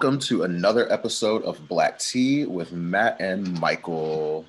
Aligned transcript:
Welcome 0.00 0.18
to 0.20 0.44
another 0.44 0.90
episode 0.90 1.42
of 1.42 1.68
Black 1.68 1.98
Tea 1.98 2.46
with 2.46 2.72
Matt 2.72 3.20
and 3.20 3.46
Mikal. 3.46 4.46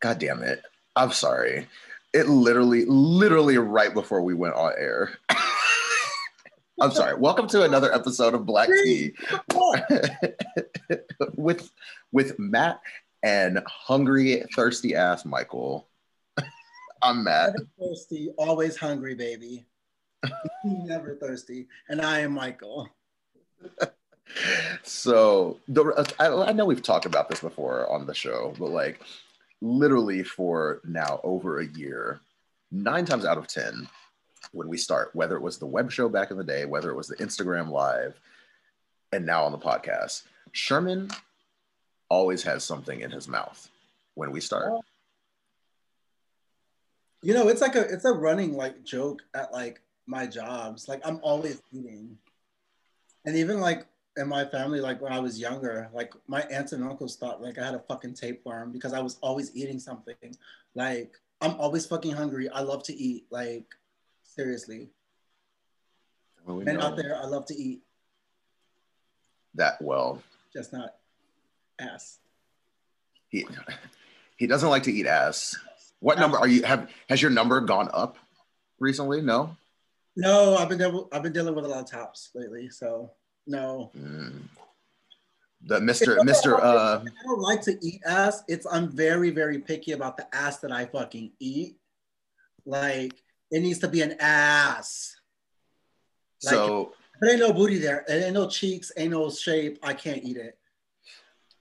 God 0.00 0.18
damn 0.18 0.42
it. 0.42 0.60
I'm 0.96 1.12
sorry. 1.12 1.68
It 2.12 2.26
literally, 2.26 2.84
literally 2.84 3.58
right 3.58 3.94
before 3.94 4.22
we 4.22 4.34
went 4.34 4.56
on 4.56 4.72
air. 4.76 5.12
I'm 6.80 6.90
sorry. 6.90 7.14
Welcome 7.14 7.46
to 7.50 7.62
another 7.62 7.94
episode 7.94 8.34
of 8.34 8.44
Black 8.44 8.68
Tea 8.82 9.14
with 11.36 11.70
with 12.10 12.36
Matt 12.36 12.80
and 13.22 13.62
hungry, 13.68 14.42
thirsty 14.56 14.96
ass 14.96 15.22
Mikal. 15.22 15.84
I'm 17.02 17.22
Matt. 17.22 17.52
Never 17.56 17.68
thirsty, 17.78 18.30
always 18.36 18.76
hungry, 18.76 19.14
baby. 19.14 19.64
Never 20.64 21.14
thirsty. 21.14 21.68
And 21.88 22.02
I 22.02 22.18
am 22.18 22.34
Mikal. 22.34 22.88
So 24.82 25.58
the, 25.68 26.14
I, 26.18 26.48
I 26.48 26.52
know 26.52 26.64
we've 26.64 26.82
talked 26.82 27.06
about 27.06 27.28
this 27.28 27.40
before 27.40 27.90
on 27.90 28.06
the 28.06 28.14
show, 28.14 28.54
but 28.58 28.70
like 28.70 29.00
literally 29.60 30.22
for 30.22 30.80
now 30.84 31.20
over 31.22 31.60
a 31.60 31.66
year, 31.66 32.20
nine 32.70 33.04
times 33.04 33.24
out 33.24 33.38
of 33.38 33.46
10, 33.46 33.88
when 34.52 34.68
we 34.68 34.76
start, 34.76 35.10
whether 35.14 35.36
it 35.36 35.42
was 35.42 35.58
the 35.58 35.66
web 35.66 35.90
show 35.90 36.08
back 36.08 36.30
in 36.30 36.36
the 36.36 36.44
day, 36.44 36.64
whether 36.64 36.90
it 36.90 36.96
was 36.96 37.08
the 37.08 37.16
Instagram 37.16 37.70
live, 37.70 38.18
and 39.12 39.24
now 39.24 39.44
on 39.44 39.52
the 39.52 39.58
podcast, 39.58 40.22
Sherman 40.52 41.10
always 42.08 42.42
has 42.42 42.64
something 42.64 43.00
in 43.00 43.10
his 43.10 43.28
mouth 43.28 43.68
when 44.14 44.30
we 44.30 44.40
start. 44.40 44.72
You 47.22 47.34
know, 47.34 47.48
it's 47.48 47.60
like 47.60 47.74
a 47.74 47.80
it's 47.80 48.04
a 48.04 48.12
running 48.12 48.54
like 48.54 48.84
joke 48.84 49.22
at 49.34 49.52
like 49.52 49.80
my 50.06 50.26
jobs. 50.26 50.88
Like 50.88 51.00
I'm 51.04 51.18
always 51.22 51.60
eating. 51.72 52.18
And 53.24 53.36
even 53.36 53.60
like 53.60 53.86
in 54.16 54.28
my 54.28 54.44
family, 54.44 54.80
like 54.80 55.00
when 55.00 55.12
I 55.12 55.18
was 55.18 55.38
younger, 55.38 55.88
like 55.92 56.12
my 56.26 56.40
aunts 56.42 56.72
and 56.72 56.82
uncles 56.82 57.16
thought 57.16 57.42
like 57.42 57.58
I 57.58 57.64
had 57.66 57.74
a 57.74 57.80
fucking 57.80 58.14
tapeworm 58.14 58.72
because 58.72 58.92
I 58.92 59.00
was 59.00 59.18
always 59.20 59.54
eating 59.54 59.78
something. 59.78 60.14
Like 60.74 61.18
I'm 61.40 61.52
always 61.60 61.86
fucking 61.86 62.12
hungry. 62.12 62.48
I 62.48 62.60
love 62.60 62.82
to 62.84 62.94
eat. 62.94 63.26
Like 63.30 63.66
seriously. 64.22 64.88
Well, 66.46 66.56
we 66.56 66.68
out 66.70 66.96
there, 66.96 67.16
I 67.16 67.26
love 67.26 67.46
to 67.46 67.56
eat. 67.56 67.82
That 69.54 69.80
well. 69.82 70.22
Just 70.52 70.72
not 70.72 70.94
ass. 71.78 72.18
He 73.28 73.46
he 74.36 74.46
doesn't 74.46 74.68
like 74.68 74.84
to 74.84 74.92
eat 74.92 75.06
ass. 75.06 75.56
What 76.00 76.18
number 76.18 76.38
are 76.38 76.48
you 76.48 76.62
have 76.62 76.90
has 77.08 77.20
your 77.20 77.30
number 77.30 77.60
gone 77.60 77.90
up 77.92 78.16
recently? 78.78 79.20
No? 79.20 79.56
No, 80.16 80.56
I've 80.56 80.70
been 80.70 81.04
I've 81.12 81.22
been 81.22 81.32
dealing 81.32 81.54
with 81.54 81.66
a 81.66 81.68
lot 81.68 81.80
of 81.80 81.90
tops 81.90 82.30
lately, 82.34 82.70
so 82.70 83.10
no. 83.46 83.90
Mm. 83.96 84.48
The 85.62 85.80
Mr. 85.80 86.18
Mr. 86.18 86.58
Uh, 86.62 87.00
I 87.02 87.22
don't 87.24 87.40
like 87.40 87.62
to 87.62 87.76
eat 87.82 88.00
ass. 88.06 88.44
It's 88.46 88.66
I'm 88.70 88.88
very, 88.88 89.30
very 89.30 89.58
picky 89.58 89.92
about 89.92 90.16
the 90.16 90.32
ass 90.34 90.58
that 90.58 90.70
I 90.70 90.84
fucking 90.84 91.32
eat. 91.40 91.76
Like 92.64 93.14
it 93.50 93.60
needs 93.60 93.80
to 93.80 93.88
be 93.88 94.02
an 94.02 94.16
ass. 94.20 95.16
Like, 96.44 96.54
so 96.54 96.92
there 97.20 97.30
ain't 97.30 97.40
no 97.40 97.52
booty 97.52 97.78
there. 97.78 98.04
There 98.06 98.24
ain't 98.24 98.34
no 98.34 98.48
cheeks, 98.48 98.92
ain't 98.96 99.12
no 99.12 99.30
shape. 99.30 99.78
I 99.82 99.94
can't 99.94 100.22
eat 100.22 100.36
it. 100.36 100.58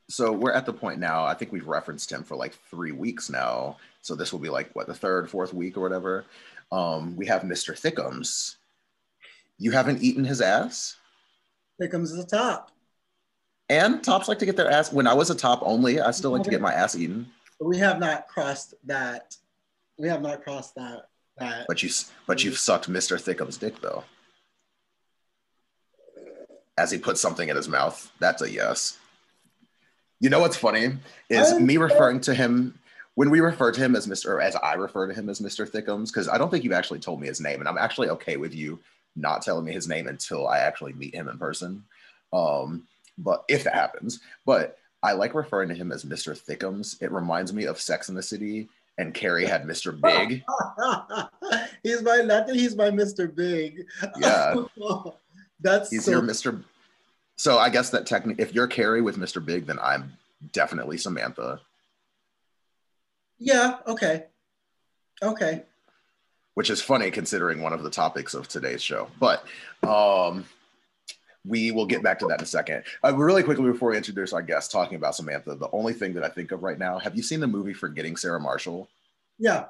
So 0.08 0.32
we're 0.32 0.52
at 0.52 0.66
the 0.66 0.74
point 0.74 1.00
now. 1.00 1.26
I 1.26 1.34
think 1.34 1.52
we've 1.52 1.68
referenced 1.68 2.12
him 2.12 2.24
for 2.24 2.36
like 2.36 2.54
three 2.70 2.92
weeks 2.92 3.30
now. 3.30 3.78
So 4.02 4.16
this 4.16 4.32
will 4.32 4.40
be 4.40 4.50
like 4.50 4.70
what 4.76 4.86
the 4.88 4.94
third, 4.94 5.30
fourth 5.30 5.54
week 5.54 5.78
or 5.78 5.82
whatever. 5.82 6.26
Um, 6.72 7.16
we 7.16 7.26
have 7.26 7.42
Mr. 7.42 7.74
Thickums. 7.74 8.56
You 9.58 9.72
haven't 9.72 10.04
eaten 10.04 10.24
his 10.24 10.42
ass? 10.42 10.98
Thickums 11.82 12.04
is 12.04 12.20
a 12.20 12.26
top. 12.26 12.72
And 13.70 14.04
tops 14.04 14.28
like 14.28 14.40
to 14.40 14.46
get 14.46 14.56
their 14.56 14.70
ass. 14.70 14.94
When 14.94 15.08
I 15.08 15.14
was 15.14 15.30
a 15.30 15.36
top 15.36 15.60
only, 15.64 16.00
I 16.00 16.12
still 16.12 16.32
like 16.32 16.44
to 16.44 16.50
get 16.50 16.62
my 16.62 16.74
ass 16.74 16.96
eaten. 16.96 17.28
We 17.60 17.78
have 17.80 18.00
not 18.00 18.28
crossed 18.28 18.76
that. 18.86 19.36
We 19.98 20.08
have 20.08 20.22
not 20.22 20.44
crossed 20.44 20.76
that. 20.76 21.08
That. 21.38 21.66
But 21.68 21.84
you, 21.84 21.90
but 22.28 22.44
you've 22.44 22.58
sucked 22.58 22.90
Mr. 22.90 23.18
Thickums' 23.18 23.60
dick 23.60 23.82
though. 23.82 24.04
As 26.78 26.92
he 26.92 26.98
puts 26.98 27.22
something 27.22 27.50
in 27.50 27.56
his 27.56 27.68
mouth, 27.68 28.12
that's 28.20 28.42
a 28.42 28.50
yes. 28.50 28.98
You 30.20 30.30
know 30.30 30.40
what's 30.40 30.58
funny 30.58 30.94
is 31.30 31.60
me 31.60 31.78
referring 31.78 32.22
to 32.22 32.34
him 32.34 32.78
when 33.16 33.30
we 33.30 33.40
refer 33.40 33.72
to 33.72 33.82
him 33.82 33.96
as 33.96 34.08
Mr. 34.08 34.30
or 34.30 34.42
as 34.42 34.56
I 34.56 34.74
refer 34.74 35.08
to 35.08 35.14
him 35.14 35.30
as 35.30 35.40
Mr. 35.40 35.70
Thickums, 35.70 36.08
because 36.08 36.30
I 36.30 36.38
don't 36.38 36.52
think 36.52 36.64
you've 36.64 36.74
actually 36.74 37.00
told 37.00 37.20
me 37.20 37.28
his 37.28 37.42
name, 37.42 37.60
and 37.60 37.68
I'm 37.68 37.78
actually 37.78 38.10
okay 38.10 38.38
with 38.38 38.54
you 38.54 38.80
not 39.16 39.42
telling 39.42 39.66
me 39.66 39.72
his 39.72 39.88
name 39.88 40.08
until 40.08 40.48
I 40.48 40.60
actually 40.60 40.94
meet 40.94 41.16
him 41.16 41.28
in 41.28 41.38
person. 41.38 41.84
Um, 42.34 42.88
but 43.18 43.44
if 43.48 43.64
that 43.64 43.74
happens, 43.74 44.20
but 44.46 44.78
I 45.02 45.14
like 45.14 45.36
referring 45.36 45.70
to 45.70 45.76
him 45.76 45.92
as 45.92 46.04
Mr. 46.04 46.38
Thickums. 46.38 47.02
It 47.02 47.12
reminds 47.12 47.54
me 47.54 47.66
of 47.66 47.80
Sex 47.80 48.10
in 48.10 48.16
the 48.16 48.24
City, 48.24 48.68
and 48.98 49.14
Carrie 49.14 49.46
had 49.46 49.64
Mr. 49.64 50.00
Big. 50.00 50.44
he's 51.84 52.02
my 52.02 52.18
nothing. 52.18 52.56
He's 52.56 52.76
my 52.76 52.90
Mr. 52.90 53.34
Big. 53.34 53.86
Yeah, 54.20 54.56
that's 55.60 55.92
he's 55.92 56.06
so- 56.06 56.12
your 56.12 56.22
Mr. 56.22 56.64
So 57.38 57.58
I 57.58 57.70
guess 57.70 57.90
that 57.92 58.06
technically, 58.06 58.42
if 58.44 58.56
you're 58.56 58.68
Carrie 58.68 59.02
with 59.02 59.18
Mr. 59.18 59.46
Big, 59.46 59.66
then 59.66 59.78
I'm 59.82 60.14
definitely 60.54 60.98
Samantha. 60.98 61.60
Yeah. 63.38 63.78
Okay. 63.86 64.26
Okay. 65.22 65.64
Which 66.56 66.70
is 66.70 66.82
funny 66.82 67.12
considering 67.12 67.62
one 67.62 67.74
of 67.74 67.84
the 67.84 67.90
topics 67.90 68.34
of 68.34 68.48
today's 68.48 68.82
show, 68.82 69.10
but 69.20 69.46
um, 69.84 70.46
we 71.46 71.72
will 71.72 71.86
get 71.86 72.02
back 72.02 72.20
to 72.20 72.28
that 72.28 72.40
in 72.40 72.44
a 72.44 72.48
second. 72.48 72.84
Uh, 73.04 73.14
really 73.16 73.44
quickly 73.44 73.72
before 73.72 73.92
we 73.92 73.98
introduce 73.98 74.34
our 74.34 74.42
guest, 74.42 74.72
talking 74.72 74.96
about 74.96 75.16
Samantha, 75.16 75.56
the 75.56 75.70
only 75.72 75.94
thing 75.94 76.14
that 76.14 76.24
I 76.24 76.30
think 76.30 76.52
of 76.52 76.64
right 76.64 76.80
now. 76.80 76.98
Have 76.98 77.16
you 77.16 77.24
seen 77.24 77.40
the 77.40 77.48
movie 77.48 77.74
Forgetting 77.74 78.16
Sarah 78.16 78.40
Marshall? 78.40 78.90
Yeah. 79.38 79.66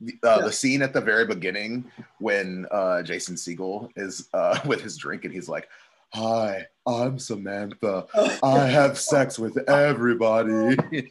The, 0.00 0.14
uh, 0.22 0.36
yeah. 0.38 0.44
the 0.44 0.52
scene 0.52 0.82
at 0.82 0.92
the 0.92 1.00
very 1.00 1.26
beginning 1.26 1.90
when 2.18 2.66
uh, 2.70 3.02
Jason 3.02 3.36
Segel 3.36 3.88
is 3.96 4.28
uh, 4.34 4.58
with 4.66 4.82
his 4.82 4.96
drink 4.96 5.24
and 5.24 5.32
he's 5.32 5.48
like, 5.48 5.68
Hi, 6.12 6.66
I'm 6.86 7.18
Samantha. 7.18 8.06
I 8.42 8.66
have 8.66 9.00
sex 9.00 9.36
with 9.36 9.58
everybody. 9.68 10.76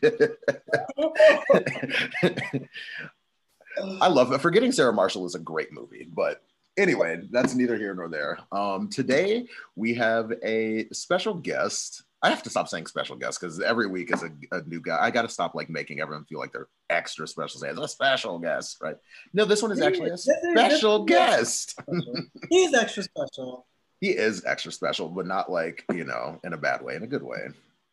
I 4.02 4.08
love 4.08 4.32
it. 4.32 4.42
Forgetting 4.42 4.72
Sarah 4.72 4.94
Marshall 4.94 5.26
is 5.26 5.36
a 5.36 5.40
great 5.40 5.72
movie, 5.72 6.08
but 6.14 6.42
anyway, 6.78 7.22
that's 7.32 7.56
neither 7.56 7.78
here 7.78 7.94
nor 7.94 8.10
there. 8.10 8.40
Um, 8.52 8.90
today 8.90 9.48
we 9.76 9.94
have 9.96 10.32
a 10.44 10.88
special 10.92 11.34
guest. 11.34 12.04
I 12.22 12.30
have 12.30 12.44
to 12.44 12.50
stop 12.50 12.70
saying 12.70 12.88
special 12.88 13.18
guest 13.18 13.42
because 13.42 13.60
every 13.60 13.88
week 13.88 14.14
is 14.14 14.24
a, 14.24 14.30
a 14.56 14.62
new 14.64 14.80
guy. 14.80 14.98
I 15.00 15.12
got 15.12 15.24
to 15.24 15.30
stop 15.30 15.56
like 15.56 15.70
making 15.70 16.00
everyone 16.00 16.24
feel 16.26 16.40
like 16.40 16.54
they're 16.54 16.70
extra 16.90 17.28
special. 17.28 17.60
Say 17.60 17.70
it's 17.70 17.80
a 17.80 17.88
special 17.88 18.40
guest, 18.40 18.78
right? 18.82 18.96
No, 19.34 19.44
this 19.44 19.62
one 19.62 19.72
is 19.72 19.82
actually 19.82 20.12
a 20.12 20.18
special 20.18 21.04
guest. 21.04 21.78
He's 22.50 22.74
extra 22.74 23.04
special 23.04 23.66
he 24.04 24.10
is 24.10 24.44
extra 24.46 24.70
special, 24.70 25.08
but 25.08 25.26
not 25.26 25.50
like, 25.50 25.86
you 25.94 26.04
know, 26.04 26.38
in 26.44 26.52
a 26.52 26.58
bad 26.58 26.82
way, 26.82 26.96
in 26.96 27.04
a 27.04 27.08
good 27.08 27.24
way. 27.24 27.48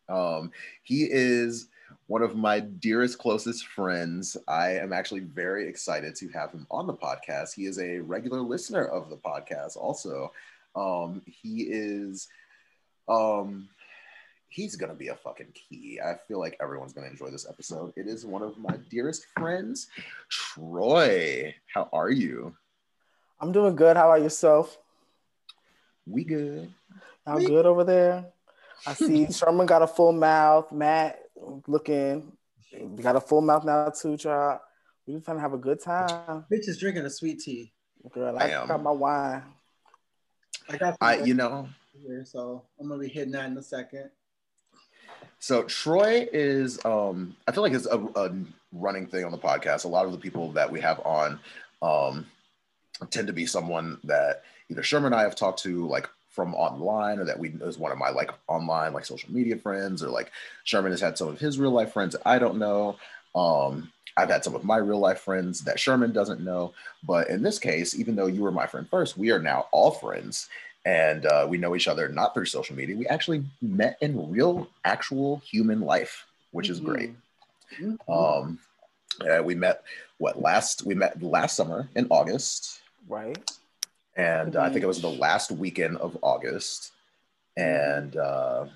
Um, 0.08 0.50
he 0.82 1.06
is 1.08 1.68
one 2.06 2.22
of 2.22 2.36
my 2.36 2.60
dearest, 2.60 3.18
closest 3.18 3.66
friends. 3.66 4.36
I 4.48 4.76
am 4.76 4.92
actually 4.92 5.20
very 5.20 5.68
excited 5.68 6.14
to 6.16 6.28
have 6.30 6.52
him 6.52 6.66
on 6.70 6.86
the 6.86 6.94
podcast. 6.94 7.54
He 7.54 7.66
is 7.66 7.78
a 7.78 7.98
regular 8.00 8.40
listener 8.40 8.84
of 8.84 9.10
the 9.10 9.16
podcast, 9.16 9.76
also. 9.76 10.32
Um, 10.74 11.22
he 11.26 11.62
is, 11.62 12.28
um, 13.08 13.68
he's 14.48 14.76
gonna 14.76 14.94
be 14.94 15.08
a 15.08 15.14
fucking 15.14 15.52
key. 15.54 16.00
I 16.04 16.14
feel 16.28 16.38
like 16.38 16.56
everyone's 16.60 16.92
gonna 16.92 17.08
enjoy 17.08 17.30
this 17.30 17.48
episode. 17.48 17.92
It 17.96 18.06
is 18.06 18.26
one 18.26 18.42
of 18.42 18.58
my 18.58 18.76
dearest 18.90 19.26
friends, 19.36 19.88
Troy. 20.28 21.54
How 21.72 21.88
are 21.92 22.10
you? 22.10 22.54
I'm 23.40 23.52
doing 23.52 23.76
good. 23.76 23.96
How 23.96 24.10
about 24.10 24.22
yourself? 24.22 24.76
We 26.06 26.24
good. 26.24 26.72
How 27.26 27.38
good 27.38 27.66
over 27.66 27.84
there? 27.84 28.26
I 28.86 28.94
see 28.94 29.26
Sherman 29.32 29.66
got 29.66 29.82
a 29.82 29.86
full 29.86 30.12
mouth. 30.12 30.72
Matt 30.72 31.20
looking 31.66 32.32
We 32.72 33.02
got 33.02 33.16
a 33.16 33.20
full 33.20 33.40
mouth 33.40 33.64
now 33.64 33.90
too, 33.90 34.16
child. 34.16 34.60
We 35.06 35.14
just 35.14 35.24
trying 35.24 35.38
to 35.38 35.42
have 35.42 35.54
a 35.54 35.58
good 35.58 35.80
time. 35.80 36.44
Bitch 36.52 36.68
is 36.68 36.78
drinking 36.78 37.04
a 37.04 37.10
sweet 37.10 37.40
tea. 37.40 37.72
Girl, 38.12 38.36
I, 38.38 38.44
I 38.44 38.66
got 38.66 38.82
my 38.82 38.90
wine. 38.90 39.42
I 40.68 40.76
got 40.76 40.96
I, 41.00 41.18
you 41.18 41.34
know. 41.34 41.68
Here, 42.06 42.24
so 42.24 42.64
I'm 42.78 42.88
gonna 42.88 43.00
be 43.00 43.08
hitting 43.08 43.32
that 43.32 43.50
in 43.50 43.56
a 43.56 43.62
second. 43.62 44.10
So 45.38 45.64
Troy 45.64 46.28
is 46.32 46.82
um 46.84 47.36
I 47.48 47.52
feel 47.52 47.62
like 47.62 47.72
it's 47.72 47.86
a, 47.86 47.98
a 47.98 48.32
running 48.72 49.06
thing 49.06 49.24
on 49.24 49.32
the 49.32 49.38
podcast. 49.38 49.84
A 49.84 49.88
lot 49.88 50.06
of 50.06 50.12
the 50.12 50.18
people 50.18 50.52
that 50.52 50.70
we 50.70 50.80
have 50.80 51.00
on 51.00 51.40
um 51.82 52.26
tend 53.10 53.26
to 53.26 53.32
be 53.32 53.46
someone 53.46 53.98
that 54.04 54.44
either 54.70 54.82
Sherman 54.82 55.12
and 55.12 55.20
I 55.20 55.22
have 55.22 55.34
talked 55.34 55.62
to 55.62 55.86
like 55.88 56.08
from 56.30 56.54
online 56.54 57.18
or 57.18 57.24
that 57.24 57.38
we 57.38 57.50
is 57.62 57.78
one 57.78 57.92
of 57.92 57.98
my 57.98 58.10
like 58.10 58.30
online 58.46 58.92
like 58.92 59.04
social 59.04 59.32
media 59.32 59.56
friends 59.56 60.02
or 60.02 60.08
like 60.08 60.30
Sherman 60.64 60.92
has 60.92 61.00
had 61.00 61.18
some 61.18 61.28
of 61.28 61.40
his 61.40 61.58
real 61.58 61.72
life 61.72 61.92
friends 61.92 62.16
I 62.24 62.38
don't 62.38 62.58
know. 62.58 62.96
Um, 63.34 63.92
I've 64.16 64.30
had 64.30 64.44
some 64.44 64.54
of 64.54 64.64
my 64.64 64.76
real 64.76 64.98
life 64.98 65.20
friends 65.20 65.62
that 65.62 65.78
Sherman 65.80 66.12
doesn't 66.12 66.40
know. 66.40 66.72
But 67.04 67.30
in 67.30 67.42
this 67.42 67.58
case, 67.58 67.98
even 67.98 68.16
though 68.16 68.26
you 68.26 68.42
were 68.42 68.50
my 68.50 68.66
friend 68.66 68.88
first, 68.88 69.16
we 69.16 69.30
are 69.30 69.38
now 69.38 69.66
all 69.72 69.90
friends. 69.92 70.48
and 70.86 71.26
uh, 71.26 71.46
we 71.48 71.58
know 71.58 71.76
each 71.76 71.88
other 71.88 72.08
not 72.08 72.32
through 72.32 72.46
social 72.46 72.74
media. 72.74 72.96
We 72.96 73.06
actually 73.06 73.44
met 73.60 73.98
in 74.00 74.30
real, 74.30 74.66
actual 74.84 75.42
human 75.44 75.82
life, 75.82 76.26
which 76.52 76.70
is 76.70 76.80
great. 76.80 77.10
Mhm. 77.78 77.98
Um, 78.08 78.58
uh, 79.20 79.42
we 79.42 79.54
met 79.54 79.82
what 80.18 80.40
last? 80.40 80.84
We 80.86 80.94
met 80.94 81.22
last 81.22 81.54
summer 81.56 81.88
in 81.94 82.06
August, 82.10 82.80
Right. 83.08 83.38
And 84.16 84.56
uh, 84.56 84.62
I 84.62 84.70
think 84.70 84.82
it 84.82 84.88
was 84.88 85.00
the 85.00 85.10
last 85.10 85.50
weekend 85.50 85.96
of 85.98 86.16
August, 86.22 86.92
and 87.56 88.16
uh, 88.16 88.66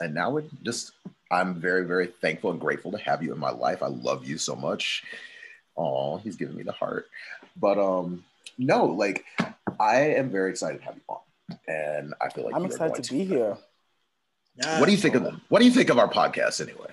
and 0.00 0.14
now 0.14 0.30
we 0.30 0.42
just. 0.62 0.92
I'm 1.28 1.56
very 1.56 1.84
very 1.84 2.06
thankful 2.06 2.52
and 2.52 2.60
grateful 2.60 2.92
to 2.92 2.98
have 2.98 3.20
you 3.20 3.32
in 3.32 3.38
my 3.40 3.50
life. 3.50 3.82
I 3.82 3.88
love 3.88 4.24
you 4.24 4.38
so 4.38 4.54
much. 4.54 5.02
Oh, 5.76 6.18
he's 6.18 6.36
giving 6.36 6.56
me 6.56 6.62
the 6.62 6.70
heart, 6.72 7.08
but 7.56 7.78
um, 7.78 8.24
no, 8.58 8.84
like 8.84 9.24
I 9.80 9.96
am 9.96 10.30
very 10.30 10.50
excited 10.50 10.78
to 10.78 10.84
have 10.84 10.94
you 10.94 11.02
on, 11.08 11.18
and 11.66 12.14
I 12.20 12.28
feel 12.28 12.44
like 12.44 12.54
I'm 12.54 12.64
excited 12.64 13.02
to 13.02 13.12
be 13.12 13.24
here. 13.24 13.56
Yeah. 14.56 14.80
What 14.80 14.86
do 14.86 14.92
you 14.92 14.98
think 14.98 15.16
of 15.16 15.22
them? 15.24 15.42
What 15.48 15.58
do 15.58 15.64
you 15.64 15.70
think 15.70 15.90
of 15.90 15.98
our 15.98 16.08
podcast 16.08 16.60
anyway? 16.60 16.90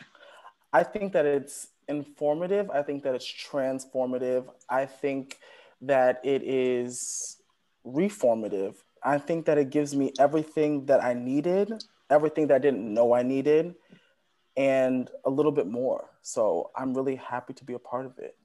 I 0.74 0.84
think 0.84 1.14
that 1.14 1.26
it's 1.26 1.68
informative. 1.88 2.70
I 2.72 2.82
think 2.82 3.04
that 3.04 3.16
it's 3.16 3.32
transformative. 3.32 4.46
I 4.68 4.86
think 4.86 5.38
that 5.82 6.22
it 6.24 6.44
is 6.44 7.38
reformative. 7.86 8.76
I 9.04 9.18
think 9.18 9.46
that 9.46 9.58
it 9.58 9.70
gives 9.70 9.96
me 9.96 10.14
everything 10.20 10.86
that 10.86 11.04
I 11.04 11.14
needed, 11.14 11.84
everything 12.10 12.48
that 12.48 12.56
I 12.56 12.60
didn't 12.60 12.94
know 12.94 13.14
I 13.14 13.24
needed, 13.24 13.76
and 14.56 15.10
a 15.26 15.30
little 15.30 15.52
bit 15.52 15.68
more. 15.68 16.10
So 16.22 16.72
I'm 16.76 16.94
really 16.94 17.16
happy 17.16 17.54
to 17.54 17.66
be 17.66 17.74
a 17.74 17.80
part 17.80 18.06
of 18.06 18.18
it. 18.20 18.36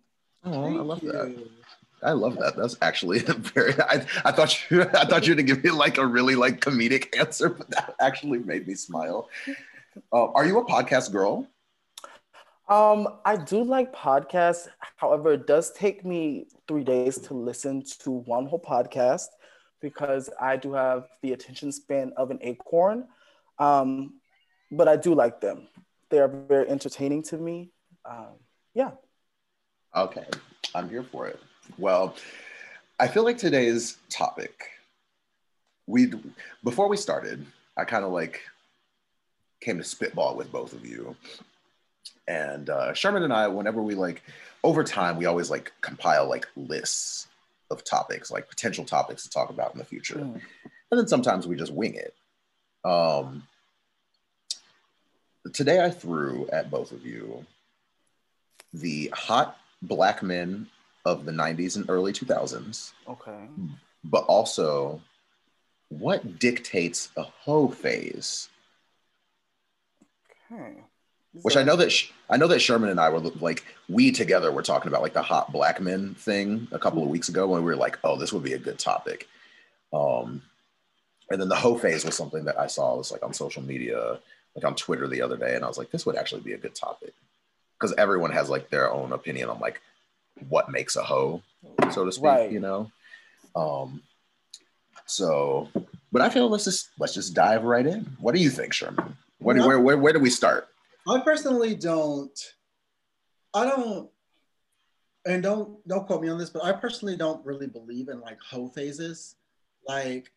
Oh, 0.44 0.64
I 0.64 0.80
love 0.82 1.00
Thank 1.00 1.12
that. 1.12 1.48
I 2.02 2.12
love 2.12 2.38
that. 2.38 2.56
That's 2.56 2.76
actually 2.80 3.18
very. 3.26 3.74
I, 3.80 4.06
I 4.24 4.32
thought 4.32 4.70
you. 4.70 4.82
I 4.82 5.04
thought 5.04 5.26
you 5.26 5.32
were 5.32 5.42
gonna 5.42 5.42
give 5.42 5.64
me 5.64 5.70
like 5.70 5.98
a 5.98 6.06
really 6.06 6.34
like 6.34 6.60
comedic 6.60 7.16
answer, 7.18 7.48
but 7.48 7.70
that 7.70 7.94
actually 8.00 8.38
made 8.38 8.66
me 8.66 8.74
smile. 8.74 9.28
Uh, 10.12 10.30
are 10.32 10.46
you 10.46 10.58
a 10.58 10.64
podcast 10.64 11.10
girl? 11.12 11.46
Um, 12.68 13.08
I 13.24 13.36
do 13.36 13.62
like 13.62 13.94
podcasts. 13.94 14.68
However, 14.96 15.32
it 15.32 15.46
does 15.46 15.72
take 15.72 16.04
me 16.04 16.46
three 16.66 16.84
days 16.84 17.18
to 17.18 17.34
listen 17.34 17.82
to 18.00 18.10
one 18.10 18.46
whole 18.46 18.60
podcast 18.60 19.28
because 19.80 20.28
I 20.40 20.56
do 20.56 20.74
have 20.74 21.08
the 21.22 21.32
attention 21.32 21.72
span 21.72 22.12
of 22.16 22.30
an 22.30 22.38
acorn. 22.42 23.06
Um, 23.58 24.20
but 24.70 24.86
I 24.86 24.96
do 24.96 25.14
like 25.14 25.40
them. 25.40 25.68
They 26.10 26.18
are 26.18 26.28
very 26.28 26.68
entertaining 26.68 27.22
to 27.24 27.38
me. 27.38 27.70
Um, 28.04 28.36
yeah. 28.74 28.90
Okay, 29.96 30.26
I'm 30.74 30.88
here 30.88 31.02
for 31.02 31.26
it. 31.26 31.40
Well, 31.78 32.14
I 33.00 33.08
feel 33.08 33.24
like 33.24 33.38
today's 33.38 33.96
topic. 34.10 34.68
We 35.86 36.12
before 36.62 36.88
we 36.88 36.98
started, 36.98 37.46
I 37.76 37.84
kind 37.84 38.04
of 38.04 38.12
like 38.12 38.42
came 39.60 39.78
to 39.78 39.84
spitball 39.84 40.36
with 40.36 40.52
both 40.52 40.72
of 40.74 40.84
you, 40.84 41.16
and 42.28 42.68
uh, 42.70 42.92
Sherman 42.94 43.22
and 43.24 43.32
I, 43.32 43.48
whenever 43.48 43.82
we 43.82 43.94
like 43.96 44.22
over 44.62 44.84
time, 44.84 45.16
we 45.16 45.24
always 45.26 45.50
like 45.50 45.72
compile 45.80 46.28
like 46.28 46.46
lists 46.56 47.26
of 47.70 47.82
topics, 47.84 48.30
like 48.30 48.48
potential 48.48 48.84
topics 48.84 49.22
to 49.24 49.30
talk 49.30 49.50
about 49.50 49.72
in 49.72 49.78
the 49.78 49.84
future, 49.84 50.16
Mm. 50.16 50.40
and 50.90 51.00
then 51.00 51.08
sometimes 51.08 51.46
we 51.46 51.56
just 51.56 51.72
wing 51.72 51.94
it. 51.94 52.14
Um, 52.84 53.42
today, 55.52 55.84
I 55.84 55.90
threw 55.90 56.48
at 56.52 56.70
both 56.70 56.92
of 56.92 57.04
you 57.04 57.44
the 58.72 59.10
hot 59.14 59.58
black 59.82 60.22
men 60.22 60.68
of 61.04 61.24
the 61.24 61.32
90s 61.32 61.76
and 61.76 61.88
early 61.88 62.12
2000s, 62.12 62.92
Okay. 63.08 63.48
but 64.04 64.24
also 64.24 65.00
what 65.88 66.38
dictates 66.38 67.08
a 67.16 67.22
hoe 67.22 67.68
phase? 67.68 68.48
Okay. 70.52 70.84
Which 71.42 71.56
I 71.56 71.62
know 71.62 71.76
that 71.76 71.90
Sh- 71.92 72.10
I 72.30 72.36
know 72.36 72.46
that 72.48 72.60
Sherman 72.60 72.88
and 72.90 72.98
I 72.98 73.10
were 73.10 73.20
like 73.20 73.64
we 73.88 74.10
together 74.10 74.50
were 74.50 74.62
talking 74.62 74.88
about 74.88 75.02
like 75.02 75.12
the 75.12 75.22
hot 75.22 75.52
black 75.52 75.80
men 75.80 76.14
thing 76.14 76.66
a 76.72 76.78
couple 76.78 77.02
of 77.02 77.08
weeks 77.10 77.28
ago 77.28 77.46
when 77.46 77.62
we 77.62 77.70
were 77.70 77.76
like, 77.76 77.98
oh, 78.02 78.16
this 78.16 78.32
would 78.32 78.42
be 78.42 78.54
a 78.54 78.58
good 78.58 78.78
topic. 78.78 79.28
Um, 79.92 80.42
and 81.30 81.40
then 81.40 81.48
the 81.48 81.56
hoe 81.56 81.76
phase 81.78 82.04
was 82.04 82.16
something 82.16 82.44
that 82.46 82.58
I 82.58 82.66
saw 82.66 82.96
was 82.96 83.12
like 83.12 83.22
on 83.22 83.34
social 83.34 83.62
media, 83.62 84.18
like 84.56 84.64
on 84.64 84.74
Twitter 84.74 85.06
the 85.06 85.20
other 85.22 85.36
day, 85.36 85.54
and 85.54 85.64
I 85.64 85.68
was 85.68 85.76
like, 85.78 85.90
this 85.90 86.06
would 86.06 86.16
actually 86.16 86.40
be 86.40 86.54
a 86.54 86.58
good 86.58 86.74
topic 86.74 87.12
because 87.78 87.94
everyone 87.98 88.32
has 88.32 88.48
like 88.48 88.70
their 88.70 88.90
own 88.92 89.12
opinion 89.12 89.50
on 89.50 89.60
like 89.60 89.80
what 90.48 90.70
makes 90.70 90.96
a 90.96 91.02
hoe, 91.02 91.42
so 91.92 92.04
to 92.06 92.12
speak, 92.12 92.24
Right. 92.24 92.50
you 92.50 92.60
know. 92.60 92.90
Um, 93.54 94.02
so, 95.06 95.68
but 96.12 96.22
I 96.22 96.30
feel 96.30 96.48
let's 96.48 96.64
just 96.64 96.88
let's 96.98 97.14
just 97.14 97.34
dive 97.34 97.64
right 97.64 97.86
in. 97.86 98.16
What 98.18 98.34
do 98.34 98.40
you 98.40 98.50
think, 98.50 98.72
Sherman? 98.72 99.16
What 99.38 99.56
Yeah. 99.56 99.66
where, 99.66 99.78
where 99.80 99.98
where 99.98 100.12
do 100.12 100.18
we 100.20 100.30
start? 100.30 100.68
I 101.08 101.20
personally 101.20 101.74
don't. 101.74 102.38
I 103.54 103.64
don't, 103.64 104.10
and 105.26 105.42
don't 105.42 105.86
don't 105.88 106.06
quote 106.06 106.22
me 106.22 106.28
on 106.28 106.38
this, 106.38 106.50
but 106.50 106.64
I 106.64 106.72
personally 106.72 107.16
don't 107.16 107.44
really 107.46 107.66
believe 107.66 108.08
in 108.08 108.20
like 108.20 108.38
hoe 108.40 108.68
phases. 108.68 109.36
Like, 109.86 110.30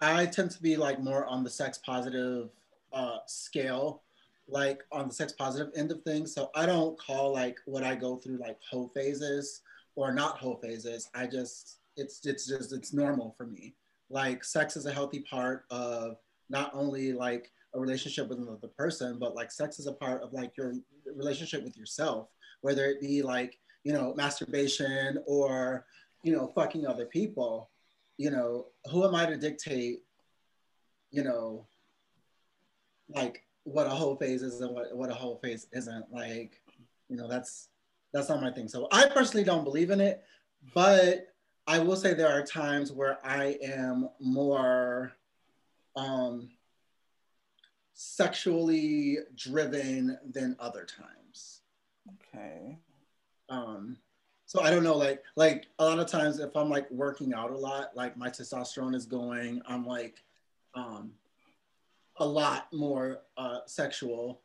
I 0.00 0.26
tend 0.26 0.52
to 0.52 0.62
be 0.62 0.76
like 0.76 1.02
more 1.02 1.26
on 1.26 1.42
the 1.42 1.50
sex 1.50 1.78
positive 1.84 2.50
uh, 2.92 3.18
scale, 3.26 4.02
like 4.48 4.84
on 4.92 5.08
the 5.08 5.14
sex 5.14 5.32
positive 5.32 5.72
end 5.74 5.90
of 5.90 6.02
things. 6.02 6.32
So 6.32 6.50
I 6.54 6.66
don't 6.66 6.98
call 6.98 7.32
like 7.32 7.58
what 7.66 7.82
I 7.82 7.96
go 7.96 8.16
through 8.16 8.38
like 8.38 8.58
hoe 8.68 8.88
phases 8.94 9.62
or 9.96 10.12
not 10.12 10.38
hoe 10.38 10.56
phases. 10.62 11.10
I 11.14 11.26
just 11.26 11.78
it's 11.96 12.24
it's 12.24 12.46
just 12.46 12.72
it's 12.72 12.92
normal 12.92 13.34
for 13.36 13.46
me. 13.46 13.74
Like 14.08 14.44
sex 14.44 14.76
is 14.76 14.86
a 14.86 14.92
healthy 14.92 15.20
part 15.20 15.64
of 15.70 16.16
not 16.48 16.70
only 16.74 17.12
like 17.12 17.50
a 17.74 17.80
relationship 17.80 18.28
with 18.28 18.38
another 18.38 18.68
person, 18.68 19.18
but 19.18 19.34
like 19.34 19.52
sex 19.52 19.78
is 19.78 19.86
a 19.86 19.92
part 19.92 20.22
of 20.22 20.32
like 20.32 20.56
your 20.56 20.74
relationship 21.14 21.62
with 21.62 21.76
yourself, 21.76 22.28
whether 22.62 22.84
it 22.86 23.00
be 23.00 23.22
like, 23.22 23.58
you 23.84 23.92
know, 23.92 24.14
masturbation 24.16 25.18
or, 25.26 25.86
you 26.22 26.32
know, 26.32 26.48
fucking 26.54 26.86
other 26.86 27.06
people. 27.06 27.70
You 28.18 28.30
know, 28.30 28.66
who 28.90 29.06
am 29.06 29.14
I 29.14 29.24
to 29.24 29.36
dictate, 29.36 30.00
you 31.10 31.24
know, 31.24 31.66
like 33.08 33.42
what 33.64 33.86
a 33.86 33.90
whole 33.90 34.16
phase 34.16 34.42
is 34.42 34.60
and 34.60 34.74
what, 34.74 34.94
what 34.94 35.10
a 35.10 35.14
whole 35.14 35.38
phase 35.42 35.66
isn't? 35.72 36.04
Like, 36.12 36.60
you 37.08 37.16
know, 37.16 37.28
that's 37.28 37.68
that's 38.12 38.28
not 38.28 38.42
my 38.42 38.50
thing. 38.50 38.68
So 38.68 38.88
I 38.92 39.08
personally 39.08 39.44
don't 39.44 39.64
believe 39.64 39.90
in 39.90 40.00
it, 40.00 40.22
but 40.74 41.28
I 41.66 41.78
will 41.78 41.96
say 41.96 42.12
there 42.12 42.28
are 42.32 42.44
times 42.44 42.92
where 42.92 43.18
I 43.24 43.56
am 43.62 44.08
more 44.20 45.12
um 45.96 46.50
sexually 48.02 49.18
driven 49.36 50.16
than 50.32 50.56
other 50.58 50.86
times. 50.86 51.60
Okay. 52.34 52.78
Um, 53.50 53.98
so 54.46 54.62
I 54.62 54.70
don't 54.70 54.82
know, 54.82 54.96
like 54.96 55.22
like 55.36 55.66
a 55.78 55.84
lot 55.84 55.98
of 55.98 56.06
times 56.06 56.38
if 56.38 56.56
I'm 56.56 56.70
like 56.70 56.90
working 56.90 57.34
out 57.34 57.50
a 57.50 57.56
lot, 57.56 57.94
like 57.94 58.16
my 58.16 58.30
testosterone 58.30 58.94
is 58.94 59.04
going, 59.04 59.60
I'm 59.68 59.84
like 59.84 60.24
um, 60.72 61.12
a 62.16 62.24
lot 62.24 62.72
more 62.72 63.18
uh, 63.36 63.58
sexual 63.66 64.40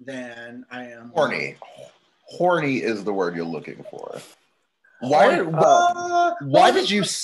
than 0.00 0.64
I 0.70 0.84
am 0.84 1.10
Horny. 1.12 1.56
Horny 2.22 2.76
is 2.76 3.02
the 3.02 3.12
word 3.12 3.34
you're 3.34 3.44
looking 3.44 3.84
for. 3.90 4.20
Why? 5.02 5.34
Horny- 5.34 5.50
why, 5.50 5.60
Uh, 5.60 6.34
why 6.42 6.70
did 6.70 6.88
you? 6.90 7.04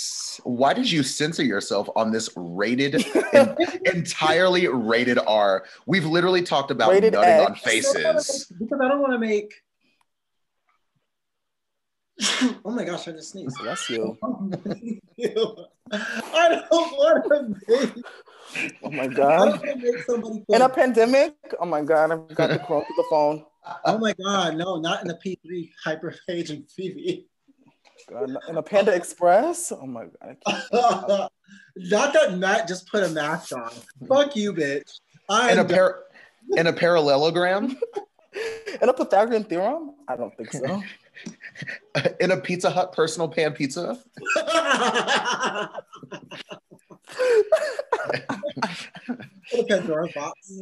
Why 0.45 0.73
did 0.73 0.89
you 0.89 1.03
censor 1.03 1.43
yourself 1.43 1.89
on 1.97 2.13
this 2.13 2.31
rated, 2.37 3.05
en- 3.33 3.57
entirely 3.87 4.69
rated 4.69 5.19
R? 5.27 5.65
We've 5.85 6.07
literally 6.07 6.43
talked 6.43 6.71
about 6.71 6.93
Rated 6.93 7.15
nutting 7.15 7.29
X. 7.29 7.51
on 7.51 7.57
faces. 7.57 8.47
because 8.57 8.79
I 8.81 8.87
don't 8.87 9.01
want 9.01 9.15
to 9.15 9.19
make. 9.19 9.53
oh 12.65 12.71
my 12.71 12.85
gosh! 12.85 13.09
I 13.09 13.13
just 13.13 13.33
sneezed. 13.33 13.59
Bless 13.61 13.91
you. 13.91 14.17
I 14.23 14.29
don't 16.71 16.71
want 16.71 17.25
to 17.25 17.57
make. 17.69 17.93
Oh 18.85 18.91
my 18.93 19.09
God. 19.09 19.61
don't 19.61 19.61
want 19.61 19.63
to 19.63 19.77
make 19.77 19.99
somebody 20.05 20.45
In 20.51 20.63
a 20.63 20.69
pandemic? 20.69 21.35
Oh 21.61 21.67
my 21.67 21.83
God. 21.83 22.13
I've 22.13 22.33
got 22.37 22.51
the 22.51 22.61
call 22.61 22.83
to 22.83 22.95
the 22.97 23.05
phone. 23.11 23.45
Oh 23.85 23.99
my 23.99 24.13
god! 24.15 24.57
No, 24.57 24.77
not 24.77 25.03
in 25.03 25.09
the 25.09 25.19
P3 25.25 25.69
hyperpage 25.85 26.51
and 26.51 26.71
Phoebe. 26.71 27.27
Uh, 28.09 28.27
God, 28.27 28.37
In 28.49 28.57
a 28.57 28.63
Panda 28.63 28.95
Express? 28.95 29.73
Oh 29.73 29.87
my 29.87 30.07
God. 30.23 30.37
Not 31.77 32.13
that 32.13 32.37
Matt 32.39 32.69
just 32.69 32.91
put 32.91 33.05
a 33.05 33.09
mask 33.09 33.55
on. 33.55 33.71
Fuck 34.09 34.37
you, 34.37 34.53
bitch. 34.53 35.01
I 35.29 35.53
In 35.53 35.59
a 35.59 35.65
par- 35.65 36.05
in 36.57 36.67
a 36.67 36.73
parallelogram, 36.73 37.79
In 38.83 38.89
a 38.89 38.93
Pythagorean 38.93 39.45
theorem? 39.45 39.95
I 40.07 40.17
don't 40.17 40.35
think 40.37 40.53
so. 40.53 40.83
in 42.21 42.31
a 42.31 42.37
Pizza 42.37 42.71
Hut 42.71 42.93
personal 42.93 43.29
pan 43.29 43.53
pizza. 43.53 43.99
a 44.37 45.69
Pandora 49.69 50.09
box. 50.15 50.53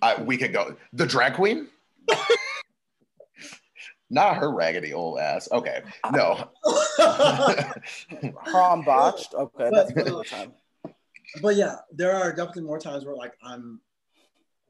I, 0.00 0.20
we 0.22 0.36
could 0.36 0.52
go. 0.52 0.76
The 0.92 1.06
drag 1.06 1.34
queen. 1.34 1.68
Not 4.12 4.36
her 4.36 4.52
raggedy 4.52 4.92
old 4.92 5.18
ass. 5.18 5.48
Okay, 5.50 5.80
no. 6.12 6.50
Her 6.98 8.60
on 8.60 8.84
botched? 8.84 9.32
Okay, 9.32 9.70
that's 9.72 9.90
for 9.90 10.00
another 10.00 10.24
time. 10.24 10.52
but 11.40 11.56
yeah, 11.56 11.76
there 11.90 12.12
are 12.14 12.30
definitely 12.30 12.64
more 12.64 12.78
times 12.78 13.06
where 13.06 13.16
like 13.16 13.32
I'm 13.42 13.80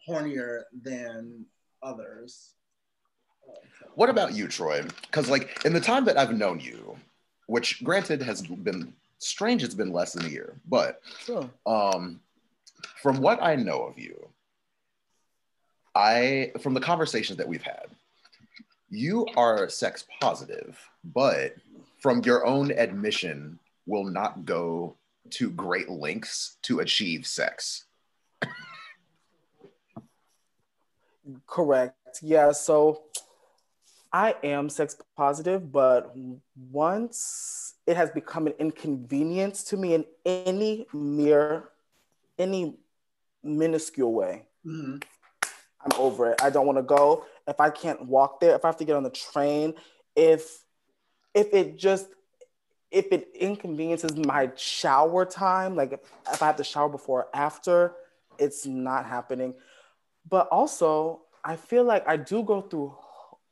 hornier 0.08 0.62
than 0.82 1.44
others. 1.82 2.54
What 3.96 4.08
about 4.10 4.32
you, 4.32 4.46
Troy? 4.46 4.82
Because 5.02 5.28
like 5.28 5.60
in 5.64 5.72
the 5.72 5.80
time 5.80 6.04
that 6.04 6.16
I've 6.16 6.32
known 6.32 6.60
you, 6.60 6.96
which 7.46 7.82
granted 7.82 8.22
has 8.22 8.42
been 8.42 8.92
strange, 9.18 9.64
it's 9.64 9.74
been 9.74 9.92
less 9.92 10.12
than 10.12 10.24
a 10.24 10.28
year, 10.28 10.54
but 10.68 11.00
Sure. 11.18 11.50
um, 11.66 12.20
from 13.02 13.20
what 13.20 13.42
I 13.42 13.56
know 13.56 13.82
of 13.82 13.98
you, 13.98 14.28
I 15.96 16.52
from 16.60 16.74
the 16.74 16.80
conversations 16.80 17.38
that 17.38 17.48
we've 17.48 17.62
had, 17.62 17.86
you 18.92 19.26
are 19.36 19.68
sex 19.70 20.04
positive, 20.20 20.78
but 21.02 21.54
from 21.98 22.22
your 22.24 22.46
own 22.46 22.70
admission, 22.72 23.58
will 23.86 24.04
not 24.04 24.44
go 24.44 24.94
to 25.30 25.50
great 25.50 25.88
lengths 25.88 26.56
to 26.62 26.80
achieve 26.80 27.26
sex. 27.26 27.86
Correct. 31.46 31.96
Yeah. 32.20 32.52
So 32.52 33.04
I 34.12 34.34
am 34.44 34.68
sex 34.68 34.96
positive, 35.16 35.72
but 35.72 36.14
once 36.70 37.74
it 37.86 37.96
has 37.96 38.10
become 38.10 38.46
an 38.46 38.54
inconvenience 38.58 39.64
to 39.64 39.76
me 39.76 39.94
in 39.94 40.04
any 40.26 40.86
mere, 40.92 41.70
any 42.38 42.76
minuscule 43.42 44.12
way, 44.12 44.46
Mhm. 44.66 45.02
I'm 45.80 46.00
over 46.00 46.30
it. 46.32 46.42
I 46.42 46.50
don't 46.50 46.66
want 46.66 46.78
to 46.78 46.82
go. 46.82 47.26
If 47.46 47.60
I 47.60 47.70
can't 47.70 48.06
walk 48.06 48.40
there, 48.40 48.54
if 48.54 48.64
I 48.64 48.68
have 48.68 48.76
to 48.78 48.84
get 48.84 48.96
on 48.96 49.02
the 49.02 49.10
train, 49.10 49.74
if 50.14 50.62
if 51.34 51.52
it 51.52 51.76
just 51.78 52.06
if 52.90 53.10
it 53.10 53.28
inconveniences 53.34 54.14
my 54.16 54.50
shower 54.54 55.24
time, 55.24 55.74
like 55.74 55.92
if, 55.92 56.42
I 56.42 56.46
have 56.46 56.56
to 56.56 56.64
shower 56.64 56.90
before 56.90 57.24
or 57.24 57.28
after, 57.34 57.94
it's 58.38 58.66
not 58.66 59.06
happening. 59.06 59.54
But 60.28 60.48
also, 60.48 61.22
I 61.42 61.56
feel 61.56 61.84
like 61.84 62.06
I 62.06 62.16
do 62.16 62.42
go 62.42 62.60
through 62.60 62.94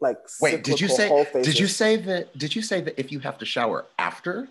like 0.00 0.18
Wait, 0.40 0.64
did 0.64 0.80
you 0.80 0.88
say 0.88 1.26
did 1.42 1.58
you 1.58 1.66
say 1.66 1.96
that 1.96 2.36
did 2.38 2.54
you 2.54 2.62
say 2.62 2.80
that 2.80 2.98
if 2.98 3.12
you 3.12 3.18
have 3.20 3.38
to 3.38 3.44
shower 3.44 3.86
after? 3.98 4.48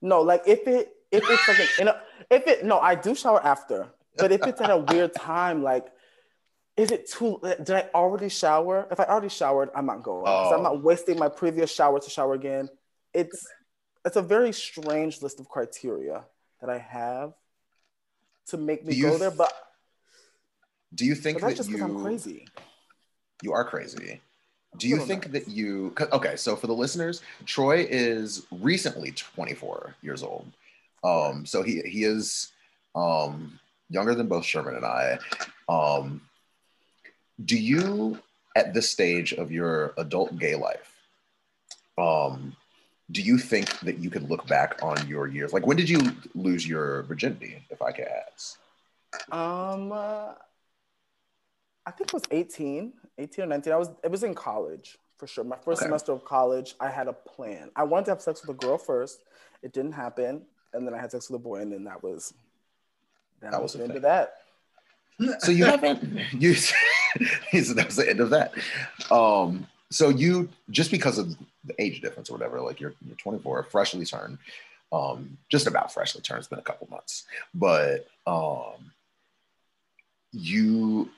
No, 0.00 0.20
like 0.22 0.42
if 0.46 0.66
it 0.66 0.92
if 1.10 1.24
it's 1.28 1.48
like 1.48 1.58
an, 1.58 1.66
in 1.80 1.88
a, 1.88 2.00
if 2.30 2.46
it 2.46 2.64
no, 2.64 2.78
I 2.78 2.94
do 2.94 3.14
shower 3.14 3.44
after, 3.44 3.88
but 4.18 4.32
if 4.32 4.46
it's 4.46 4.60
at 4.60 4.70
a 4.70 4.76
weird 4.76 5.14
time, 5.14 5.62
like 5.62 5.86
is 6.76 6.90
it 6.90 7.10
too? 7.10 7.40
Did 7.42 7.70
I 7.70 7.88
already 7.94 8.28
shower? 8.28 8.86
If 8.90 9.00
I 9.00 9.04
already 9.04 9.28
showered, 9.30 9.70
I'm 9.74 9.86
not 9.86 10.02
going. 10.02 10.24
'cause 10.26 10.52
I'm 10.52 10.60
Oh. 10.60 10.62
not 10.64 10.82
wasting 10.82 11.18
my 11.18 11.28
previous 11.28 11.70
shower 11.72 11.98
to 12.00 12.10
shower 12.10 12.34
again. 12.34 12.68
It's 13.14 13.46
it's 14.04 14.16
a 14.16 14.22
very 14.22 14.52
strange 14.52 15.20
list 15.22 15.40
of 15.40 15.48
criteria 15.48 16.24
that 16.60 16.70
I 16.70 16.78
have 16.78 17.34
to 18.46 18.56
make 18.56 18.84
me 18.84 19.00
go 19.00 19.18
there, 19.18 19.32
but, 19.32 19.52
Do 20.94 21.04
you 21.04 21.16
think 21.16 21.40
that's 21.40 21.50
that 21.50 21.56
just 21.56 21.68
because 21.70 21.80
you 21.88 21.96
I'm 21.96 22.02
crazy. 22.04 22.46
you 23.42 23.52
are 23.52 23.64
crazy? 23.64 24.20
Do 24.76 24.86
you 24.88 24.98
think 25.04 25.28
nuts. 25.32 25.46
that 25.46 25.48
you 25.52 25.92
okay? 26.12 26.36
So 26.36 26.54
for 26.54 26.66
the 26.68 26.74
listeners, 26.74 27.22
Troy 27.46 27.86
is 27.88 28.46
recently 28.50 29.10
24 29.12 29.96
years 30.02 30.22
old. 30.22 30.52
Um, 31.02 31.44
so 31.46 31.62
he 31.62 31.80
he 31.82 32.04
is 32.04 32.52
um 32.94 33.58
younger 33.88 34.14
than 34.14 34.28
both 34.28 34.44
Sherman 34.44 34.76
and 34.76 34.84
I. 34.84 35.18
Um, 35.68 36.20
do 37.44 37.56
you 37.56 38.18
at 38.56 38.72
this 38.72 38.90
stage 38.90 39.32
of 39.34 39.52
your 39.52 39.92
adult 39.98 40.38
gay 40.38 40.54
life, 40.54 40.92
um, 41.98 42.56
do 43.10 43.22
you 43.22 43.38
think 43.38 43.78
that 43.80 43.98
you 43.98 44.10
could 44.10 44.28
look 44.28 44.46
back 44.46 44.82
on 44.82 45.06
your 45.06 45.26
years? 45.26 45.52
Like 45.52 45.66
when 45.66 45.76
did 45.76 45.88
you 45.88 46.00
lose 46.34 46.66
your 46.66 47.02
virginity, 47.04 47.62
if 47.70 47.82
I 47.82 47.92
can 47.92 48.06
ask? 48.32 48.58
Um, 49.30 49.92
uh, 49.92 50.32
I 51.84 51.90
think 51.92 52.08
it 52.08 52.14
was 52.14 52.24
18, 52.30 52.92
18 53.18 53.44
or 53.44 53.48
19. 53.48 53.72
I 53.72 53.76
was, 53.76 53.90
it 54.02 54.10
was 54.10 54.24
in 54.24 54.34
college 54.34 54.98
for 55.18 55.26
sure. 55.26 55.44
My 55.44 55.56
first 55.56 55.80
Okay. 55.82 55.86
semester 55.86 56.12
of 56.12 56.24
college, 56.24 56.74
I 56.80 56.88
had 56.90 57.06
a 57.06 57.12
plan. 57.12 57.70
I 57.76 57.84
wanted 57.84 58.06
to 58.06 58.10
have 58.12 58.22
sex 58.22 58.44
with 58.44 58.56
a 58.56 58.66
girl 58.66 58.76
first. 58.76 59.20
It 59.62 59.72
didn't 59.72 59.92
happen. 59.92 60.42
And 60.72 60.86
then 60.86 60.94
I 60.94 60.98
had 60.98 61.10
sex 61.10 61.30
with 61.30 61.40
a 61.40 61.42
boy, 61.42 61.60
and 61.60 61.72
then 61.72 61.84
that 61.84 62.02
was, 62.02 62.34
that, 63.40 63.52
That 63.52 63.62
was 63.62 63.74
the 63.74 63.84
end 63.84 63.96
of 63.96 64.02
that. 64.02 64.34
So 65.38 65.52
you 65.52 65.64
haven't 65.72 66.02
you 66.34 66.54
said 67.52 67.76
that 67.76 67.86
was 67.86 67.96
the 67.96 68.08
end 68.08 68.20
of 68.20 68.30
that. 68.30 68.52
Um 69.10 69.66
so 69.90 70.08
you 70.08 70.48
just 70.70 70.90
because 70.90 71.18
of 71.18 71.36
the 71.64 71.80
age 71.80 72.00
difference 72.00 72.30
or 72.30 72.34
whatever, 72.34 72.60
like 72.60 72.80
you're 72.80 72.94
you're 73.06 73.16
24, 73.16 73.64
freshly 73.64 74.04
turned, 74.04 74.38
um, 74.92 75.38
just 75.48 75.66
about 75.66 75.92
freshly 75.92 76.20
turned, 76.20 76.38
it's 76.38 76.48
been 76.48 76.58
a 76.58 76.62
couple 76.62 76.88
months, 76.90 77.24
but 77.54 78.06
um 78.26 78.92
you 80.32 81.08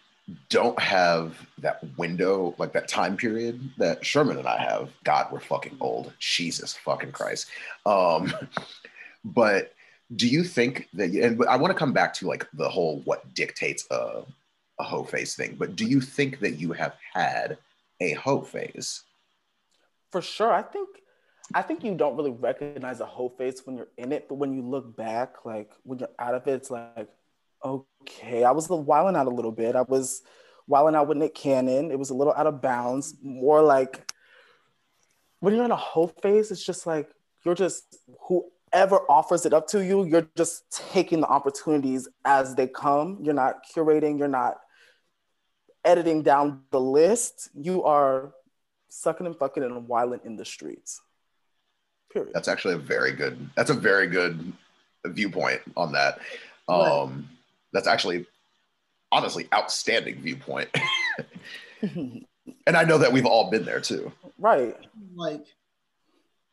don't 0.51 0.79
have 0.79 1.35
that 1.59 1.83
window, 1.97 2.55
like 2.59 2.73
that 2.73 2.87
time 2.87 3.17
period 3.17 3.61
that 3.79 4.05
Sherman 4.05 4.39
and 4.39 4.47
I 4.47 4.59
have. 4.59 4.91
God, 5.05 5.29
we're 5.33 5.41
fucking 5.41 5.79
old. 5.81 6.13
Jesus 6.19 6.75
fucking 6.75 7.13
Christ. 7.13 7.49
Um, 7.87 8.33
but 9.25 9.73
do 10.17 10.27
you 10.27 10.43
think 10.43 10.89
that 10.95 11.11
and 11.11 11.45
i 11.51 11.57
want 11.57 11.71
to 11.71 11.79
come 11.79 11.93
back 11.93 12.15
to 12.15 12.27
like 12.27 12.49
the 12.55 12.69
whole 12.69 13.03
what 13.05 13.35
dictates 13.35 13.87
a, 13.91 14.23
a 14.79 14.85
hoe 14.85 15.05
phase 15.05 15.35
thing 15.35 15.57
but 15.59 15.77
do 15.77 15.85
you 15.85 16.01
think 16.01 16.41
that 16.41 16.59
you 16.59 16.73
have 16.73 16.95
had 17.13 17.59
a 18.01 18.13
hoe 18.13 18.43
phase 18.43 19.03
For 20.11 20.23
sure. 20.23 20.53
I 20.53 20.63
think, 20.63 20.89
I 21.55 21.63
think 21.63 21.83
you 21.85 21.95
don't 21.95 22.17
really 22.17 22.31
recognize 22.31 23.01
a 23.01 23.07
whole 23.07 23.31
face 23.31 23.67
when 23.67 23.77
you're 23.77 23.89
in 23.97 24.13
it, 24.13 24.29
but 24.29 24.37
when 24.37 24.53
you 24.53 24.63
look 24.63 24.97
back, 24.97 25.45
like 25.45 25.71
when 25.83 25.99
you're 25.99 26.09
out 26.19 26.35
of 26.35 26.47
it, 26.47 26.53
it's 26.53 26.71
like, 26.71 27.09
okay, 27.65 28.45
I 28.45 28.51
was 28.53 28.69
wilding 28.69 29.17
out 29.17 29.27
a 29.27 29.31
little 29.31 29.53
bit. 29.53 29.75
I 29.75 29.83
was 29.83 30.23
wilding 30.67 30.95
out 30.95 31.09
with 31.09 31.19
Nick 31.19 31.35
Cannon. 31.35 31.91
It 31.91 31.99
was 31.99 32.11
a 32.11 32.15
little 32.15 32.35
out 32.35 32.47
of 32.47 32.63
bounds. 32.63 33.17
More 33.23 33.63
like 33.63 34.13
when 35.41 35.55
you're 35.55 35.65
in 35.65 35.71
a 35.71 35.77
whole 35.77 36.09
phase, 36.23 36.51
it's 36.51 36.65
just 36.65 36.87
like 36.87 37.11
you're 37.45 37.55
just 37.55 37.99
whoever 38.29 39.01
offers 39.09 39.47
it 39.47 39.53
up 39.53 39.67
to 39.69 39.85
you, 39.85 40.05
you're 40.05 40.29
just 40.37 40.71
taking 40.93 41.21
the 41.21 41.27
opportunities 41.27 42.09
as 42.25 42.55
they 42.55 42.67
come. 42.67 43.19
You're 43.23 43.35
not 43.35 43.65
curating, 43.75 44.19
you're 44.19 44.29
not 44.29 44.59
editing 45.89 46.23
down 46.23 46.63
the 46.71 46.81
list. 46.81 47.51
You 47.55 47.85
are 47.85 48.33
sucking 48.89 49.27
and 49.27 49.37
fucking 49.37 49.63
and 49.63 49.89
wilding 49.89 50.21
in 50.25 50.37
the 50.37 50.45
streets. 50.45 51.01
Period. 52.11 52.33
that's 52.33 52.49
actually 52.49 52.73
a 52.73 52.79
very 52.79 53.13
good 53.13 53.51
that's 53.55 53.69
a 53.69 53.75
very 53.75 54.07
good 54.07 54.55
viewpoint 55.05 55.61
on 55.77 55.93
that 55.93 56.21
um 56.67 57.29
that's 57.75 57.87
actually 57.87 58.25
honestly 59.13 59.47
outstanding 59.53 60.19
viewpoint 60.23 60.71
and 61.83 62.25
i 62.67 62.83
know 62.83 62.97
that 62.97 63.13
we've 63.13 63.27
all 63.27 63.51
been 63.51 63.63
there 63.63 63.79
too 63.79 64.11
right. 64.39 64.75
like 65.15 65.45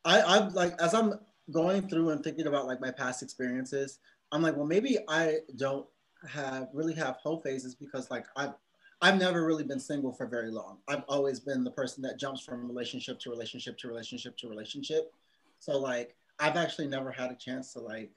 I, 0.05 0.21
I'm 0.21 0.53
like 0.53 0.79
as 0.79 0.93
I'm 0.93 1.19
going 1.51 1.89
through 1.89 2.11
and 2.11 2.23
thinking 2.23 2.47
about 2.47 2.67
like 2.67 2.79
my 2.79 2.91
past 2.91 3.23
experiences, 3.23 3.99
I'm 4.31 4.41
like, 4.41 4.55
well, 4.55 4.65
maybe 4.65 4.99
I 5.09 5.37
don't 5.57 5.85
have 6.29 6.69
really 6.73 6.93
have 6.93 7.17
whole 7.17 7.39
phases 7.39 7.75
because 7.75 8.09
like 8.09 8.25
I've 8.35 8.53
I've 9.01 9.17
never 9.17 9.45
really 9.45 9.63
been 9.63 9.79
single 9.79 10.11
for 10.11 10.25
very 10.25 10.51
long. 10.51 10.77
I've 10.87 11.03
always 11.07 11.39
been 11.39 11.63
the 11.63 11.71
person 11.71 12.01
that 12.03 12.17
jumps 12.17 12.41
from 12.41 12.67
relationship 12.67 13.19
to 13.19 13.29
relationship 13.29 13.77
to 13.79 13.87
relationship 13.87 14.37
to 14.37 14.49
relationship. 14.49 15.11
So 15.59 15.77
like 15.77 16.15
I've 16.39 16.55
actually 16.55 16.87
never 16.87 17.11
had 17.11 17.31
a 17.31 17.35
chance 17.35 17.73
to 17.73 17.79
like 17.79 18.11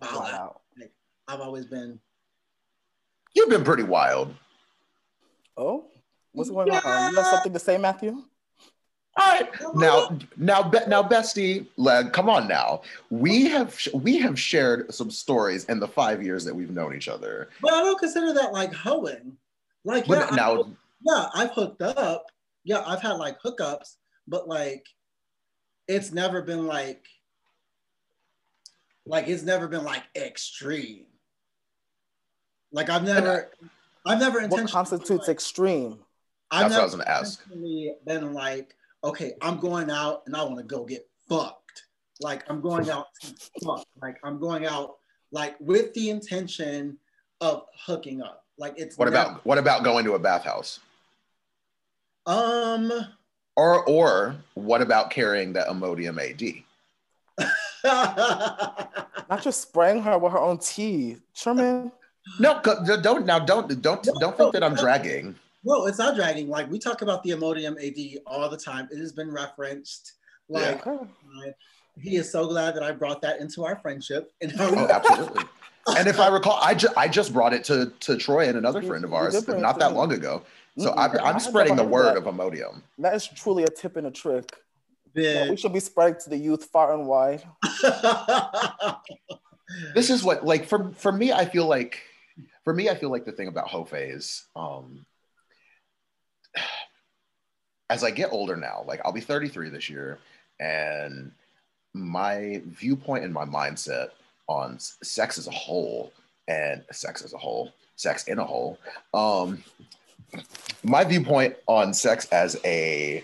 wow, 0.00 0.08
Wow. 0.12 0.60
I've 1.28 1.40
always 1.40 1.66
been 1.66 2.00
you've 3.34 3.48
been 3.48 3.64
pretty 3.64 3.84
wild 3.84 4.34
Oh, 5.56 5.84
what's 6.32 6.50
going 6.50 6.70
on? 6.70 7.10
You 7.10 7.16
have 7.16 7.26
something 7.26 7.52
to 7.52 7.58
say, 7.58 7.76
Matthew? 7.78 8.22
All 9.14 9.26
right, 9.26 9.48
now, 9.74 10.18
now, 10.38 10.70
now, 10.86 11.02
Bestie, 11.02 11.66
like, 11.76 12.14
come 12.14 12.30
on 12.30 12.48
now. 12.48 12.80
We 13.10 13.44
have 13.44 13.78
we 13.92 14.16
have 14.18 14.40
shared 14.40 14.92
some 14.92 15.10
stories 15.10 15.66
in 15.66 15.80
the 15.80 15.88
five 15.88 16.22
years 16.22 16.46
that 16.46 16.54
we've 16.54 16.70
known 16.70 16.96
each 16.96 17.08
other. 17.08 17.50
but 17.60 17.74
I 17.74 17.82
don't 17.82 17.98
consider 17.98 18.32
that 18.32 18.52
like 18.52 18.72
hoeing. 18.72 19.36
Like 19.84 20.08
yeah, 20.08 20.30
now, 20.32 20.64
yeah, 21.02 21.26
I've 21.34 21.50
hooked 21.50 21.82
up. 21.82 22.26
Yeah, 22.64 22.82
I've 22.86 23.02
had 23.02 23.14
like 23.14 23.38
hookups, 23.42 23.96
but 24.26 24.48
like 24.48 24.86
it's 25.88 26.12
never 26.12 26.40
been 26.40 26.66
like 26.66 27.04
like 29.04 29.28
it's 29.28 29.42
never 29.42 29.68
been 29.68 29.84
like 29.84 30.04
extreme. 30.16 31.06
Like 32.72 32.88
I've 32.88 33.02
never 33.02 33.50
I've 34.06 34.18
never 34.18 34.46
What 34.46 34.70
constitutes 34.70 35.28
like, 35.28 35.28
extreme? 35.28 35.98
I've 36.50 36.70
That's 36.70 36.74
what 36.74 36.80
I 36.80 36.84
was 36.84 36.94
gonna 36.94 37.10
ask. 37.10 37.44
been 38.06 38.32
like, 38.32 38.74
okay, 39.04 39.34
I'm 39.40 39.58
going 39.58 39.90
out 39.90 40.22
and 40.26 40.36
I 40.36 40.42
want 40.44 40.58
to 40.58 40.64
go 40.64 40.84
get 40.84 41.08
fucked. 41.28 41.84
Like 42.20 42.44
I'm 42.48 42.60
going 42.60 42.88
out 42.90 43.06
to 43.22 43.34
fuck. 43.64 43.86
Like 44.00 44.18
I'm 44.24 44.38
going 44.38 44.66
out 44.66 44.96
like 45.32 45.56
with 45.60 45.92
the 45.94 46.10
intention 46.10 46.98
of 47.40 47.64
hooking 47.86 48.22
up. 48.22 48.44
Like 48.58 48.74
it's 48.76 48.96
what 48.96 49.06
never- 49.10 49.16
about 49.30 49.46
what 49.46 49.58
about 49.58 49.84
going 49.84 50.04
to 50.04 50.14
a 50.14 50.18
bathhouse? 50.18 50.80
um 52.26 52.92
Or 53.56 53.84
or 53.88 54.36
what 54.54 54.80
about 54.82 55.10
carrying 55.10 55.52
that 55.54 55.68
Imodium 55.68 56.18
AD? 56.18 56.62
Not 57.84 59.26
Not 59.28 59.42
just 59.42 59.62
spraying 59.62 60.02
her 60.02 60.18
with 60.18 60.32
her 60.32 60.38
own 60.38 60.58
tea, 60.58 61.16
Sherman. 61.32 61.90
No, 62.38 62.60
don't 62.62 63.26
now. 63.26 63.40
Don't 63.40 63.82
don't 63.82 64.02
don't 64.20 64.36
think 64.36 64.52
that 64.52 64.62
I'm 64.62 64.74
dragging. 64.76 65.34
No, 65.64 65.86
it's 65.86 65.98
not 65.98 66.16
dragging. 66.16 66.48
Like 66.48 66.70
we 66.70 66.78
talk 66.78 67.02
about 67.02 67.22
the 67.22 67.30
Imodium 67.30 67.76
AD 67.78 68.22
all 68.26 68.48
the 68.48 68.56
time. 68.56 68.88
It 68.90 68.98
has 68.98 69.12
been 69.12 69.30
referenced. 69.30 70.14
Like 70.48 70.82
yeah. 70.84 71.52
he 72.00 72.16
is 72.16 72.30
so 72.30 72.46
glad 72.46 72.74
that 72.74 72.82
I 72.82 72.92
brought 72.92 73.22
that 73.22 73.40
into 73.40 73.64
our 73.64 73.76
friendship. 73.76 74.32
And 74.40 74.52
oh, 74.58 74.88
absolutely. 74.88 75.44
and 75.96 76.08
if 76.08 76.20
I 76.20 76.28
recall, 76.28 76.58
I 76.62 76.74
just 76.74 76.96
I 76.96 77.08
just 77.08 77.32
brought 77.32 77.52
it 77.52 77.64
to 77.64 77.92
to 78.00 78.16
Troy 78.16 78.48
and 78.48 78.58
another 78.58 78.82
friend 78.82 79.04
of 79.04 79.12
ours 79.12 79.46
not 79.48 79.78
that 79.78 79.94
long 79.94 80.12
ago. 80.12 80.42
So 80.78 80.94
I'm, 80.96 81.18
I'm 81.18 81.38
spreading 81.38 81.76
the 81.76 81.84
word 81.84 82.16
of 82.16 82.24
Imodium. 82.24 82.82
That 82.98 83.14
is 83.14 83.28
truly 83.28 83.64
a 83.64 83.68
tip 83.68 83.96
and 83.96 84.06
a 84.06 84.10
trick. 84.10 84.56
Yeah. 85.14 85.50
we 85.50 85.56
should 85.58 85.74
be 85.74 85.80
spreading 85.80 86.18
to 86.24 86.30
the 86.30 86.38
youth 86.38 86.64
far 86.66 86.94
and 86.94 87.06
wide. 87.06 87.42
this 89.94 90.08
is 90.08 90.24
what 90.24 90.44
like 90.44 90.66
for 90.66 90.92
for 90.94 91.12
me, 91.12 91.32
I 91.32 91.44
feel 91.44 91.66
like 91.66 92.00
for 92.64 92.72
me, 92.72 92.88
I 92.88 92.94
feel 92.94 93.10
like 93.10 93.24
the 93.24 93.32
thing 93.32 93.48
about 93.48 93.68
Hofe 93.68 93.92
is 93.92 94.46
um 94.56 95.04
as 97.92 98.02
I 98.02 98.10
get 98.10 98.32
older 98.32 98.56
now, 98.56 98.84
like 98.86 99.02
I'll 99.04 99.12
be 99.12 99.20
33 99.20 99.68
this 99.68 99.90
year, 99.90 100.18
and 100.58 101.30
my 101.92 102.62
viewpoint 102.64 103.22
and 103.22 103.34
my 103.34 103.44
mindset 103.44 104.08
on 104.48 104.78
sex 104.78 105.36
as 105.36 105.46
a 105.46 105.50
whole 105.50 106.10
and 106.48 106.82
sex 106.90 107.22
as 107.22 107.34
a 107.34 107.38
whole, 107.38 107.70
sex 107.96 108.24
in 108.28 108.38
a 108.38 108.44
whole, 108.44 108.78
um, 109.12 109.62
my 110.82 111.04
viewpoint 111.04 111.54
on 111.66 111.92
sex 111.92 112.24
as 112.32 112.58
a 112.64 113.22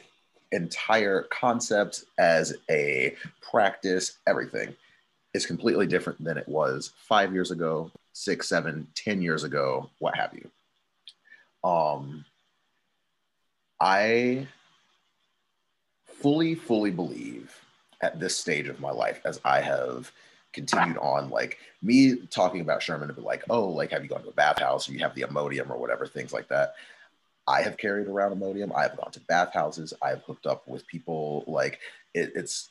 entire 0.52 1.22
concept, 1.30 2.04
as 2.18 2.54
a 2.68 3.16
practice, 3.40 4.18
everything 4.26 4.76
is 5.32 5.46
completely 5.46 5.86
different 5.86 6.22
than 6.22 6.36
it 6.36 6.46
was 6.46 6.92
five 7.08 7.32
years 7.32 7.50
ago, 7.50 7.90
six, 8.12 8.46
seven, 8.50 8.86
ten 8.94 9.22
years 9.22 9.44
ago, 9.44 9.88
what 9.98 10.14
have 10.14 10.34
you. 10.34 10.50
Um, 11.68 12.26
I 13.80 14.46
fully, 16.20 16.54
fully 16.54 16.90
believe 16.90 17.54
at 18.02 18.20
this 18.20 18.36
stage 18.36 18.68
of 18.68 18.80
my 18.80 18.90
life, 18.90 19.20
as 19.24 19.40
I 19.44 19.60
have 19.60 20.12
continued 20.52 20.98
on, 20.98 21.30
like 21.30 21.58
me 21.82 22.16
talking 22.30 22.60
about 22.60 22.82
Sherman 22.82 23.12
be 23.12 23.20
like, 23.20 23.44
oh, 23.50 23.68
like, 23.68 23.90
have 23.90 24.02
you 24.02 24.08
gone 24.08 24.22
to 24.22 24.28
a 24.28 24.32
bathhouse 24.32 24.88
or 24.88 24.92
you 24.92 24.98
have 25.00 25.14
the 25.14 25.22
Imodium 25.22 25.70
or 25.70 25.78
whatever, 25.78 26.06
things 26.06 26.32
like 26.32 26.48
that. 26.48 26.74
I 27.46 27.62
have 27.62 27.78
carried 27.78 28.08
around 28.08 28.38
Imodium. 28.38 28.74
I 28.74 28.82
have 28.82 28.96
gone 28.96 29.10
to 29.12 29.20
bathhouses. 29.20 29.94
I 30.02 30.10
have 30.10 30.22
hooked 30.22 30.46
up 30.46 30.68
with 30.68 30.86
people. 30.86 31.44
Like 31.46 31.80
it, 32.14 32.32
it's, 32.34 32.68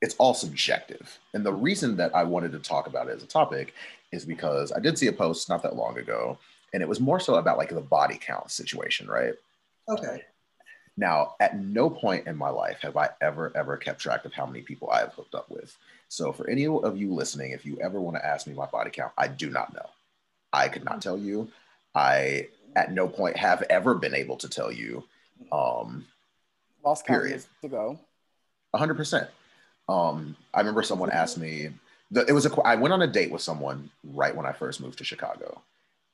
it's 0.00 0.14
all 0.16 0.34
subjective. 0.34 1.18
And 1.32 1.44
the 1.44 1.52
reason 1.52 1.96
that 1.96 2.14
I 2.14 2.24
wanted 2.24 2.52
to 2.52 2.58
talk 2.58 2.86
about 2.86 3.08
it 3.08 3.16
as 3.16 3.22
a 3.22 3.26
topic 3.26 3.74
is 4.12 4.24
because 4.24 4.72
I 4.72 4.80
did 4.80 4.98
see 4.98 5.06
a 5.08 5.12
post 5.12 5.48
not 5.48 5.62
that 5.62 5.76
long 5.76 5.98
ago, 5.98 6.38
and 6.72 6.82
it 6.82 6.88
was 6.88 7.00
more 7.00 7.20
so 7.20 7.36
about 7.36 7.58
like 7.58 7.70
the 7.70 7.80
body 7.80 8.18
count 8.20 8.50
situation, 8.50 9.06
right? 9.06 9.34
Okay. 9.88 10.22
Now, 10.96 11.34
at 11.40 11.58
no 11.58 11.90
point 11.90 12.26
in 12.26 12.36
my 12.36 12.50
life 12.50 12.78
have 12.82 12.96
I 12.96 13.10
ever, 13.20 13.52
ever 13.56 13.76
kept 13.76 14.00
track 14.00 14.24
of 14.24 14.32
how 14.32 14.46
many 14.46 14.60
people 14.60 14.90
I 14.90 15.00
have 15.00 15.12
hooked 15.12 15.34
up 15.34 15.50
with. 15.50 15.76
So, 16.08 16.32
for 16.32 16.48
any 16.48 16.66
of 16.66 16.96
you 16.96 17.12
listening, 17.12 17.50
if 17.50 17.66
you 17.66 17.78
ever 17.80 18.00
want 18.00 18.16
to 18.16 18.24
ask 18.24 18.46
me 18.46 18.54
my 18.54 18.66
body 18.66 18.90
count, 18.90 19.12
I 19.18 19.26
do 19.26 19.50
not 19.50 19.74
know. 19.74 19.88
I 20.52 20.68
could 20.68 20.84
not 20.84 21.02
tell 21.02 21.18
you. 21.18 21.48
I, 21.94 22.48
at 22.76 22.92
no 22.92 23.08
point, 23.08 23.36
have 23.36 23.62
ever 23.70 23.94
been 23.94 24.14
able 24.14 24.36
to 24.36 24.48
tell 24.48 24.70
you. 24.70 25.04
Um, 25.50 26.06
Lost 26.84 27.06
period 27.06 27.44
to 27.62 27.68
go. 27.68 27.98
100%. 28.74 29.28
Um, 29.88 30.36
I 30.52 30.60
remember 30.60 30.82
someone 30.82 31.10
asked 31.10 31.38
me, 31.38 31.70
the, 32.10 32.24
it 32.26 32.32
was 32.32 32.46
a, 32.46 32.60
I 32.62 32.76
went 32.76 32.92
on 32.92 33.02
a 33.02 33.06
date 33.06 33.32
with 33.32 33.42
someone 33.42 33.90
right 34.12 34.34
when 34.34 34.46
I 34.46 34.52
first 34.52 34.80
moved 34.80 34.98
to 34.98 35.04
Chicago, 35.04 35.62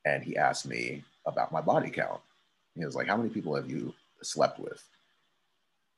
and 0.07 0.23
he 0.23 0.37
asked 0.37 0.67
me 0.67 1.05
about 1.27 1.53
my 1.53 1.61
body 1.61 1.91
count. 1.91 2.21
He 2.75 2.85
was 2.85 2.95
like, 2.95 3.09
How 3.09 3.17
many 3.17 3.29
people 3.29 3.55
have 3.55 3.69
you 3.69 3.93
slept 4.23 4.59
with? 4.59 4.83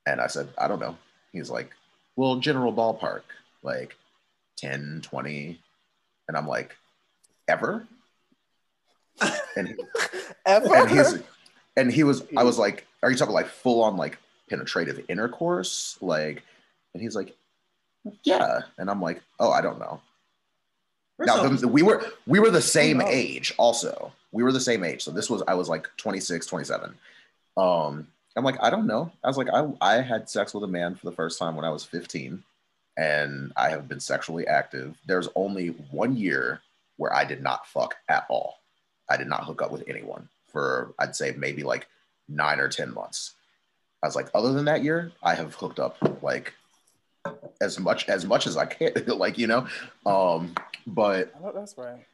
And 0.05 0.19
I 0.19 0.27
said, 0.27 0.49
I 0.57 0.67
don't 0.67 0.79
know. 0.79 0.97
He's 1.31 1.49
like, 1.49 1.71
Well, 2.15 2.37
general 2.37 2.73
ballpark, 2.73 3.21
like 3.61 3.95
10, 4.57 5.01
20. 5.03 5.59
And 6.27 6.37
I'm 6.37 6.47
like, 6.47 6.75
Ever? 7.47 7.87
And 9.55 9.67
he, 9.67 9.75
ever? 10.47 10.75
And, 10.75 10.89
he's, 10.89 11.19
and 11.77 11.91
he 11.91 12.03
was, 12.03 12.23
I 12.35 12.43
was 12.43 12.57
like, 12.57 12.87
Are 13.03 13.11
you 13.11 13.17
talking 13.17 13.35
like 13.35 13.47
full 13.47 13.83
on 13.83 13.97
like 13.97 14.17
penetrative 14.49 15.05
intercourse? 15.09 15.97
Like, 16.01 16.41
and 16.93 17.03
he's 17.03 17.15
like, 17.15 17.35
Yeah. 18.23 18.61
And 18.77 18.89
I'm 18.89 19.01
like, 19.01 19.21
Oh, 19.39 19.51
I 19.51 19.61
don't 19.61 19.79
know. 19.79 20.01
now, 21.19 21.47
we 21.67 21.83
were 21.83 22.03
we 22.25 22.39
were 22.39 22.49
the 22.49 22.61
same 22.61 22.99
age 22.99 23.53
also 23.57 24.11
we 24.33 24.43
were 24.43 24.51
the 24.51 24.59
same 24.59 24.83
age. 24.83 25.03
So 25.03 25.11
this 25.11 25.29
was, 25.29 25.43
I 25.47 25.53
was 25.53 25.69
like 25.69 25.87
26, 25.97 26.45
27. 26.47 26.93
Um, 27.55 28.07
I'm 28.35 28.43
like, 28.43 28.61
I 28.61 28.69
don't 28.69 28.87
know. 28.87 29.11
I 29.23 29.27
was 29.27 29.37
like, 29.37 29.49
I, 29.49 29.67
I 29.81 30.01
had 30.01 30.29
sex 30.29 30.53
with 30.53 30.63
a 30.63 30.67
man 30.67 30.95
for 30.95 31.05
the 31.05 31.15
first 31.15 31.37
time 31.37 31.55
when 31.55 31.65
I 31.65 31.69
was 31.69 31.83
15 31.83 32.43
and 32.97 33.51
I 33.55 33.69
have 33.69 33.87
been 33.87 33.99
sexually 33.99 34.47
active. 34.47 34.95
There's 35.05 35.29
only 35.35 35.67
one 35.91 36.15
year 36.15 36.61
where 36.97 37.13
I 37.13 37.25
did 37.25 37.41
not 37.41 37.67
fuck 37.67 37.95
at 38.09 38.25
all. 38.29 38.59
I 39.09 39.17
did 39.17 39.27
not 39.27 39.43
hook 39.43 39.61
up 39.61 39.71
with 39.71 39.83
anyone 39.87 40.29
for, 40.51 40.93
I'd 40.97 41.15
say 41.15 41.33
maybe 41.37 41.63
like 41.63 41.87
nine 42.27 42.59
or 42.59 42.69
10 42.69 42.93
months. 42.93 43.33
I 44.01 44.07
was 44.07 44.15
like, 44.15 44.29
other 44.33 44.51
than 44.51 44.65
that 44.65 44.83
year, 44.83 45.11
I 45.21 45.35
have 45.35 45.55
hooked 45.55 45.79
up 45.79 45.97
like 46.21 46.53
as 47.61 47.79
much 47.79 48.09
as 48.09 48.25
much 48.25 48.47
as 48.47 48.57
I 48.57 48.65
can, 48.65 48.93
like 49.07 49.37
you 49.37 49.47
know. 49.47 49.67
Um, 50.05 50.53
but 50.85 51.33
that's 51.53 51.77
right 51.77 52.05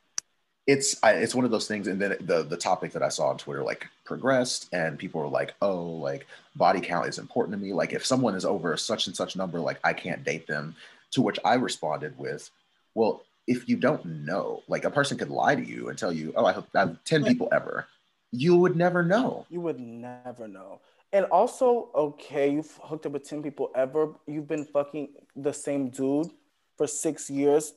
it's 0.69 0.95
I, 1.01 1.13
it's 1.13 1.33
one 1.33 1.45
of 1.45 1.51
those 1.51 1.67
things 1.67 1.87
and 1.87 1.99
then 1.99 2.15
the 2.21 2.43
the 2.43 2.55
topic 2.55 2.91
that 2.91 3.01
i 3.01 3.09
saw 3.09 3.29
on 3.29 3.37
twitter 3.39 3.63
like 3.63 3.87
progressed 4.05 4.69
and 4.71 4.99
people 4.99 5.19
were 5.19 5.27
like 5.27 5.55
oh 5.63 5.81
like 5.81 6.27
body 6.55 6.79
count 6.79 7.07
is 7.07 7.17
important 7.17 7.57
to 7.57 7.63
me. 7.63 7.73
Like 7.73 7.93
if 7.93 8.05
someone 8.05 8.35
is 8.35 8.45
over 8.45 8.77
such 8.77 9.07
and 9.07 9.15
such 9.15 9.35
number 9.35 9.59
like 9.59 9.79
i 9.83 9.93
can't 9.93 10.23
date 10.23 10.45
them. 10.45 10.75
To 11.13 11.23
which 11.23 11.39
i 11.43 11.55
responded 11.55 12.15
with 12.19 12.51
well 12.93 13.23
if 13.47 13.67
you 13.67 13.77
don't 13.77 14.05
know 14.05 14.61
like 14.67 14.85
a 14.85 14.91
person 14.91 15.17
could 15.17 15.31
lie 15.31 15.55
to 15.55 15.65
you 15.65 15.89
and 15.89 15.97
tell 15.97 16.13
you 16.13 16.31
oh 16.35 16.45
i 16.45 16.51
hope 16.51 16.67
i 16.75 16.81
have 16.81 17.03
10 17.05 17.23
people 17.23 17.49
ever 17.51 17.87
you 18.31 18.55
would 18.55 18.75
never 18.75 19.01
know. 19.01 19.47
You 19.49 19.61
would 19.61 19.79
never 19.79 20.47
know. 20.47 20.81
And 21.11 21.25
also 21.25 21.89
okay 21.95 22.51
you've 22.51 22.77
hooked 22.83 23.07
up 23.07 23.13
with 23.13 23.27
10 23.27 23.41
people 23.41 23.71
ever. 23.73 24.13
You've 24.27 24.47
been 24.47 24.65
fucking 24.65 25.09
the 25.35 25.51
same 25.51 25.89
dude 25.89 26.29
for 26.77 26.85
six 26.85 27.27
years 27.27 27.73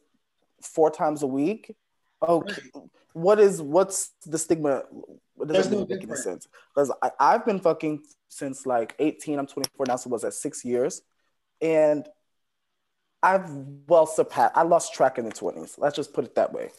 four 0.60 0.90
times 0.90 1.22
a 1.22 1.26
week 1.26 1.74
Okay, 2.22 2.62
what 3.12 3.38
is 3.38 3.60
what's 3.60 4.10
the 4.26 4.38
stigma? 4.38 4.84
It 5.40 5.48
doesn't 5.48 5.72
no 5.72 5.86
make 5.86 6.02
any 6.02 6.16
sense 6.16 6.46
because 6.74 6.92
I've 7.18 7.44
been 7.44 7.58
fucking 7.58 8.02
since 8.28 8.64
like 8.66 8.94
18. 8.98 9.38
I'm 9.38 9.46
24 9.46 9.86
now, 9.88 9.96
so 9.96 10.10
was 10.10 10.24
at 10.24 10.34
six 10.34 10.64
years, 10.64 11.02
and 11.60 12.08
I've 13.22 13.48
well 13.88 14.06
surpassed. 14.06 14.56
I 14.56 14.62
lost 14.62 14.94
track 14.94 15.18
in 15.18 15.24
the 15.24 15.32
20s. 15.32 15.78
Let's 15.78 15.96
just 15.96 16.12
put 16.12 16.24
it 16.24 16.34
that 16.36 16.52
way. 16.52 16.70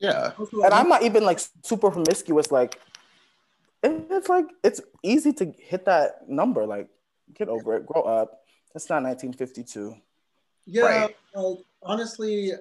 Yeah, 0.00 0.32
and 0.38 0.74
I'm 0.74 0.88
not 0.88 1.02
even 1.02 1.24
like 1.24 1.40
super 1.62 1.90
promiscuous. 1.90 2.50
Like 2.50 2.80
it's 3.82 4.28
like 4.28 4.46
it's 4.62 4.80
easy 5.02 5.32
to 5.34 5.52
hit 5.58 5.84
that 5.86 6.28
number. 6.28 6.66
Like 6.66 6.88
get 7.32 7.48
over 7.48 7.76
it, 7.76 7.86
grow 7.86 8.02
up. 8.02 8.40
It's 8.74 8.88
not 8.88 9.02
1952. 9.02 9.94
Yeah, 10.66 10.82
right. 10.82 11.16
like, 11.34 11.58
honestly, 11.82 12.52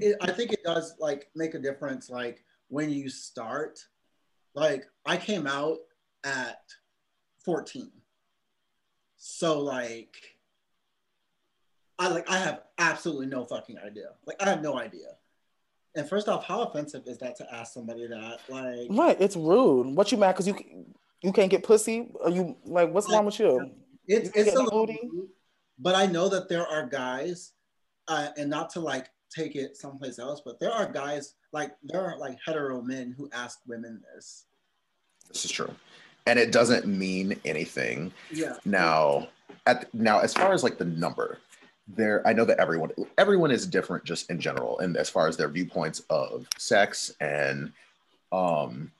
it, 0.00 0.16
I 0.20 0.30
think 0.30 0.52
it 0.52 0.62
does 0.64 0.94
like 0.98 1.28
make 1.34 1.54
a 1.54 1.58
difference. 1.58 2.10
Like 2.10 2.44
when 2.68 2.90
you 2.90 3.08
start, 3.08 3.78
like 4.54 4.86
I 5.06 5.16
came 5.16 5.46
out 5.46 5.78
at 6.24 6.60
14. 7.44 7.90
So 9.16 9.60
like 9.60 10.16
I 11.98 12.08
like 12.08 12.30
I 12.30 12.38
have 12.38 12.62
absolutely 12.78 13.26
no 13.26 13.44
fucking 13.44 13.78
idea. 13.78 14.10
Like 14.26 14.36
I 14.40 14.48
have 14.48 14.62
no 14.62 14.78
idea. 14.78 15.16
And 15.94 16.08
first 16.08 16.28
off, 16.28 16.44
how 16.44 16.62
offensive 16.62 17.02
is 17.06 17.18
that 17.18 17.36
to 17.36 17.54
ask 17.54 17.72
somebody 17.72 18.06
that? 18.06 18.40
Like 18.48 18.88
Right, 18.90 19.16
it's 19.20 19.36
rude. 19.36 19.96
What 19.96 20.12
you 20.12 20.18
mad 20.18 20.32
because 20.32 20.46
you 20.46 20.56
you 21.22 21.32
can't 21.32 21.50
get 21.50 21.64
pussy? 21.64 22.12
Are 22.22 22.30
you 22.30 22.56
like 22.64 22.92
what's 22.92 23.10
wrong 23.10 23.26
with 23.26 23.38
you? 23.40 23.70
It's 24.06 24.34
you 24.34 24.42
it's 24.42 24.54
a 24.54 24.62
little 24.62 24.86
rude, 24.86 25.28
but 25.78 25.94
I 25.94 26.06
know 26.06 26.28
that 26.28 26.48
there 26.48 26.66
are 26.66 26.86
guys, 26.86 27.52
uh, 28.06 28.28
and 28.36 28.48
not 28.48 28.70
to 28.70 28.80
like 28.80 29.10
take 29.30 29.56
it 29.56 29.76
someplace 29.76 30.18
else, 30.18 30.42
but 30.44 30.58
there 30.60 30.72
are 30.72 30.90
guys 30.90 31.34
like 31.52 31.72
there 31.82 32.00
are 32.00 32.18
like 32.18 32.38
hetero 32.44 32.80
men 32.82 33.14
who 33.16 33.28
ask 33.32 33.60
women 33.66 34.02
this. 34.14 34.44
This 35.28 35.44
is 35.44 35.50
true. 35.50 35.72
And 36.26 36.38
it 36.38 36.52
doesn't 36.52 36.86
mean 36.86 37.38
anything. 37.44 38.12
Yeah. 38.30 38.56
Now, 38.64 39.28
at 39.66 39.92
now 39.94 40.18
as 40.20 40.34
far 40.34 40.52
as 40.52 40.62
like 40.62 40.78
the 40.78 40.84
number, 40.84 41.38
there 41.86 42.26
I 42.26 42.32
know 42.32 42.44
that 42.44 42.58
everyone 42.58 42.90
everyone 43.16 43.50
is 43.50 43.66
different 43.66 44.04
just 44.04 44.30
in 44.30 44.40
general 44.40 44.78
and 44.80 44.96
as 44.96 45.08
far 45.08 45.28
as 45.28 45.36
their 45.36 45.48
viewpoints 45.48 46.02
of 46.10 46.46
sex 46.58 47.14
and 47.20 47.72
um 48.30 48.92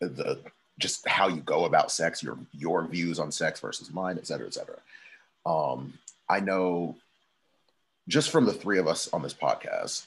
the 0.00 0.40
just 0.78 1.06
how 1.06 1.28
you 1.28 1.40
go 1.42 1.64
about 1.64 1.92
sex, 1.92 2.22
your 2.22 2.38
your 2.52 2.84
views 2.86 3.18
on 3.18 3.30
sex 3.30 3.60
versus 3.60 3.92
mine, 3.92 4.18
et 4.18 4.26
cetera, 4.26 4.46
et 4.46 4.54
cetera. 4.54 4.78
Um, 5.46 5.94
I 6.28 6.40
know 6.40 6.96
just 8.08 8.30
from 8.30 8.44
the 8.44 8.52
three 8.52 8.78
of 8.78 8.88
us 8.88 9.08
on 9.12 9.22
this 9.22 9.34
podcast, 9.34 10.06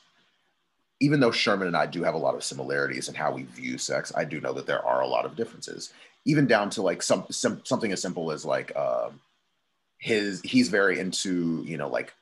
even 1.00 1.20
though 1.20 1.32
Sherman 1.32 1.68
and 1.68 1.78
I 1.78 1.86
do 1.86 2.04
have 2.04 2.14
a 2.14 2.20
lot 2.20 2.36
of 2.36 2.44
similarities 2.44 3.10
in 3.10 3.16
how 3.16 3.34
we 3.34 3.44
view 3.44 3.78
sex, 3.78 4.12
I 4.16 4.26
do 4.26 4.40
know 4.40 4.54
that 4.54 4.66
there 4.66 4.86
are 4.86 5.02
a 5.02 5.08
lot 5.08 5.26
of 5.26 5.36
differences, 5.36 5.94
even 6.26 6.48
down 6.48 6.70
to 6.72 6.82
like 6.82 7.02
some, 7.02 7.26
some 7.30 7.62
something 7.66 7.92
as 7.92 8.02
simple 8.02 8.32
as 8.32 8.46
like 8.46 8.72
uh, 8.76 9.10
his 9.98 10.42
he's 10.42 10.70
very 10.70 11.00
into 11.00 11.64
you 11.66 11.78
know 11.78 11.90
like 11.90 12.14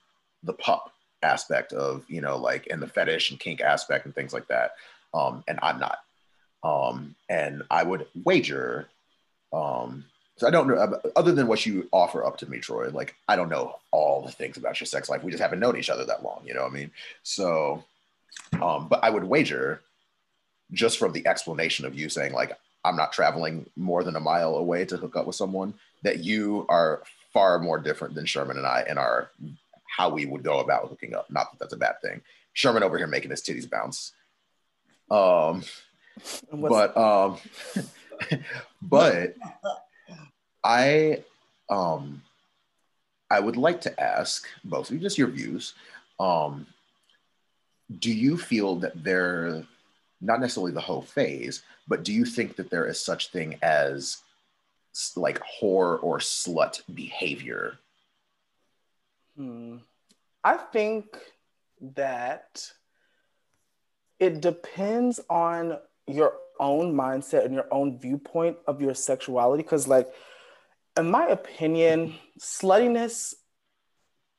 the 0.44 0.54
pup 0.54 0.92
aspect 1.22 1.74
of 1.74 2.04
you 2.08 2.22
know 2.22 2.38
like 2.38 2.68
and 2.70 2.82
the 2.82 2.88
fetish 2.88 3.32
and 3.32 3.40
kink 3.40 3.62
aspect 3.62 4.06
and 4.06 4.16
things 4.16 4.34
like 4.34 4.48
that, 4.48 4.72
um, 5.14 5.44
and 5.48 5.60
I'm 5.62 5.80
not, 5.80 6.00
um, 6.64 7.16
and 7.30 7.64
I 7.70 7.84
would 7.84 8.08
wager, 8.24 8.88
um, 9.52 10.06
so 10.38 10.48
I 10.48 10.52
don't 10.52 10.68
know 10.68 11.00
other 11.16 11.32
than 11.32 11.48
what 11.48 11.66
you 11.66 11.88
offer 11.92 12.26
up 12.26 12.38
to 12.38 12.50
me, 12.50 12.60
Troy. 12.60 12.90
Like 12.90 13.16
I 13.28 13.36
don't 13.36 13.50
know 13.50 13.76
all 13.92 14.22
the 14.22 14.32
things 14.32 14.58
about 14.58 14.80
your 14.80 14.88
sex 14.88 15.10
life. 15.10 15.24
We 15.24 15.32
just 15.32 15.44
haven't 15.44 15.60
known 15.60 15.78
each 15.78 15.90
other 15.90 16.06
that 16.06 16.24
long, 16.24 16.42
you 16.46 16.54
know 16.54 16.64
what 16.64 16.72
I 16.72 16.76
mean? 16.76 16.92
So 17.24 17.84
um, 18.62 18.88
but 18.88 19.04
I 19.04 19.10
would 19.10 19.24
wager, 19.24 19.82
just 20.72 20.98
from 20.98 21.12
the 21.12 21.26
explanation 21.28 21.86
of 21.86 21.96
you 21.96 22.10
saying 22.10 22.34
like 22.34 22.58
I'm 22.84 22.96
not 22.96 23.14
traveling 23.14 23.70
more 23.76 24.04
than 24.04 24.16
a 24.16 24.20
mile 24.20 24.56
away 24.56 24.86
to 24.86 24.98
hook 24.98 25.16
up 25.16 25.28
with 25.28 25.36
someone, 25.36 25.74
that 26.04 26.24
you 26.24 26.66
are 26.70 27.04
far 27.32 27.60
more 27.60 27.80
different 27.80 28.16
than 28.16 28.26
Sherman 28.26 28.58
and 28.58 28.68
I 28.68 28.86
in 28.88 28.98
our 28.98 29.30
how 29.86 30.10
we 30.10 30.26
would 30.26 30.44
go 30.44 30.60
about 30.60 30.90
hooking 30.90 31.14
up. 31.14 31.30
Not 31.30 31.52
that 31.52 31.60
that's 31.60 31.74
a 31.74 31.78
bad 31.78 32.02
thing. 32.02 32.22
Sherman 32.54 32.84
over 32.84 32.98
here 32.98 33.08
making 33.08 33.32
his 33.32 33.42
titties 33.42 33.70
bounce. 33.70 34.14
Um, 35.10 35.64
but 36.52 36.96
um, 36.98 37.38
but 38.82 39.36
I 40.64 41.24
um, 41.70 42.22
I 43.30 43.40
would 43.40 43.58
like 43.58 43.82
to 43.82 44.00
ask 44.00 44.48
both 44.64 44.90
of 44.90 44.96
you 44.96 45.02
just 45.02 45.18
your 45.18 45.28
views. 45.28 45.74
Um, 46.20 46.68
do 48.00 48.12
you 48.12 48.38
feel 48.38 48.76
that 48.78 49.04
there, 49.04 49.64
not 50.22 50.40
necessarily 50.40 50.72
the 50.72 50.82
whole 50.82 51.02
phase, 51.02 51.64
but 51.88 52.04
do 52.04 52.14
you 52.14 52.26
think 52.26 52.56
that 52.56 52.70
there 52.70 52.86
is 52.86 53.00
such 53.00 53.32
thing 53.32 53.58
as 53.62 54.18
like 55.16 55.40
whore 55.40 56.02
or 56.04 56.20
slut 56.20 56.82
behavior? 56.94 57.80
Hmm. 59.36 59.78
I 60.44 60.58
think 60.58 61.18
that 61.82 62.72
it 64.20 64.42
depends 64.42 65.20
on 65.30 65.80
your 66.08 66.34
own 66.60 66.94
mindset 66.94 67.46
and 67.46 67.54
your 67.54 67.68
own 67.72 67.98
viewpoint 67.98 68.58
of 68.68 68.82
your 68.82 68.94
sexuality. 68.94 69.64
Because, 69.64 69.88
like, 69.88 70.14
in 70.98 71.10
my 71.10 71.28
opinion, 71.28 72.16
sluttiness, 72.40 73.34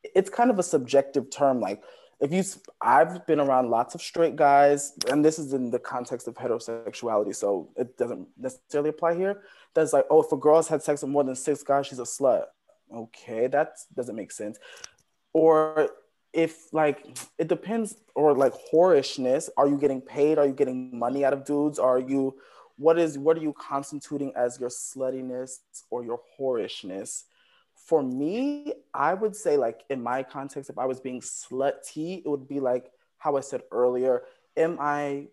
it's 0.03 0.31
kind 0.31 0.51
of 0.51 0.59
a 0.59 0.62
subjective 0.62 1.31
term. 1.31 1.61
Like, 1.61 1.83
if 2.21 2.33
you 2.33 2.43
i've 2.81 3.27
been 3.27 3.40
around 3.40 3.71
lots 3.71 3.95
of 3.95 4.01
straight 4.01 4.37
guys 4.37 4.93
and 5.11 5.25
this 5.25 5.38
is 5.38 5.53
in 5.53 5.71
the 5.71 5.79
context 5.79 6.29
of 6.29 6.35
heterosexuality 6.35 7.35
so 7.35 7.69
it 7.77 7.97
doesn't 7.99 8.27
necessarily 8.38 8.90
apply 8.90 9.14
here. 9.14 9.43
That's 9.75 9.93
like 9.93 10.07
oh 10.11 10.23
if 10.23 10.33
a 10.33 10.37
girl's 10.37 10.69
had 10.69 10.83
sex 10.83 11.03
with 11.03 11.11
more 11.11 11.25
than 11.25 11.35
six 11.35 11.62
guys 11.62 11.87
she's 11.87 11.99
a 11.99 12.05
slut. 12.05 12.45
Okay 12.95 13.47
that 13.49 13.77
doesn't 13.95 14.17
make 14.17 14.33
sense. 14.33 14.59
Or 15.33 15.90
if 16.33 16.73
like 16.73 17.17
it 17.38 17.49
depends 17.49 17.97
or 18.14 18.35
like 18.35 18.53
whorishness 18.71 19.51
are 19.57 19.69
you 19.69 19.77
getting 19.77 20.01
paid? 20.01 20.38
Are 20.38 20.47
you 20.47 20.53
getting 20.53 20.97
money 20.99 21.25
out 21.25 21.33
of 21.33 21.45
dudes? 21.45 21.79
Are 21.79 21.99
you 21.99 22.37
what 22.77 22.99
is 22.99 23.19
what 23.19 23.37
are 23.37 23.43
you 23.43 23.53
constituting 23.53 24.33
as 24.37 24.59
your 24.59 24.69
sluttiness 24.69 25.59
or 25.91 26.05
your 26.05 26.21
whorishness 26.39 27.25
for 27.75 28.03
me, 28.03 28.73
I 28.93 29.15
would 29.15 29.37
say 29.37 29.57
like 29.57 29.83
in 29.91 30.03
my 30.03 30.23
context, 30.23 30.71
if 30.71 30.79
I 30.79 30.87
was 30.87 31.01
being 31.01 31.21
slutty, 31.21 32.23
it 32.25 32.29
would 32.29 32.49
be 32.49 32.61
like 32.61 32.91
how 33.19 33.37
I 33.37 33.41
said 33.41 33.63
earlier. 33.71 34.23
Am 34.57 34.79
I 34.81 35.29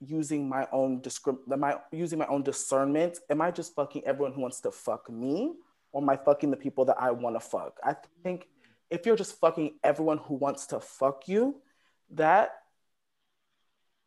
using 0.00 0.48
my 0.48 0.68
own 0.72 1.00
discrim? 1.00 1.38
Am 1.50 1.64
I 1.64 1.78
using 1.90 2.18
my 2.18 2.26
own 2.26 2.42
discernment? 2.42 3.18
Am 3.30 3.40
I 3.40 3.50
just 3.50 3.74
fucking 3.74 4.02
everyone 4.04 4.32
who 4.34 4.42
wants 4.42 4.60
to 4.62 4.70
fuck 4.70 5.08
me, 5.10 5.54
or 5.92 6.02
am 6.02 6.08
I 6.08 6.16
fucking 6.16 6.50
the 6.50 6.56
people 6.56 6.84
that 6.86 6.96
I 7.00 7.12
want 7.12 7.36
to 7.36 7.40
fuck? 7.40 7.78
I 7.82 7.96
think 8.22 8.46
if 8.90 9.06
you're 9.06 9.16
just 9.16 9.40
fucking 9.40 9.76
everyone 9.82 10.18
who 10.18 10.34
wants 10.34 10.66
to 10.66 10.80
fuck 10.80 11.28
you, 11.28 11.62
that 12.10 12.50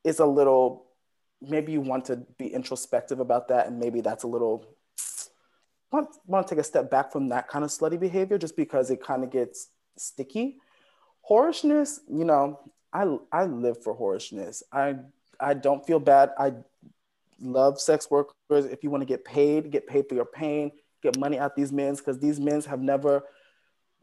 is 0.03 0.19
a 0.19 0.25
little. 0.25 0.86
Maybe 1.41 1.71
you 1.71 1.81
want 1.81 2.05
to 2.05 2.17
be 2.37 2.47
introspective 2.47 3.19
about 3.19 3.47
that, 3.49 3.67
and 3.67 3.79
maybe 3.79 4.01
that's 4.01 4.23
a 4.23 4.27
little 4.27 4.65
want, 5.91 6.09
want 6.25 6.47
to 6.47 6.55
take 6.55 6.61
a 6.61 6.63
step 6.63 6.89
back 6.89 7.11
from 7.11 7.29
that 7.29 7.47
kind 7.47 7.63
of 7.63 7.71
slutty 7.71 7.99
behavior 7.99 8.37
just 8.37 8.55
because 8.55 8.89
it 8.89 9.01
kind 9.01 9.23
of 9.23 9.31
gets 9.31 9.69
sticky. 9.95 10.57
Whorishness, 11.21 12.01
you 12.09 12.25
know, 12.25 12.59
I 12.93 13.17
I 13.31 13.45
live 13.45 13.83
for 13.83 13.93
whorishness. 13.93 14.63
I 14.71 14.95
I 15.39 15.53
don't 15.53 15.85
feel 15.85 15.99
bad. 15.99 16.31
I 16.37 16.53
love 17.39 17.79
sex 17.79 18.09
workers. 18.09 18.65
If 18.65 18.83
you 18.83 18.89
want 18.89 19.01
to 19.01 19.05
get 19.05 19.25
paid, 19.25 19.71
get 19.71 19.87
paid 19.87 20.07
for 20.07 20.15
your 20.15 20.25
pain, 20.25 20.71
get 21.03 21.17
money 21.17 21.37
out 21.37 21.55
these 21.55 21.71
men's 21.71 21.99
because 21.99 22.19
these 22.19 22.39
men's 22.39 22.65
have 22.65 22.81
never 22.81 23.23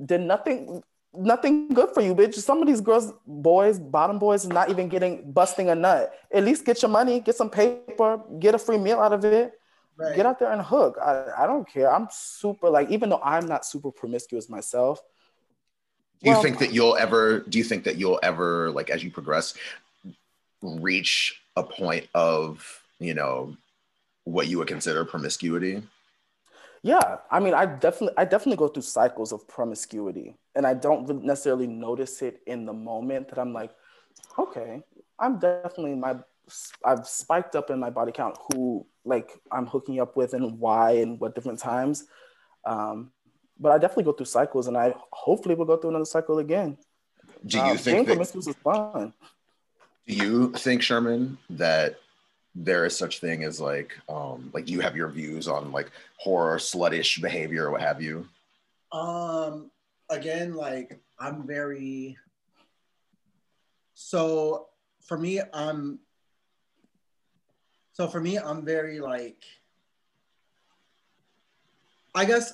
did 0.04 0.20
nothing 0.20 0.82
nothing 1.16 1.68
good 1.68 1.90
for 1.90 2.00
you, 2.00 2.14
bitch. 2.14 2.34
Some 2.34 2.60
of 2.60 2.66
these 2.66 2.80
girls, 2.80 3.12
boys, 3.26 3.78
bottom 3.78 4.18
boys, 4.18 4.46
not 4.46 4.70
even 4.70 4.88
getting 4.88 5.30
busting 5.32 5.68
a 5.68 5.74
nut. 5.74 6.12
At 6.32 6.44
least 6.44 6.64
get 6.64 6.82
your 6.82 6.90
money, 6.90 7.20
get 7.20 7.36
some 7.36 7.50
paper, 7.50 8.20
get 8.38 8.54
a 8.54 8.58
free 8.58 8.78
meal 8.78 9.00
out 9.00 9.12
of 9.12 9.24
it. 9.24 9.52
Right. 9.96 10.16
Get 10.16 10.26
out 10.26 10.40
there 10.40 10.50
and 10.50 10.60
hook. 10.60 10.98
I, 11.00 11.44
I 11.44 11.46
don't 11.46 11.68
care. 11.68 11.92
I'm 11.92 12.08
super 12.10 12.68
like 12.68 12.90
even 12.90 13.10
though 13.10 13.20
I'm 13.22 13.46
not 13.46 13.64
super 13.64 13.92
promiscuous 13.92 14.48
myself. 14.48 15.00
Do 16.20 16.30
you 16.30 16.34
well, 16.34 16.42
think 16.42 16.58
that 16.58 16.72
you'll 16.72 16.96
ever 16.96 17.40
do 17.40 17.58
you 17.58 17.64
think 17.64 17.84
that 17.84 17.96
you'll 17.96 18.18
ever 18.22 18.70
like 18.72 18.90
as 18.90 19.04
you 19.04 19.10
progress 19.10 19.54
reach 20.64 21.40
a 21.56 21.62
point 21.62 22.08
of, 22.14 22.82
you 22.98 23.14
know, 23.14 23.56
what 24.24 24.48
you 24.48 24.58
would 24.58 24.68
consider 24.68 25.04
promiscuity? 25.04 25.82
Yeah, 26.82 27.18
I 27.30 27.40
mean, 27.40 27.54
I 27.54 27.66
definitely, 27.66 28.14
I 28.18 28.24
definitely 28.24 28.56
go 28.56 28.68
through 28.68 28.82
cycles 28.82 29.32
of 29.32 29.46
promiscuity, 29.48 30.34
and 30.54 30.66
I 30.66 30.74
don't 30.74 31.24
necessarily 31.24 31.66
notice 31.66 32.22
it 32.22 32.40
in 32.46 32.64
the 32.64 32.72
moment 32.72 33.28
that 33.28 33.38
I'm 33.38 33.52
like, 33.52 33.72
okay, 34.38 34.82
I'm 35.18 35.38
definitely 35.38 35.94
my 35.94 36.16
I've 36.84 37.06
spiked 37.06 37.56
up 37.56 37.70
in 37.70 37.80
my 37.80 37.90
body 37.90 38.12
count 38.12 38.36
who 38.52 38.86
like 39.04 39.30
I'm 39.50 39.66
hooking 39.66 40.00
up 40.00 40.16
with 40.16 40.34
and 40.34 40.58
why 40.58 40.92
and 40.92 41.18
what 41.18 41.34
different 41.34 41.58
times. 41.58 42.06
Um, 42.64 43.10
but 43.58 43.72
I 43.72 43.78
definitely 43.78 44.04
go 44.04 44.12
through 44.12 44.26
cycles, 44.26 44.66
and 44.66 44.76
I 44.76 44.94
hopefully 45.12 45.54
will 45.54 45.64
go 45.64 45.76
through 45.76 45.90
another 45.90 46.04
cycle 46.04 46.38
again. 46.38 46.76
Do 47.46 47.58
you 47.58 47.64
um, 47.64 47.78
think 47.78 48.08
that, 48.08 48.20
is 48.20 48.56
fun? 48.62 49.12
Do 50.06 50.14
you 50.14 50.52
think 50.52 50.82
Sherman 50.82 51.38
that 51.50 51.96
there 52.54 52.84
is 52.84 52.96
such 52.96 53.20
thing 53.20 53.42
as 53.44 53.60
like 53.60 53.92
um 54.08 54.50
like 54.54 54.68
you 54.68 54.80
have 54.80 54.96
your 54.96 55.08
views 55.08 55.48
on 55.48 55.72
like 55.72 55.90
horror 56.16 56.56
sluttish 56.56 57.20
behavior 57.20 57.66
or 57.66 57.72
what 57.72 57.80
have 57.80 58.00
you? 58.00 58.28
Um 58.92 59.70
again 60.10 60.54
like 60.54 61.00
I'm 61.18 61.46
very 61.46 62.16
so 63.94 64.68
for 65.00 65.18
me 65.18 65.40
I'm 65.52 66.00
so 67.94 68.08
for 68.08 68.20
me, 68.20 68.38
I'm 68.38 68.64
very 68.64 68.98
like, 68.98 69.44
I 72.12 72.24
guess 72.24 72.52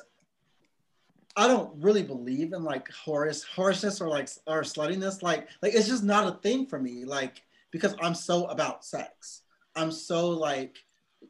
I 1.34 1.48
don't 1.48 1.82
really 1.82 2.02
believe 2.02 2.52
in 2.52 2.62
like 2.62 2.90
Horace, 2.92 3.42
Horaceness 3.42 4.02
or 4.02 4.08
like 4.08 4.28
or 4.46 4.60
sluttiness. 4.60 5.22
Like, 5.22 5.48
like 5.62 5.74
it's 5.74 5.88
just 5.88 6.04
not 6.04 6.28
a 6.28 6.36
thing 6.42 6.66
for 6.66 6.78
me. 6.78 7.06
Like, 7.06 7.42
because 7.70 7.94
I'm 8.02 8.14
so 8.14 8.44
about 8.46 8.84
sex. 8.84 9.42
I'm 9.74 9.90
so 9.90 10.28
like, 10.28 10.76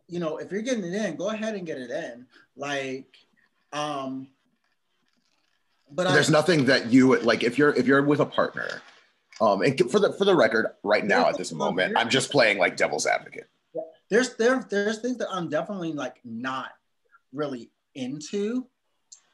you 0.09 0.18
know, 0.18 0.38
if 0.38 0.50
you're 0.50 0.62
getting 0.62 0.85
it 0.85 0.92
in, 0.92 1.14
go 1.14 1.30
ahead 1.30 1.54
and 1.54 1.64
get 1.64 1.78
it 1.78 1.92
in. 1.92 2.26
Like, 2.56 3.14
um, 3.72 4.26
but 5.92 6.12
there's 6.12 6.31
I, 6.31 6.33
nothing 6.33 6.64
that 6.66 6.92
you 6.92 7.09
would 7.09 7.24
like 7.24 7.42
if 7.42 7.59
you're 7.59 7.74
if 7.74 7.87
you're 7.87 8.03
with 8.03 8.20
a 8.20 8.26
partner. 8.26 8.83
Um, 9.40 9.62
and 9.62 9.79
for 9.90 9.98
the 9.98 10.12
for 10.12 10.24
the 10.24 10.35
record, 10.35 10.66
right 10.83 11.05
now 11.05 11.29
at 11.29 11.38
this 11.38 11.53
moment, 11.53 11.96
I'm 11.96 12.11
just 12.11 12.31
playing 12.31 12.59
like 12.59 12.76
devil's 12.76 13.07
advocate 13.07 13.48
there's 14.11 14.35
there 14.35 14.66
there's 14.68 14.98
things 14.98 15.18
that 15.18 15.31
I'm 15.31 15.48
definitely 15.48 15.92
like 15.92 16.16
not 16.24 16.70
really 17.33 17.70
into. 17.94 18.66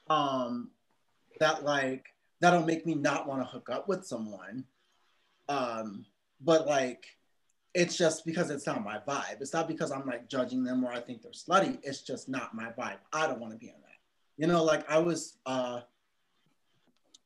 Um, 0.08 0.70
that 1.40 1.64
like 1.64 2.06
that'll 2.40 2.64
make 2.64 2.86
me 2.86 2.94
not 2.94 3.26
want 3.26 3.40
to 3.40 3.46
hook 3.46 3.68
up 3.70 3.88
with 3.88 4.06
someone. 4.06 4.64
Um, 5.48 6.04
but 6.40 6.66
like 6.66 7.06
it's 7.74 7.96
just 7.96 8.24
because 8.24 8.50
it's 8.50 8.66
not 8.66 8.84
my 8.84 8.98
vibe. 9.08 9.40
It's 9.40 9.52
not 9.52 9.68
because 9.68 9.90
I'm 9.90 10.06
like 10.06 10.28
judging 10.28 10.62
them 10.62 10.84
or 10.84 10.92
I 10.92 11.00
think 11.00 11.22
they're 11.22 11.32
slutty. 11.32 11.78
It's 11.82 12.02
just 12.02 12.28
not 12.28 12.54
my 12.54 12.70
vibe. 12.78 12.98
I 13.12 13.26
don't 13.26 13.40
want 13.40 13.52
to 13.52 13.58
be 13.58 13.68
in 13.68 13.74
that. 13.74 13.96
You 14.36 14.46
know, 14.46 14.62
like 14.62 14.88
I 14.90 14.98
was 14.98 15.38
uh 15.46 15.80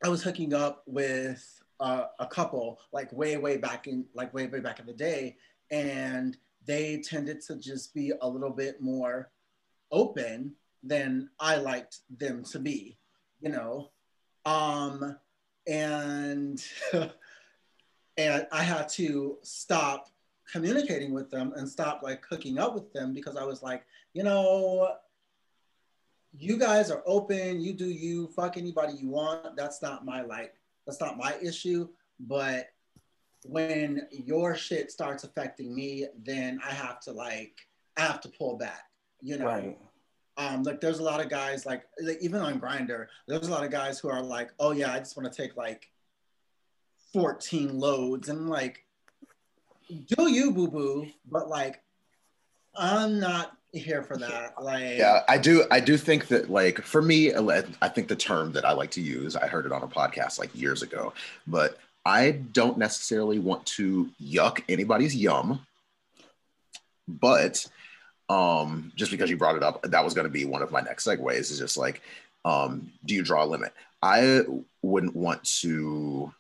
I 0.03 0.09
was 0.09 0.23
hooking 0.23 0.55
up 0.55 0.83
with 0.87 1.63
uh, 1.79 2.05
a 2.19 2.27
couple 2.27 2.79
like 2.93 3.13
way 3.13 3.37
way 3.37 3.57
back 3.57 3.87
in 3.87 4.05
like 4.15 4.33
way 4.35 4.47
way 4.47 4.61
back 4.61 4.81
in 4.81 4.87
the 4.87 4.93
day 4.93 5.37
and 5.71 6.37
they 6.67 6.99
tended 6.99 7.41
to 7.43 7.57
just 7.57 7.95
be 7.95 8.13
a 8.21 8.29
little 8.29 8.51
bit 8.51 8.81
more 8.81 9.31
open 9.91 10.55
than 10.83 11.29
I 11.39 11.57
liked 11.57 11.99
them 12.19 12.45
to 12.45 12.59
be, 12.59 12.99
you 13.41 13.51
know. 13.51 13.91
Um, 14.45 15.17
and 15.67 16.63
and 18.17 18.47
I 18.53 18.63
had 18.63 18.89
to 18.91 19.39
stop 19.43 20.09
communicating 20.51 21.13
with 21.13 21.31
them 21.31 21.53
and 21.57 21.69
stop 21.69 22.03
like 22.03 22.25
hooking 22.29 22.59
up 22.59 22.75
with 22.75 22.93
them 22.93 23.13
because 23.13 23.37
I 23.37 23.45
was 23.45 23.63
like, 23.63 23.85
you 24.15 24.23
know, 24.23 24.95
you 26.37 26.57
guys 26.57 26.91
are 26.91 27.03
open, 27.07 27.61
you 27.61 27.73
do 27.73 27.87
you, 27.87 28.29
fuck 28.29 28.57
anybody 28.57 28.95
you 28.95 29.09
want. 29.09 29.57
That's 29.57 29.83
not 29.83 30.05
my 30.05 30.23
like, 30.23 30.55
that's 30.87 31.01
not 31.01 31.17
my 31.17 31.35
issue. 31.43 31.89
But 32.21 32.69
when 33.45 34.07
your 34.11 34.55
shit 34.55 34.91
starts 34.91 35.25
affecting 35.25 35.75
me, 35.75 36.07
then 36.25 36.61
I 36.67 36.73
have 36.73 37.01
to 37.01 37.13
like, 37.13 37.57
I 37.97 38.03
have 38.03 38.21
to 38.23 38.29
pull 38.29 38.57
back, 38.57 38.85
you 39.21 39.39
know. 39.39 39.47
Right. 39.47 39.79
Um, 40.37 40.63
like 40.63 40.81
there's 40.81 41.01
a 41.01 41.03
lot 41.03 41.21
of 41.21 41.29
guys 41.29 41.67
like, 41.67 41.85
like 42.01 42.19
even 42.23 42.41
on 42.41 42.61
Grindr 42.61 43.07
there's 43.27 43.49
a 43.49 43.51
lot 43.51 43.65
of 43.65 43.71
guys 43.71 43.99
who 43.99 44.09
are 44.09 44.23
like, 44.23 44.53
oh 44.59 44.73
yeah, 44.73 44.93
I 44.93 44.99
just 44.99 45.17
want 45.17 45.31
to 45.31 45.43
take 45.43 45.57
like 45.57 45.91
14 47.13 47.79
loads 47.79 48.29
and 48.29 48.49
like, 48.49 48.85
do 49.89 50.31
you 50.31 50.53
boo 50.53 50.69
boo, 50.69 51.07
but 51.31 51.49
like 51.49 51.83
I'm 52.77 53.19
not 53.19 53.57
here 53.73 54.03
for 54.03 54.17
that. 54.17 54.63
Like 54.63 54.99
Yeah, 54.99 55.23
I 55.29 55.39
do 55.39 55.65
I 55.71 55.81
do 55.81 55.97
think 55.97 56.29
that 56.29 56.51
like 56.51 56.81
for 56.81 57.03
me 57.03 57.33
I 57.35 57.89
think 57.89 58.09
the 58.09 58.17
term 58.17 58.53
that 58.53 58.65
I 58.65 58.73
like 58.73 58.91
to 58.93 59.01
use, 59.01 59.37
I 59.37 59.47
heard 59.47 59.67
it 59.67 59.73
on 59.73 59.83
a 59.83 59.89
podcast 59.89 60.39
like 60.39 60.55
years 60.55 60.83
ago, 60.83 61.13
but 61.47 61.79
I 62.05 62.33
don't 62.53 62.79
necessarily 62.79 63.39
want 63.39 63.67
to 63.67 64.09
yuck 64.21 64.63
anybody's 64.69 65.15
yum, 65.15 65.67
but 67.09 67.67
um 68.29 68.93
just 68.97 69.11
because 69.11 69.31
you 69.31 69.37
brought 69.37 69.57
it 69.57 69.63
up, 69.63 69.83
that 69.83 70.05
was 70.05 70.15
going 70.15 70.27
to 70.27 70.33
be 70.33 70.45
one 70.45 70.63
of 70.63 70.73
my 70.73 70.81
next 70.81 71.07
segues 71.07 71.51
is 71.51 71.59
just 71.59 71.77
like 71.77 72.03
um 72.45 72.93
do 73.05 73.15
you 73.15 73.23
draw 73.23 73.45
a 73.45 73.47
limit? 73.47 73.73
I 74.03 74.43
wouldn't 74.83 75.15
want 75.15 75.45
to 75.61 76.33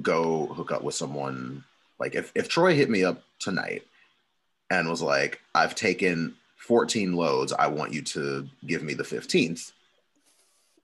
go 0.00 0.46
hook 0.46 0.72
up 0.72 0.82
with 0.82 0.94
someone 0.94 1.64
like 1.98 2.14
if, 2.14 2.32
if 2.34 2.48
Troy 2.48 2.74
hit 2.74 2.88
me 2.88 3.04
up 3.04 3.22
tonight 3.38 3.82
and 4.72 4.88
was 4.88 5.02
like, 5.02 5.40
I've 5.54 5.74
taken 5.74 6.34
14 6.56 7.12
loads, 7.12 7.52
I 7.52 7.66
want 7.66 7.92
you 7.92 8.00
to 8.02 8.48
give 8.66 8.82
me 8.82 8.94
the 8.94 9.02
15th, 9.02 9.72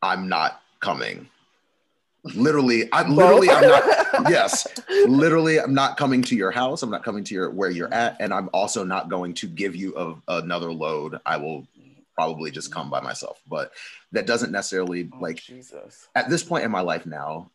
I'm 0.02 0.28
not 0.28 0.60
coming. 0.80 1.28
Literally, 2.34 2.88
I'm 2.92 3.16
literally, 3.16 3.48
I'm 3.48 3.66
not, 3.66 3.84
yes, 4.30 4.66
literally, 5.06 5.58
I'm 5.58 5.72
not 5.72 5.96
coming 5.96 6.20
to 6.22 6.36
your 6.36 6.50
house. 6.50 6.82
I'm 6.82 6.90
not 6.90 7.02
coming 7.02 7.24
to 7.24 7.34
your 7.34 7.50
where 7.50 7.70
you're 7.70 7.92
at. 7.94 8.16
And 8.20 8.34
I'm 8.34 8.50
also 8.52 8.84
not 8.84 9.08
going 9.08 9.32
to 9.34 9.46
give 9.46 9.74
you 9.74 9.96
a, 9.96 10.36
another 10.40 10.70
load. 10.70 11.18
I 11.24 11.38
will 11.38 11.66
probably 12.14 12.50
just 12.50 12.70
come 12.70 12.90
by 12.90 13.00
myself. 13.00 13.40
But 13.48 13.72
that 14.12 14.26
doesn't 14.26 14.52
necessarily 14.52 15.08
oh, 15.14 15.18
like 15.18 15.36
Jesus. 15.36 16.08
at 16.14 16.28
this 16.28 16.42
point 16.42 16.64
in 16.64 16.70
my 16.70 16.80
life 16.80 17.06
now, 17.06 17.50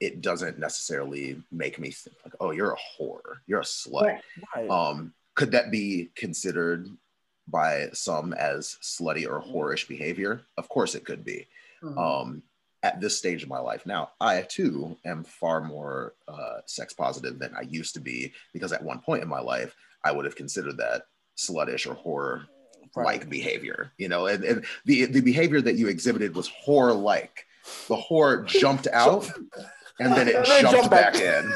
it 0.00 0.22
doesn't 0.22 0.58
necessarily 0.58 1.42
make 1.52 1.78
me 1.78 1.90
think 1.90 2.16
like, 2.24 2.34
oh, 2.40 2.52
you're 2.52 2.72
a 2.72 3.02
whore, 3.02 3.38
you're 3.46 3.60
a 3.60 3.64
slut. 3.64 4.20
Right. 4.56 4.70
Um, 4.70 5.12
could 5.34 5.50
that 5.52 5.70
be 5.70 6.10
considered 6.14 6.88
by 7.48 7.88
some 7.92 8.32
as 8.32 8.78
slutty 8.82 9.26
or 9.26 9.40
mm-hmm. 9.40 9.54
whorish 9.54 9.88
behavior? 9.88 10.42
Of 10.56 10.68
course, 10.68 10.94
it 10.94 11.04
could 11.04 11.24
be. 11.24 11.46
Mm-hmm. 11.82 11.98
Um, 11.98 12.42
at 12.82 13.00
this 13.00 13.16
stage 13.16 13.42
of 13.42 13.48
my 13.48 13.58
life 13.58 13.86
now, 13.86 14.10
I 14.20 14.42
too 14.42 14.96
am 15.06 15.24
far 15.24 15.62
more 15.62 16.14
uh, 16.28 16.58
sex 16.66 16.92
positive 16.92 17.38
than 17.38 17.54
I 17.56 17.62
used 17.62 17.94
to 17.94 18.00
be 18.00 18.32
because 18.52 18.72
at 18.72 18.82
one 18.82 19.00
point 19.00 19.22
in 19.22 19.28
my 19.28 19.40
life, 19.40 19.74
I 20.04 20.12
would 20.12 20.26
have 20.26 20.36
considered 20.36 20.76
that 20.76 21.04
sluttish 21.36 21.86
or 21.90 21.94
whore 21.94 22.46
like 22.94 23.22
right. 23.22 23.30
behavior, 23.30 23.90
you 23.96 24.08
know, 24.08 24.26
and, 24.26 24.44
and 24.44 24.64
the, 24.84 25.06
the 25.06 25.22
behavior 25.22 25.60
that 25.62 25.76
you 25.76 25.88
exhibited 25.88 26.36
was 26.36 26.50
whore 26.66 26.96
like. 26.96 27.46
The 27.88 27.96
whore 27.96 28.46
jumped 28.46 28.86
out 28.92 29.30
and 29.98 30.12
then 30.12 30.28
it 30.28 30.44
jumped, 30.44 30.70
jumped 30.70 30.90
back, 30.90 31.14
back 31.14 31.22
in. 31.22 31.52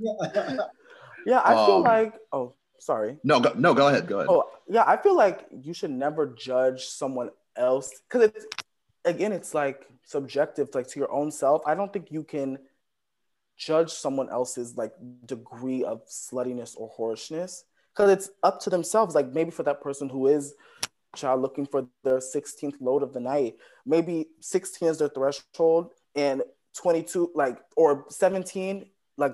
yeah, 1.26 1.40
I 1.44 1.54
feel 1.66 1.76
um, 1.76 1.82
like 1.82 2.14
oh, 2.32 2.54
sorry. 2.78 3.16
No, 3.24 3.40
go, 3.40 3.52
no, 3.56 3.74
go 3.74 3.88
ahead. 3.88 4.06
Go 4.06 4.18
ahead. 4.18 4.28
Oh, 4.30 4.50
yeah, 4.68 4.84
I 4.86 4.96
feel 4.96 5.16
like 5.16 5.46
you 5.50 5.74
should 5.74 5.90
never 5.90 6.26
judge 6.26 6.86
someone 6.86 7.30
else 7.56 7.92
because 8.08 8.30
it's 8.30 8.46
again, 9.04 9.32
it's 9.32 9.54
like 9.54 9.86
subjective, 10.04 10.68
like 10.74 10.88
to 10.88 10.98
your 10.98 11.12
own 11.12 11.30
self. 11.30 11.62
I 11.66 11.74
don't 11.74 11.92
think 11.92 12.10
you 12.10 12.24
can 12.24 12.58
judge 13.56 13.90
someone 13.90 14.30
else's 14.30 14.76
like 14.76 14.92
degree 15.26 15.84
of 15.84 16.06
sluttiness 16.06 16.74
or 16.76 16.88
whorishness 16.88 17.64
because 17.94 18.10
it's 18.10 18.30
up 18.42 18.60
to 18.60 18.70
themselves. 18.70 19.14
Like 19.14 19.32
maybe 19.32 19.50
for 19.50 19.62
that 19.64 19.82
person 19.82 20.08
who 20.08 20.26
is 20.28 20.54
child 21.16 21.42
looking 21.42 21.66
for 21.66 21.86
their 22.04 22.18
16th 22.18 22.76
load 22.80 23.02
of 23.02 23.12
the 23.12 23.20
night, 23.20 23.56
maybe 23.84 24.28
16 24.40 24.88
is 24.88 24.98
their 24.98 25.08
threshold 25.08 25.92
and 26.14 26.42
22 26.76 27.32
like 27.34 27.58
or 27.76 28.04
17 28.08 28.86
like 29.16 29.32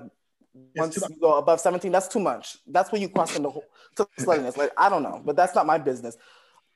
once 0.75 0.95
you 0.97 1.15
go 1.19 1.37
above 1.37 1.59
17 1.59 1.91
that's 1.91 2.07
too 2.07 2.19
much. 2.19 2.57
That's 2.67 2.91
when 2.91 3.01
you 3.01 3.09
question 3.09 3.43
the 3.43 3.49
whole 3.49 3.65
sluttiness 4.19 4.57
like 4.57 4.71
i 4.77 4.89
don't 4.89 5.03
know 5.03 5.21
but 5.23 5.35
that's 5.35 5.55
not 5.55 5.65
my 5.65 5.77
business. 5.77 6.17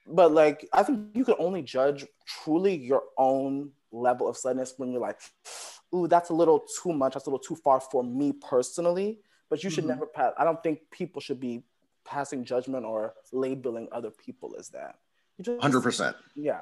But 0.08 0.32
like 0.32 0.68
i 0.74 0.84
think 0.84 1.16
you 1.16 1.26
can 1.26 1.36
only 1.40 1.62
judge 1.62 2.06
truly 2.26 2.76
your 2.76 3.04
own 3.18 3.72
level 3.92 4.28
of 4.28 4.38
sluttiness 4.38 4.74
when 4.78 4.92
you're 4.92 5.02
like 5.02 5.20
ooh 5.94 6.08
that's 6.08 6.30
a 6.30 6.34
little 6.34 6.64
too 6.82 6.94
much. 6.94 7.14
That's 7.14 7.28
a 7.28 7.30
little 7.30 7.44
too 7.44 7.56
far 7.56 7.80
for 7.80 8.04
me 8.04 8.34
personally. 8.34 9.20
But 9.50 9.64
you 9.64 9.70
should 9.70 9.84
mm-hmm. 9.84 10.00
never 10.00 10.06
pass 10.06 10.34
i 10.38 10.44
don't 10.44 10.62
think 10.64 10.80
people 10.92 11.22
should 11.22 11.40
be 11.40 11.64
passing 12.06 12.44
judgment 12.44 12.86
or 12.86 13.14
labeling 13.32 13.88
other 13.92 14.10
people 14.12 14.56
as 14.58 14.70
that. 14.70 14.96
Just, 15.42 15.62
100% 15.62 16.16
yeah. 16.36 16.62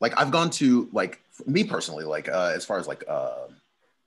Like 0.00 0.18
I've 0.18 0.30
gone 0.30 0.50
to 0.50 0.88
like 0.92 1.20
me 1.46 1.64
personally, 1.64 2.04
like 2.04 2.28
uh, 2.28 2.52
as 2.54 2.64
far 2.64 2.78
as 2.78 2.86
like 2.86 3.04
uh, 3.08 3.46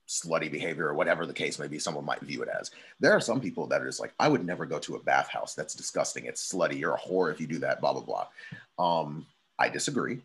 slutty 0.07 0.51
behavior 0.51 0.87
or 0.87 0.93
whatever 0.93 1.25
the 1.25 1.33
case 1.33 1.59
may 1.59 1.67
be, 1.67 1.79
someone 1.79 2.05
might 2.05 2.21
view 2.21 2.41
it 2.41 2.49
as. 2.49 2.71
There 2.99 3.11
are 3.11 3.19
some 3.19 3.41
people 3.41 3.67
that 3.67 3.81
are 3.81 3.85
just 3.85 3.99
like, 3.99 4.13
I 4.19 4.27
would 4.27 4.45
never 4.45 4.65
go 4.65 4.79
to 4.79 4.95
a 4.95 4.99
bathhouse. 5.03 5.53
That's 5.53 5.75
disgusting. 5.75 6.25
It's 6.25 6.53
slutty. 6.53 6.79
You're 6.79 6.95
a 6.95 6.99
whore 6.99 7.31
if 7.31 7.41
you 7.41 7.47
do 7.47 7.59
that. 7.59 7.81
Blah 7.81 7.93
blah 7.93 8.27
blah. 8.77 8.99
Um, 8.99 9.25
I 9.59 9.69
disagree. 9.69 10.19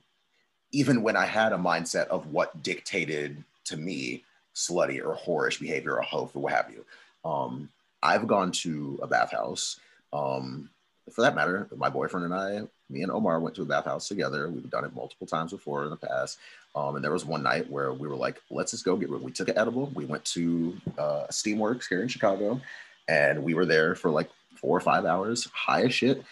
Even 0.72 1.02
when 1.02 1.16
I 1.16 1.26
had 1.26 1.52
a 1.52 1.58
mindset 1.58 2.06
of 2.08 2.32
what 2.32 2.62
dictated 2.62 3.42
to 3.64 3.76
me 3.76 4.24
slutty 4.54 5.04
or 5.04 5.16
whorish 5.16 5.60
behavior 5.60 5.96
or 5.96 6.02
hope 6.02 6.34
or 6.34 6.40
what 6.40 6.52
have 6.52 6.70
you. 6.70 6.84
Um, 7.28 7.68
I've 8.02 8.26
gone 8.26 8.52
to 8.52 8.98
a 9.02 9.06
bathhouse. 9.06 9.78
Um, 10.12 10.68
for 11.10 11.22
that 11.22 11.34
matter, 11.34 11.68
my 11.76 11.88
boyfriend 11.88 12.24
and 12.26 12.34
I 12.34 12.62
me 12.92 13.02
and 13.02 13.10
Omar 13.10 13.40
went 13.40 13.56
to 13.56 13.62
a 13.62 13.66
bathhouse 13.66 14.06
together. 14.06 14.48
We've 14.48 14.70
done 14.70 14.84
it 14.84 14.94
multiple 14.94 15.26
times 15.26 15.52
before 15.52 15.84
in 15.84 15.90
the 15.90 15.96
past. 15.96 16.38
Um, 16.74 16.96
and 16.96 17.04
there 17.04 17.12
was 17.12 17.24
one 17.24 17.42
night 17.42 17.70
where 17.70 17.92
we 17.92 18.08
were 18.08 18.16
like, 18.16 18.40
let's 18.50 18.70
just 18.70 18.84
go 18.84 18.96
get 18.96 19.10
rid. 19.10 19.22
We 19.22 19.30
took 19.30 19.48
an 19.48 19.58
edible. 19.58 19.92
We 19.94 20.06
went 20.06 20.24
to 20.26 20.76
uh, 20.98 21.26
Steamworks 21.30 21.86
here 21.88 22.02
in 22.02 22.08
Chicago, 22.08 22.60
and 23.08 23.42
we 23.42 23.54
were 23.54 23.66
there 23.66 23.94
for 23.94 24.10
like 24.10 24.30
four 24.56 24.76
or 24.76 24.80
five 24.80 25.04
hours, 25.04 25.48
high 25.52 25.82
as 25.82 25.94
shit. 25.94 26.24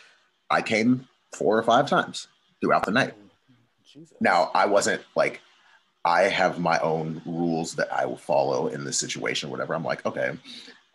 I 0.49 0.63
came 0.63 1.07
four 1.33 1.59
or 1.59 1.63
five 1.63 1.89
times 1.89 2.29
throughout 2.61 2.87
the 2.87 2.93
night. 2.93 3.15
Jesus. 3.85 4.17
Now 4.21 4.51
I 4.55 4.67
wasn't 4.67 5.03
like, 5.15 5.41
I 6.05 6.23
have 6.23 6.59
my 6.59 6.79
own 6.79 7.21
rules 7.27 7.75
that 7.75 7.93
I 7.93 8.07
will 8.07 8.17
follow 8.17 8.69
in 8.69 8.85
this 8.85 8.99
situation, 8.99 9.51
whatever. 9.51 9.75
I'm 9.75 9.85
like, 9.85 10.07
okay, 10.07 10.33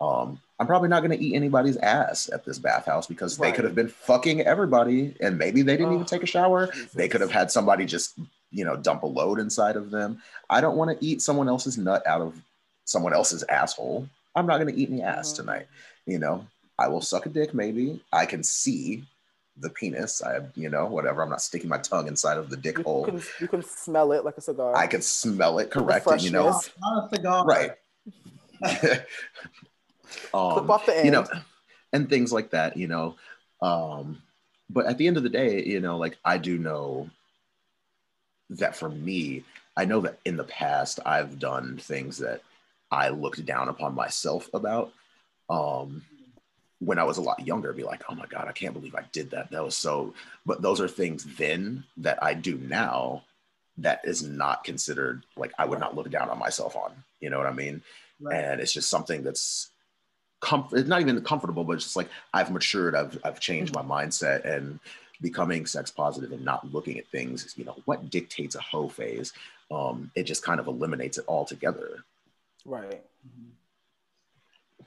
um, 0.00 0.40
I'm 0.58 0.66
probably 0.66 0.88
not 0.88 1.00
going 1.00 1.16
to 1.16 1.24
eat 1.24 1.34
anybody's 1.34 1.76
ass 1.76 2.30
at 2.32 2.44
this 2.44 2.58
bathhouse 2.58 3.06
because 3.06 3.38
right. 3.38 3.50
they 3.50 3.56
could 3.56 3.64
have 3.64 3.74
been 3.74 3.88
fucking 3.88 4.40
everybody 4.40 5.14
and 5.20 5.38
maybe 5.38 5.62
they 5.62 5.76
didn't 5.76 5.92
oh, 5.92 5.94
even 5.94 6.06
take 6.06 6.22
a 6.22 6.26
shower. 6.26 6.68
Jesus. 6.72 6.92
They 6.92 7.08
could 7.08 7.20
have 7.20 7.30
had 7.30 7.50
somebody 7.50 7.84
just, 7.84 8.18
you 8.50 8.64
know, 8.64 8.76
dump 8.76 9.02
a 9.02 9.06
load 9.06 9.38
inside 9.38 9.76
of 9.76 9.90
them. 9.90 10.22
I 10.48 10.60
don't 10.60 10.76
want 10.76 10.98
to 10.98 11.06
eat 11.06 11.22
someone 11.22 11.48
else's 11.48 11.78
nut 11.78 12.06
out 12.06 12.20
of 12.20 12.40
someone 12.84 13.12
else's 13.12 13.42
asshole. 13.44 14.08
I'm 14.34 14.46
not 14.46 14.60
going 14.60 14.74
to 14.74 14.80
eat 14.80 14.90
any 14.90 15.02
ass 15.02 15.32
mm-hmm. 15.32 15.42
tonight. 15.42 15.66
You 16.06 16.18
know, 16.18 16.46
I 16.78 16.88
will 16.88 17.00
suck 17.00 17.26
a 17.26 17.28
dick 17.28 17.54
maybe. 17.54 18.00
I 18.12 18.26
can 18.26 18.42
see 18.42 19.04
the 19.58 19.70
penis. 19.70 20.22
I, 20.22 20.40
you 20.54 20.68
know, 20.68 20.86
whatever. 20.86 21.22
I'm 21.22 21.30
not 21.30 21.42
sticking 21.42 21.68
my 21.68 21.78
tongue 21.78 22.06
inside 22.06 22.38
of 22.38 22.50
the 22.50 22.56
dick 22.56 22.78
you 22.78 22.84
hole. 22.84 23.04
Can, 23.04 23.22
you 23.40 23.48
can 23.48 23.62
smell 23.62 24.12
it 24.12 24.24
like 24.24 24.36
a 24.36 24.40
cigar. 24.40 24.76
I 24.76 24.86
can 24.86 25.02
smell 25.02 25.58
it, 25.58 25.70
correct. 25.70 26.06
And, 26.06 26.22
you 26.22 26.30
know, 26.30 26.60
not 26.80 27.12
a 27.12 27.16
cigar. 27.16 27.44
Right. 27.44 27.70
um, 30.34 30.52
Clip 30.52 30.70
off 30.70 30.86
the 30.86 30.96
end. 30.96 31.06
You 31.06 31.10
know, 31.12 31.26
and 31.92 32.08
things 32.08 32.32
like 32.32 32.50
that, 32.50 32.76
you 32.76 32.86
know. 32.86 33.16
Um, 33.62 34.22
but 34.68 34.86
at 34.86 34.98
the 34.98 35.06
end 35.06 35.16
of 35.16 35.22
the 35.22 35.28
day, 35.28 35.64
you 35.64 35.80
know, 35.80 35.96
like 35.96 36.18
I 36.24 36.38
do 36.38 36.58
know 36.58 37.10
that 38.50 38.76
for 38.76 38.88
me, 38.88 39.44
I 39.76 39.84
know 39.84 40.00
that 40.00 40.18
in 40.24 40.36
the 40.36 40.44
past 40.44 41.00
I've 41.04 41.38
done 41.38 41.78
things 41.78 42.18
that 42.18 42.42
I 42.90 43.08
looked 43.08 43.44
down 43.44 43.68
upon 43.68 43.94
myself 43.94 44.48
about. 44.54 44.92
Um, 45.50 46.02
when 46.78 46.98
I 46.98 47.04
was 47.04 47.18
a 47.18 47.22
lot 47.22 47.46
younger, 47.46 47.72
be 47.72 47.84
like, 47.84 48.02
oh 48.08 48.14
my 48.14 48.26
God, 48.26 48.48
I 48.48 48.52
can't 48.52 48.74
believe 48.74 48.94
I 48.94 49.04
did 49.12 49.30
that. 49.30 49.50
That 49.50 49.64
was 49.64 49.76
so, 49.76 50.14
but 50.44 50.62
those 50.62 50.80
are 50.80 50.88
things 50.88 51.24
then 51.36 51.84
that 51.98 52.22
I 52.22 52.34
do 52.34 52.58
now 52.58 53.22
that 53.78 54.00
is 54.04 54.22
not 54.22 54.64
considered 54.64 55.24
like 55.36 55.52
I 55.58 55.64
would 55.64 55.80
not 55.80 55.94
look 55.94 56.10
down 56.10 56.28
on 56.28 56.38
myself 56.38 56.76
on. 56.76 56.92
You 57.20 57.30
know 57.30 57.38
what 57.38 57.46
I 57.46 57.52
mean? 57.52 57.82
Right. 58.20 58.36
And 58.36 58.60
it's 58.60 58.72
just 58.72 58.90
something 58.90 59.22
that's 59.22 59.70
comfort 60.40 60.78
it's 60.78 60.88
not 60.88 61.00
even 61.00 61.20
comfortable 61.22 61.64
but 61.64 61.72
it's 61.72 61.84
just 61.84 61.96
like 61.96 62.10
i've 62.34 62.50
matured 62.50 62.94
i've 62.94 63.18
i've 63.24 63.40
changed 63.40 63.74
my 63.74 63.82
mindset 63.82 64.44
and 64.44 64.78
becoming 65.20 65.66
sex 65.66 65.90
positive 65.90 66.32
and 66.32 66.44
not 66.44 66.72
looking 66.72 66.98
at 66.98 67.06
things, 67.08 67.54
you 67.56 67.64
know, 67.64 67.76
what 67.84 68.10
dictates 68.10 68.54
a 68.54 68.60
hoe 68.60 68.88
phase, 68.88 69.32
um, 69.70 70.10
it 70.14 70.24
just 70.24 70.42
kind 70.42 70.60
of 70.60 70.66
eliminates 70.66 71.18
it 71.18 71.24
altogether. 71.28 72.04
Right. 72.64 73.02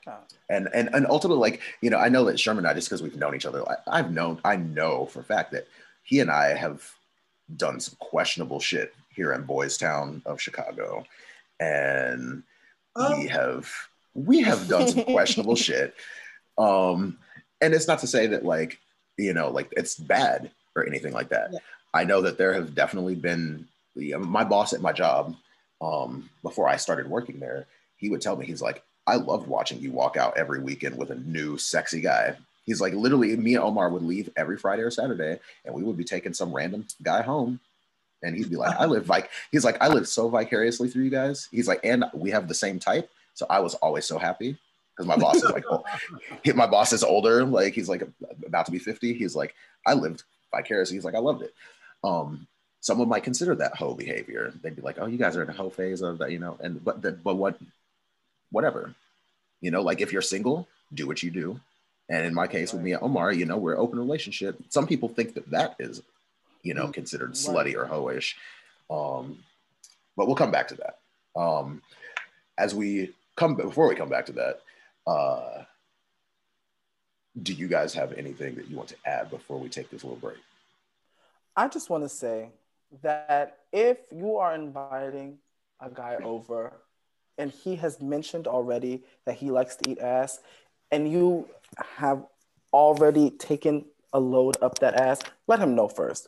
Yeah. 0.05 0.17
And 0.49 0.69
and 0.73 0.89
and 0.93 1.05
ultimately, 1.07 1.41
like 1.41 1.61
you 1.81 1.89
know, 1.89 1.97
I 1.97 2.09
know 2.09 2.25
that 2.25 2.39
Sherman 2.39 2.65
and 2.65 2.71
I, 2.71 2.73
just 2.73 2.89
because 2.89 3.03
we've 3.03 3.17
known 3.17 3.35
each 3.35 3.45
other, 3.45 3.67
I, 3.69 3.75
I've 3.87 4.11
known, 4.11 4.39
I 4.43 4.55
know 4.55 5.05
for 5.05 5.19
a 5.19 5.23
fact 5.23 5.51
that 5.51 5.67
he 6.03 6.19
and 6.19 6.31
I 6.31 6.55
have 6.55 6.89
done 7.55 7.79
some 7.79 7.95
questionable 7.99 8.59
shit 8.59 8.93
here 9.09 9.33
in 9.33 9.43
Boys 9.43 9.77
Town 9.77 10.21
of 10.25 10.41
Chicago, 10.41 11.05
and 11.59 12.43
oh. 12.95 13.17
we 13.17 13.27
have 13.27 13.71
we 14.13 14.41
have 14.41 14.67
done 14.67 14.87
some 14.87 15.03
questionable 15.03 15.55
shit. 15.67 15.93
Um, 16.57 17.17
and 17.61 17.73
it's 17.73 17.87
not 17.87 17.99
to 17.99 18.07
say 18.07 18.27
that 18.27 18.45
like 18.45 18.79
you 19.23 19.33
know 19.33 19.49
like 19.49 19.71
it's 19.75 19.95
bad 19.95 20.51
or 20.75 20.85
anything 20.85 21.13
like 21.13 21.29
that. 21.29 21.49
Yeah. 21.53 21.59
I 21.93 22.03
know 22.03 22.21
that 22.21 22.37
there 22.37 22.53
have 22.53 22.75
definitely 22.75 23.15
been 23.15 23.67
you 23.95 24.11
know, 24.11 24.19
my 24.19 24.43
boss 24.43 24.73
at 24.73 24.81
my 24.81 24.93
job 24.93 25.35
um, 25.81 26.29
before 26.43 26.67
I 26.67 26.77
started 26.77 27.09
working 27.09 27.39
there. 27.39 27.65
He 27.97 28.09
would 28.09 28.21
tell 28.21 28.35
me 28.35 28.45
he's 28.45 28.61
like, 28.61 28.83
I 29.07 29.15
loved 29.15 29.47
watching 29.47 29.79
you 29.79 29.91
walk 29.91 30.15
out 30.17 30.37
every 30.37 30.59
weekend 30.59 30.97
with 30.97 31.09
a 31.09 31.15
new 31.15 31.57
sexy 31.57 31.99
guy. 31.99 32.35
He's 32.65 32.79
like, 32.79 32.93
literally, 32.93 33.35
me 33.35 33.55
and 33.55 33.63
Omar 33.63 33.89
would 33.89 34.03
leave 34.03 34.29
every 34.37 34.55
Friday 34.55 34.83
or 34.83 34.91
Saturday, 34.91 35.39
and 35.65 35.73
we 35.73 35.81
would 35.81 35.97
be 35.97 36.03
taking 36.03 36.33
some 36.33 36.53
random 36.53 36.85
guy 37.01 37.23
home 37.23 37.59
and 38.21 38.35
he'd 38.35 38.49
be 38.49 38.55
like, 38.55 38.75
I 38.77 38.85
live 38.85 39.09
like 39.09 39.29
he's 39.51 39.65
like, 39.65 39.81
I 39.81 39.87
live 39.87 40.07
so 40.07 40.29
vicariously 40.29 40.89
through 40.89 41.03
you 41.03 41.09
guys. 41.09 41.47
He's 41.51 41.67
like, 41.67 41.79
and 41.83 42.05
we 42.13 42.31
have 42.31 42.47
the 42.47 42.53
same 42.53 42.79
type. 42.79 43.09
So 43.33 43.45
I 43.49 43.59
was 43.59 43.75
always 43.75 44.05
so 44.05 44.17
happy 44.17 44.57
because 44.99 45.07
my 45.07 45.15
boss 45.15 45.37
is 45.37 45.49
like, 45.49 45.63
oh, 45.71 45.81
my 46.55 46.67
boss 46.67 46.91
is 46.91 47.05
older. 47.05 47.45
Like 47.45 47.73
he's 47.73 47.87
like 47.87 48.03
about 48.45 48.65
to 48.65 48.71
be 48.71 48.79
50. 48.79 49.13
He's 49.13 49.33
like, 49.33 49.55
I 49.87 49.93
lived 49.93 50.23
vicariously. 50.51 50.97
He's 50.97 51.05
like, 51.05 51.15
I 51.15 51.19
loved 51.19 51.41
it. 51.41 51.53
Um, 52.03 52.47
someone 52.81 53.07
might 53.07 53.23
consider 53.23 53.55
that 53.55 53.77
hoe 53.77 53.93
behavior. 53.93 54.53
They'd 54.61 54.75
be 54.75 54.81
like, 54.81 54.97
oh, 54.99 55.05
you 55.05 55.17
guys 55.17 55.37
are 55.37 55.43
in 55.43 55.49
a 55.49 55.53
hoe 55.53 55.69
phase 55.69 56.01
of 56.01 56.17
that, 56.17 56.33
you 56.33 56.39
know, 56.39 56.57
and 56.59 56.83
but 56.83 57.01
the, 57.01 57.13
but 57.13 57.37
what, 57.37 57.57
whatever, 58.51 58.93
you 59.61 59.71
know, 59.71 59.81
like 59.81 60.01
if 60.01 60.11
you're 60.11 60.21
single, 60.21 60.67
do 60.93 61.07
what 61.07 61.23
you 61.23 61.31
do. 61.31 61.61
And 62.09 62.25
in 62.25 62.33
my 62.33 62.47
case 62.47 62.73
with 62.73 62.81
me 62.81 62.91
and 62.91 63.01
Omar, 63.01 63.31
you 63.31 63.45
know, 63.45 63.57
we're 63.57 63.77
open 63.77 63.99
relationship. 63.99 64.59
Some 64.67 64.85
people 64.85 65.07
think 65.07 65.33
that 65.35 65.49
that 65.51 65.77
is, 65.79 66.01
you 66.61 66.73
know, 66.73 66.89
considered 66.89 67.33
slutty 67.33 67.73
or 67.73 67.85
hoish. 67.85 68.33
Um, 68.89 69.39
but 70.17 70.27
we'll 70.27 70.35
come 70.35 70.51
back 70.51 70.67
to 70.69 70.75
that. 70.75 71.39
Um, 71.39 71.83
as 72.57 72.75
we 72.75 73.13
come 73.37 73.55
before 73.55 73.87
we 73.87 73.95
come 73.95 74.09
back 74.09 74.25
to 74.25 74.33
that, 74.33 74.59
uh, 75.07 75.63
do 77.41 77.53
you 77.53 77.67
guys 77.67 77.93
have 77.93 78.13
anything 78.13 78.55
that 78.55 78.69
you 78.69 78.75
want 78.75 78.89
to 78.89 78.95
add 79.05 79.29
before 79.29 79.59
we 79.59 79.69
take 79.69 79.89
this 79.89 80.03
little 80.03 80.19
break? 80.19 80.37
I 81.55 81.67
just 81.67 81.89
want 81.89 82.03
to 82.03 82.09
say 82.09 82.49
that 83.01 83.59
if 83.71 83.97
you 84.11 84.37
are 84.37 84.55
inviting 84.55 85.37
a 85.79 85.89
guy 85.89 86.17
over 86.23 86.73
and 87.37 87.51
he 87.51 87.75
has 87.77 88.01
mentioned 88.01 88.47
already 88.47 89.03
that 89.25 89.35
he 89.35 89.51
likes 89.51 89.75
to 89.77 89.89
eat 89.89 89.99
ass 89.99 90.39
and 90.91 91.11
you 91.11 91.47
have 91.97 92.23
already 92.73 93.29
taken 93.31 93.85
a 94.13 94.19
load 94.19 94.57
up 94.61 94.79
that 94.79 94.95
ass, 94.95 95.21
let 95.47 95.59
him 95.59 95.75
know 95.75 95.87
first. 95.87 96.27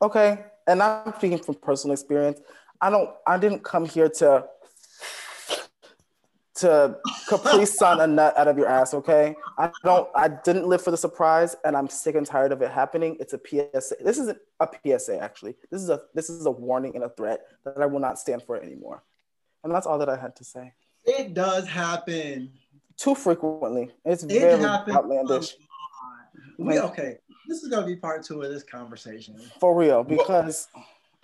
Okay? 0.00 0.44
And 0.66 0.82
I'm 0.82 1.14
speaking 1.16 1.38
from 1.38 1.54
personal 1.56 1.92
experience. 1.94 2.40
I 2.80 2.90
don't 2.90 3.10
I 3.26 3.38
didn't 3.38 3.62
come 3.62 3.86
here 3.86 4.08
to 4.08 4.44
to 6.62 6.96
Capri 7.28 7.66
Sun 7.66 8.00
a 8.00 8.06
nut 8.06 8.36
out 8.36 8.48
of 8.48 8.56
your 8.56 8.68
ass, 8.68 8.94
okay? 8.94 9.36
I 9.58 9.70
don't 9.84 10.08
I 10.14 10.28
didn't 10.28 10.66
live 10.66 10.82
for 10.82 10.90
the 10.90 10.96
surprise 10.96 11.54
and 11.64 11.76
I'm 11.76 11.88
sick 11.88 12.14
and 12.14 12.26
tired 12.26 12.52
of 12.52 12.62
it 12.62 12.70
happening. 12.70 13.16
It's 13.20 13.34
a 13.34 13.38
PSA. 13.38 13.96
This 14.00 14.18
isn't 14.18 14.38
a 14.60 14.68
PSA 14.68 15.18
actually. 15.18 15.56
This 15.70 15.82
is 15.82 15.90
a 15.90 16.02
this 16.14 16.30
is 16.30 16.46
a 16.46 16.50
warning 16.50 16.94
and 16.94 17.04
a 17.04 17.08
threat 17.10 17.40
that 17.64 17.78
I 17.78 17.86
will 17.86 18.00
not 18.00 18.18
stand 18.18 18.42
for 18.42 18.60
anymore. 18.60 19.02
And 19.64 19.72
that's 19.72 19.86
all 19.86 19.98
that 19.98 20.08
I 20.08 20.16
had 20.16 20.34
to 20.36 20.44
say. 20.44 20.72
It 21.04 21.34
does 21.34 21.68
happen. 21.68 22.50
Too 22.96 23.14
frequently. 23.14 23.90
It's 24.04 24.22
it 24.22 24.40
very 24.40 24.60
happens. 24.60 24.96
outlandish. 24.96 25.56
We, 26.58 26.78
okay. 26.78 27.18
This 27.48 27.62
is 27.62 27.68
gonna 27.68 27.86
be 27.86 27.96
part 27.96 28.24
two 28.24 28.42
of 28.42 28.50
this 28.50 28.62
conversation. 28.62 29.36
For 29.58 29.74
real, 29.74 30.04
because 30.04 30.68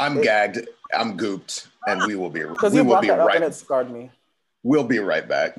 I'm 0.00 0.18
it, 0.18 0.24
gagged, 0.24 0.68
I'm 0.92 1.16
gooped, 1.16 1.68
and 1.86 2.02
we 2.06 2.16
will 2.16 2.30
be 2.30 2.44
we 2.44 2.82
will 2.82 3.00
be 3.00 3.10
right. 3.10 3.36
and 3.36 3.44
it 3.44 3.54
scarred 3.54 3.90
me. 3.90 4.10
We'll 4.62 4.84
be 4.84 4.98
right 4.98 5.26
back. 5.26 5.58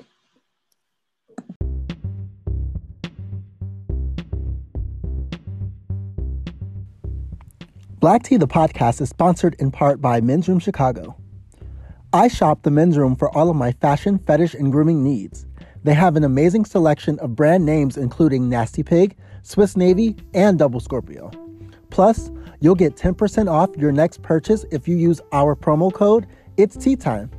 Black 7.99 8.23
Tea 8.23 8.37
the 8.37 8.47
podcast 8.47 9.01
is 9.01 9.09
sponsored 9.09 9.55
in 9.59 9.71
part 9.71 9.99
by 9.99 10.21
Men's 10.21 10.47
Room 10.47 10.59
Chicago. 10.59 11.17
I 12.13 12.29
shop 12.29 12.63
the 12.63 12.71
men's 12.71 12.97
room 12.97 13.15
for 13.15 13.29
all 13.37 13.49
of 13.49 13.55
my 13.55 13.73
fashion, 13.73 14.19
fetish, 14.19 14.53
and 14.53 14.71
grooming 14.71 15.03
needs. 15.03 15.45
They 15.83 15.93
have 15.93 16.15
an 16.15 16.23
amazing 16.23 16.65
selection 16.65 17.19
of 17.19 17.35
brand 17.35 17.65
names 17.65 17.97
including 17.97 18.49
Nasty 18.49 18.83
Pig, 18.83 19.17
Swiss 19.43 19.75
Navy, 19.75 20.15
and 20.33 20.57
Double 20.57 20.79
Scorpio. 20.79 21.29
Plus, 21.89 22.31
you'll 22.61 22.75
get 22.75 22.95
10% 22.95 23.51
off 23.51 23.75
your 23.77 23.91
next 23.91 24.21
purchase 24.21 24.65
if 24.71 24.87
you 24.87 24.95
use 24.95 25.21
our 25.31 25.55
promo 25.55 25.93
code 25.93 26.25
It's 26.57 26.77
Tea 26.77 26.95
Time. 26.95 27.29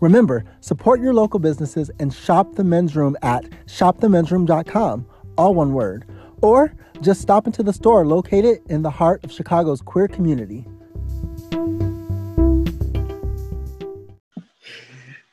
Remember, 0.00 0.44
support 0.60 1.00
your 1.00 1.12
local 1.12 1.38
businesses 1.38 1.90
and 1.98 2.12
shop 2.12 2.54
the 2.54 2.64
men's 2.64 2.96
room 2.96 3.16
at 3.22 3.44
shopthemensroom.com, 3.66 5.06
all 5.36 5.54
one 5.54 5.74
word, 5.74 6.06
or 6.40 6.72
just 7.02 7.20
stop 7.20 7.46
into 7.46 7.62
the 7.62 7.72
store 7.72 8.06
located 8.06 8.60
in 8.70 8.82
the 8.82 8.90
heart 8.90 9.22
of 9.24 9.30
Chicago's 9.30 9.82
queer 9.82 10.08
community. 10.08 10.66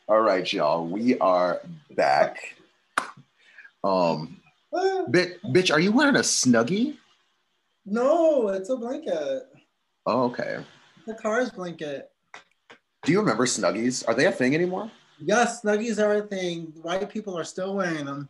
All 0.10 0.22
right, 0.22 0.52
y'all, 0.52 0.86
we 0.86 1.18
are 1.20 1.62
back. 1.96 2.56
Um, 3.84 4.42
bitch, 4.74 5.36
bitch, 5.46 5.74
are 5.74 5.80
you 5.80 5.92
wearing 5.92 6.16
a 6.16 6.20
snuggie? 6.20 6.98
No, 7.86 8.50
it's 8.50 8.70
a 8.70 8.76
blanket. 8.76 9.44
Oh, 10.06 10.24
okay. 10.24 10.58
The 11.06 11.14
car's 11.14 11.52
blanket. 11.52 12.10
Do 13.08 13.14
you 13.14 13.22
remember 13.22 13.46
Snuggies? 13.46 14.06
Are 14.06 14.14
they 14.14 14.26
a 14.26 14.32
thing 14.34 14.54
anymore? 14.54 14.92
Yes, 15.18 15.62
Snuggies 15.62 15.98
are 15.98 16.16
a 16.16 16.22
thing. 16.24 16.74
White 16.82 17.10
people 17.10 17.38
are 17.38 17.46
still 17.46 17.74
wearing 17.74 18.04
them. 18.04 18.28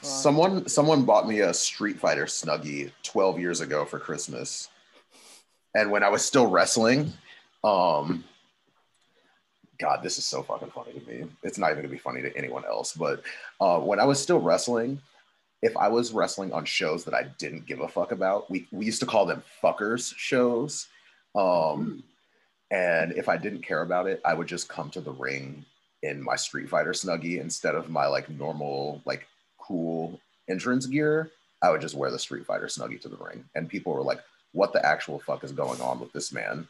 Someone 0.00 0.68
someone 0.68 1.04
bought 1.04 1.26
me 1.26 1.40
a 1.40 1.52
Street 1.52 1.98
Fighter 1.98 2.26
Snuggie 2.26 2.92
12 3.02 3.40
years 3.40 3.60
ago 3.60 3.84
for 3.84 3.98
Christmas. 3.98 4.68
And 5.74 5.90
when 5.90 6.04
I 6.04 6.08
was 6.08 6.24
still 6.24 6.46
wrestling, 6.46 7.12
um 7.64 8.22
God, 9.80 10.04
this 10.04 10.18
is 10.18 10.24
so 10.24 10.40
fucking 10.40 10.70
funny 10.70 10.92
to 10.92 11.04
me. 11.10 11.24
It's 11.42 11.58
not 11.58 11.72
even 11.72 11.82
gonna 11.82 11.92
be 11.92 11.98
funny 11.98 12.22
to 12.22 12.36
anyone 12.36 12.64
else. 12.64 12.92
But 12.92 13.24
uh, 13.60 13.80
when 13.80 13.98
I 13.98 14.04
was 14.04 14.22
still 14.22 14.38
wrestling, 14.38 15.00
if 15.62 15.76
I 15.76 15.88
was 15.88 16.12
wrestling 16.12 16.52
on 16.52 16.64
shows 16.64 17.02
that 17.06 17.14
I 17.14 17.24
didn't 17.38 17.66
give 17.66 17.80
a 17.80 17.88
fuck 17.88 18.12
about, 18.12 18.48
we, 18.48 18.68
we 18.70 18.86
used 18.86 19.00
to 19.00 19.06
call 19.06 19.26
them 19.26 19.42
fuckers 19.60 20.14
shows. 20.16 20.86
Um, 21.34 22.04
and 22.70 23.12
if 23.12 23.28
I 23.28 23.36
didn't 23.36 23.62
care 23.62 23.82
about 23.82 24.06
it, 24.06 24.20
I 24.24 24.34
would 24.34 24.48
just 24.48 24.68
come 24.68 24.90
to 24.90 25.00
the 25.00 25.12
ring 25.12 25.64
in 26.02 26.22
my 26.22 26.36
Street 26.36 26.68
Fighter 26.68 26.92
snuggie 26.92 27.40
instead 27.40 27.74
of 27.74 27.88
my 27.88 28.06
like 28.06 28.28
normal, 28.28 29.00
like 29.04 29.26
cool 29.58 30.20
entrance 30.48 30.86
gear. 30.86 31.30
I 31.62 31.70
would 31.70 31.80
just 31.80 31.94
wear 31.94 32.10
the 32.10 32.18
Street 32.18 32.46
Fighter 32.46 32.66
snuggie 32.66 33.00
to 33.02 33.08
the 33.08 33.16
ring. 33.16 33.44
And 33.54 33.68
people 33.68 33.92
were 33.92 34.02
like, 34.02 34.20
what 34.52 34.72
the 34.72 34.84
actual 34.84 35.20
fuck 35.20 35.44
is 35.44 35.52
going 35.52 35.80
on 35.80 36.00
with 36.00 36.12
this 36.12 36.32
man? 36.32 36.66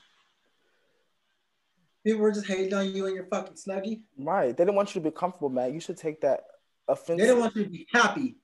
People 2.05 2.23
were 2.23 2.33
just 2.33 2.47
hating 2.47 2.73
on 2.73 2.95
you 2.95 3.07
and 3.07 3.15
your 3.15 3.27
fucking 3.27 3.55
snuggie. 3.55 4.03
Right. 4.19 4.57
They 4.57 4.65
didn't 4.65 4.77
want 4.77 4.95
you 4.95 5.01
to 5.01 5.11
be 5.11 5.15
comfortable, 5.15 5.49
man. 5.49 5.75
You 5.75 5.81
should 5.81 5.97
take 5.97 6.21
that 6.21 6.45
offensive. 6.87 7.19
They 7.19 7.27
didn't 7.27 7.40
want 7.40 7.57
you 7.57 7.65
to 7.65 7.71
be 7.71 7.87
happy. 7.92 8.37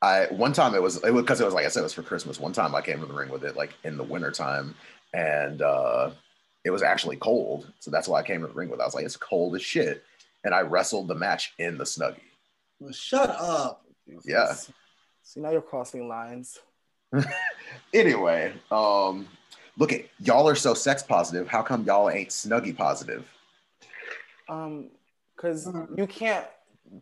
I 0.00 0.26
one 0.30 0.52
time 0.52 0.74
it 0.74 0.82
was 0.82 1.02
it 1.04 1.12
was 1.12 1.22
because 1.22 1.40
it 1.40 1.44
was 1.44 1.54
like 1.54 1.64
I 1.64 1.68
said 1.68 1.80
it 1.80 1.84
was 1.84 1.92
for 1.92 2.02
Christmas. 2.02 2.40
One 2.40 2.52
time 2.52 2.74
I 2.74 2.80
came 2.80 2.98
to 2.98 3.06
the 3.06 3.14
ring 3.14 3.28
with 3.28 3.44
it 3.44 3.54
like 3.54 3.72
in 3.84 3.96
the 3.96 4.02
wintertime 4.02 4.74
and 5.14 5.62
uh 5.62 6.10
it 6.64 6.70
was 6.70 6.82
actually 6.82 7.16
cold. 7.16 7.70
So 7.80 7.90
that's 7.90 8.08
why 8.08 8.20
I 8.20 8.22
came 8.22 8.40
to 8.42 8.46
the 8.46 8.52
ring 8.52 8.68
with. 8.68 8.80
I 8.80 8.84
was 8.84 8.94
like, 8.94 9.04
it's 9.04 9.16
cold 9.16 9.54
as 9.56 9.62
shit. 9.62 10.04
And 10.44 10.54
I 10.54 10.60
wrestled 10.62 11.08
the 11.08 11.14
match 11.14 11.54
in 11.58 11.78
the 11.78 11.84
snuggie. 11.84 12.20
Well, 12.80 12.92
shut 12.92 13.30
up. 13.30 13.84
Yeah. 14.24 14.54
See 15.22 15.40
now 15.40 15.50
you're 15.50 15.62
crossing 15.62 16.08
lines. 16.08 16.58
anyway, 17.94 18.52
um, 18.70 19.28
look 19.78 19.92
at 19.92 20.06
y'all 20.18 20.48
are 20.48 20.54
so 20.54 20.74
sex 20.74 21.02
positive. 21.02 21.46
How 21.46 21.62
come 21.62 21.84
y'all 21.84 22.10
ain't 22.10 22.30
snuggie 22.30 22.76
positive? 22.76 23.28
Um, 24.48 24.90
because 25.36 25.68
you 25.96 26.06
can't 26.06 26.46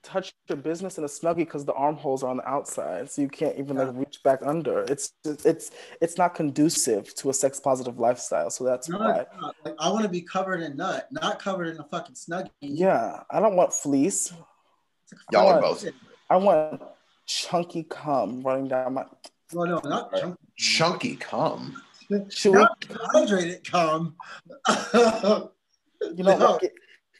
touch 0.02 0.32
your 0.48 0.56
business 0.56 0.98
in 0.98 1.04
a 1.04 1.08
snuggie 1.08 1.36
because 1.36 1.64
the 1.64 1.72
armholes 1.74 2.22
are 2.22 2.30
on 2.30 2.38
the 2.38 2.48
outside, 2.48 3.10
so 3.10 3.22
you 3.22 3.28
can't 3.28 3.58
even 3.58 3.76
yeah. 3.76 3.84
like 3.84 3.96
reach 3.96 4.22
back 4.22 4.40
under. 4.44 4.80
It's 4.82 5.12
it's 5.24 5.70
it's 6.00 6.18
not 6.18 6.34
conducive 6.34 7.14
to 7.16 7.30
a 7.30 7.34
sex 7.34 7.60
positive 7.60 7.98
lifestyle. 7.98 8.50
So 8.50 8.64
that's 8.64 8.88
no, 8.88 8.98
why. 8.98 9.26
Like, 9.64 9.74
I 9.78 9.90
want 9.90 10.02
to 10.02 10.08
be 10.08 10.22
covered 10.22 10.60
in 10.62 10.76
nut, 10.76 11.08
not 11.10 11.38
covered 11.38 11.68
in 11.68 11.78
a 11.78 11.84
fucking 11.84 12.14
snuggie. 12.14 12.50
Yeah, 12.60 13.22
I 13.30 13.40
don't 13.40 13.56
want 13.56 13.72
fleece. 13.72 14.32
Y'all 15.32 15.48
are 15.48 15.60
both. 15.60 15.86
I 16.28 16.36
want 16.36 16.82
chunky 17.26 17.84
cum 17.84 18.42
running 18.42 18.68
down 18.68 18.94
my. 18.94 19.06
Well, 19.52 19.66
no, 19.66 19.80
not 19.88 20.14
chunky. 20.14 20.38
Chunky 20.56 21.16
cum. 21.16 21.82
Should 22.28 22.54
we, 22.54 22.66
hydrated 23.14 23.70
cum. 23.70 24.16
you 26.16 26.24
don't 26.24 26.38
No. 26.40 26.52
like 26.52 26.62
it, 26.64 26.72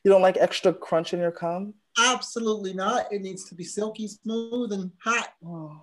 you 0.05 0.11
don't 0.11 0.23
like 0.23 0.37
extra 0.39 0.73
crunch 0.73 1.13
in 1.13 1.21
your 1.21 1.31
cum? 1.31 1.75
Absolutely 1.99 2.73
not. 2.73 3.13
It 3.13 3.23
needs 3.23 3.49
to 3.49 3.55
be 3.55 3.65
silky 3.65 4.09
smooth 4.09 4.73
and 4.73 4.91
hot. 5.03 5.29
Oh. 5.45 5.83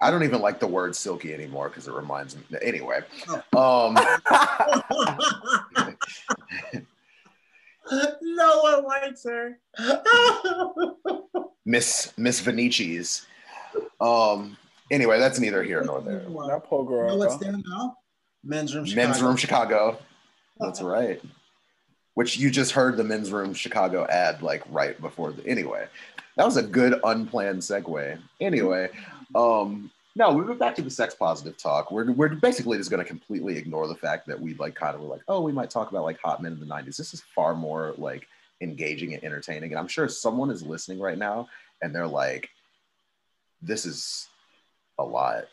I 0.00 0.10
don't 0.10 0.24
even 0.24 0.40
like 0.42 0.60
the 0.60 0.66
word 0.66 0.94
silky 0.94 1.32
anymore 1.32 1.68
because 1.68 1.88
it 1.88 1.94
reminds 1.94 2.36
me. 2.36 2.42
Anyway, 2.60 3.00
Oh. 3.54 3.88
um, 3.88 3.94
no 8.22 8.60
one 8.60 8.84
likes 8.84 9.24
her. 9.24 9.58
Miss 11.64 12.12
Miss 12.18 12.40
Venici's. 12.40 13.26
Um, 14.00 14.56
anyway, 14.90 15.18
that's 15.18 15.40
neither 15.40 15.62
here 15.62 15.82
nor 15.82 16.00
there. 16.02 16.20
That 16.20 16.62
poor 16.64 16.84
You 16.84 17.06
know 17.08 17.16
what's 17.16 17.36
there 17.38 17.52
now? 17.52 17.96
Men's 18.42 18.74
room. 18.74 18.84
Chicago. 18.84 19.06
Men's 19.08 19.22
Room 19.22 19.36
Chicago. 19.36 19.98
That's 20.60 20.82
right. 20.82 21.20
Which 22.14 22.36
you 22.36 22.50
just 22.50 22.72
heard 22.72 22.96
the 22.96 23.04
Men's 23.04 23.32
Room 23.32 23.54
Chicago 23.54 24.06
ad 24.06 24.42
like 24.42 24.62
right 24.70 25.00
before 25.00 25.32
the 25.32 25.46
anyway. 25.46 25.86
That 26.36 26.44
was 26.44 26.56
a 26.56 26.62
good 26.62 27.00
unplanned 27.04 27.60
segue. 27.60 28.18
Anyway, 28.40 28.90
um 29.34 29.90
no, 30.16 30.32
we 30.32 30.44
went 30.44 30.60
back 30.60 30.76
to 30.76 30.82
the 30.82 30.90
sex 30.90 31.14
positive 31.14 31.56
talk. 31.56 31.90
We're, 31.90 32.12
we're 32.12 32.28
basically 32.28 32.78
just 32.78 32.88
going 32.88 33.02
to 33.02 33.08
completely 33.08 33.56
ignore 33.56 33.88
the 33.88 33.96
fact 33.96 34.28
that 34.28 34.40
we 34.40 34.54
like 34.54 34.76
kind 34.76 34.94
of 34.94 35.00
were 35.00 35.08
like, 35.08 35.22
oh, 35.26 35.40
we 35.40 35.50
might 35.50 35.70
talk 35.70 35.90
about 35.90 36.04
like 36.04 36.20
hot 36.20 36.40
men 36.40 36.52
in 36.52 36.60
the 36.60 36.66
90s. 36.66 36.96
This 36.96 37.14
is 37.14 37.22
far 37.34 37.54
more 37.54 37.94
like 37.98 38.28
engaging 38.60 39.14
and 39.14 39.24
entertaining. 39.24 39.72
And 39.72 39.78
I'm 39.78 39.88
sure 39.88 40.08
someone 40.08 40.50
is 40.50 40.62
listening 40.62 41.00
right 41.00 41.18
now 41.18 41.48
and 41.82 41.92
they're 41.92 42.06
like, 42.06 42.48
this 43.60 43.84
is 43.84 44.28
a 44.98 45.04
lot. 45.04 45.46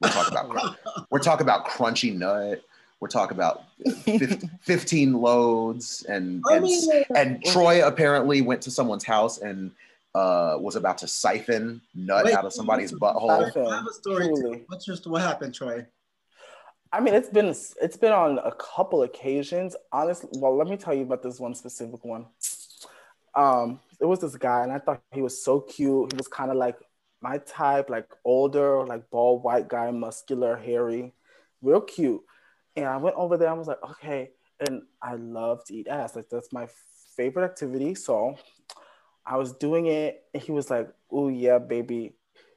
We're 0.00 0.08
talking 0.08 0.36
about 0.36 0.76
we're 1.10 1.18
talking 1.20 1.44
about 1.44 1.68
crunchy 1.68 2.16
nut. 2.16 2.62
We're 3.04 3.08
talking 3.08 3.36
about 3.36 3.64
fif- 4.06 4.42
15 4.62 5.12
loads 5.12 6.06
and 6.08 6.42
I 6.48 6.54
and, 6.54 6.64
mean, 6.64 7.04
and 7.14 7.44
Troy 7.44 7.86
apparently 7.86 8.40
went 8.40 8.62
to 8.62 8.70
someone's 8.70 9.04
house 9.04 9.42
and 9.42 9.72
uh, 10.14 10.56
was 10.58 10.74
about 10.74 10.96
to 10.98 11.06
siphon 11.06 11.82
nut 11.94 12.24
Wait, 12.24 12.34
out 12.34 12.46
of 12.46 12.54
somebody's 12.54 12.92
butthole. 12.92 13.30
I 13.30 13.76
have 13.76 13.86
a 13.86 13.92
story. 13.92 14.28
Too. 14.28 14.64
What's 14.68 14.86
your 14.86 14.96
what 15.04 15.20
happened, 15.20 15.52
Troy? 15.52 15.84
I 16.94 17.00
mean, 17.00 17.12
it's 17.12 17.28
been 17.28 17.48
it's 17.48 17.98
been 17.98 18.14
on 18.14 18.38
a 18.38 18.52
couple 18.52 19.02
occasions. 19.02 19.76
Honestly, 19.92 20.30
well, 20.40 20.56
let 20.56 20.66
me 20.66 20.78
tell 20.78 20.94
you 20.94 21.02
about 21.02 21.22
this 21.22 21.38
one 21.38 21.54
specific 21.54 22.02
one. 22.06 22.24
Um, 23.34 23.80
it 24.00 24.06
was 24.06 24.20
this 24.20 24.34
guy, 24.34 24.62
and 24.62 24.72
I 24.72 24.78
thought 24.78 25.02
he 25.12 25.20
was 25.20 25.44
so 25.44 25.60
cute. 25.60 26.10
He 26.10 26.16
was 26.16 26.28
kind 26.28 26.50
of 26.50 26.56
like 26.56 26.78
my 27.20 27.36
type, 27.36 27.90
like 27.90 28.08
older, 28.24 28.82
like 28.86 29.10
bald 29.10 29.42
white 29.42 29.68
guy, 29.68 29.90
muscular, 29.90 30.56
hairy, 30.56 31.12
real 31.60 31.82
cute. 31.82 32.22
And 32.76 32.86
I 32.86 32.96
went 32.96 33.16
over 33.16 33.36
there. 33.36 33.48
I 33.48 33.52
was 33.52 33.68
like, 33.68 33.82
okay. 33.90 34.30
And 34.66 34.82
I 35.02 35.14
love 35.14 35.64
to 35.66 35.74
eat 35.74 35.88
ass. 35.88 36.16
Like 36.16 36.28
that's 36.30 36.52
my 36.52 36.68
favorite 37.16 37.44
activity. 37.44 37.94
So 37.94 38.36
I 39.26 39.36
was 39.36 39.52
doing 39.52 39.86
it, 39.86 40.24
and 40.34 40.42
he 40.42 40.52
was 40.52 40.70
like, 40.70 40.88
"Oh 41.10 41.28
yeah, 41.28 41.58
baby, 41.58 42.14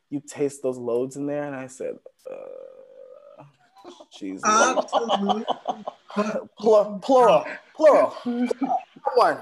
you 0.10 0.22
taste 0.26 0.62
those 0.62 0.78
loads 0.78 1.16
in 1.16 1.26
there?" 1.26 1.44
And 1.44 1.56
I 1.56 1.68
said, 1.68 1.96
uh, 2.30 3.44
"Jesus." 4.18 4.44
Plural, 6.58 7.00
plural, 7.00 7.46
plural. 7.76 8.18
Not 8.26 9.16
one, 9.16 9.38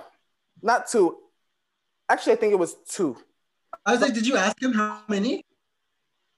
not 0.62 0.88
two. 0.88 1.18
Actually, 2.10 2.34
I 2.34 2.36
think 2.36 2.54
it 2.54 2.60
was 2.60 2.76
two. 2.88 3.18
I 3.86 3.94
was 3.94 4.02
like, 4.02 4.14
did 4.14 4.28
you 4.28 4.36
ask 4.36 4.62
him 4.62 4.74
how 4.74 5.02
many? 5.08 5.44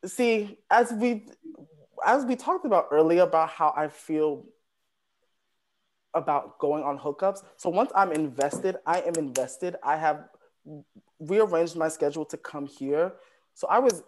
See, 0.06 0.60
as 0.70 0.94
we 0.94 1.28
as 2.06 2.26
we 2.26 2.36
talked 2.36 2.66
about 2.66 2.88
earlier 2.92 3.24
about 3.24 3.50
how 3.50 3.74
I 3.76 3.88
feel 3.88 4.44
about 6.14 6.58
going 6.60 6.84
on 6.84 6.98
hookups. 6.98 7.44
So 7.58 7.70
once 7.70 7.92
I'm 7.96 8.12
invested, 8.12 8.78
I 8.86 9.02
am 9.02 9.14
invested. 9.18 9.76
I 9.84 9.98
have 9.98 10.26
rearranged 11.20 11.76
my 11.76 11.88
schedule 11.88 12.26
to 12.26 12.38
come 12.38 12.66
here. 12.66 13.14
So 13.54 13.68
I 13.68 13.80
was 13.80 14.04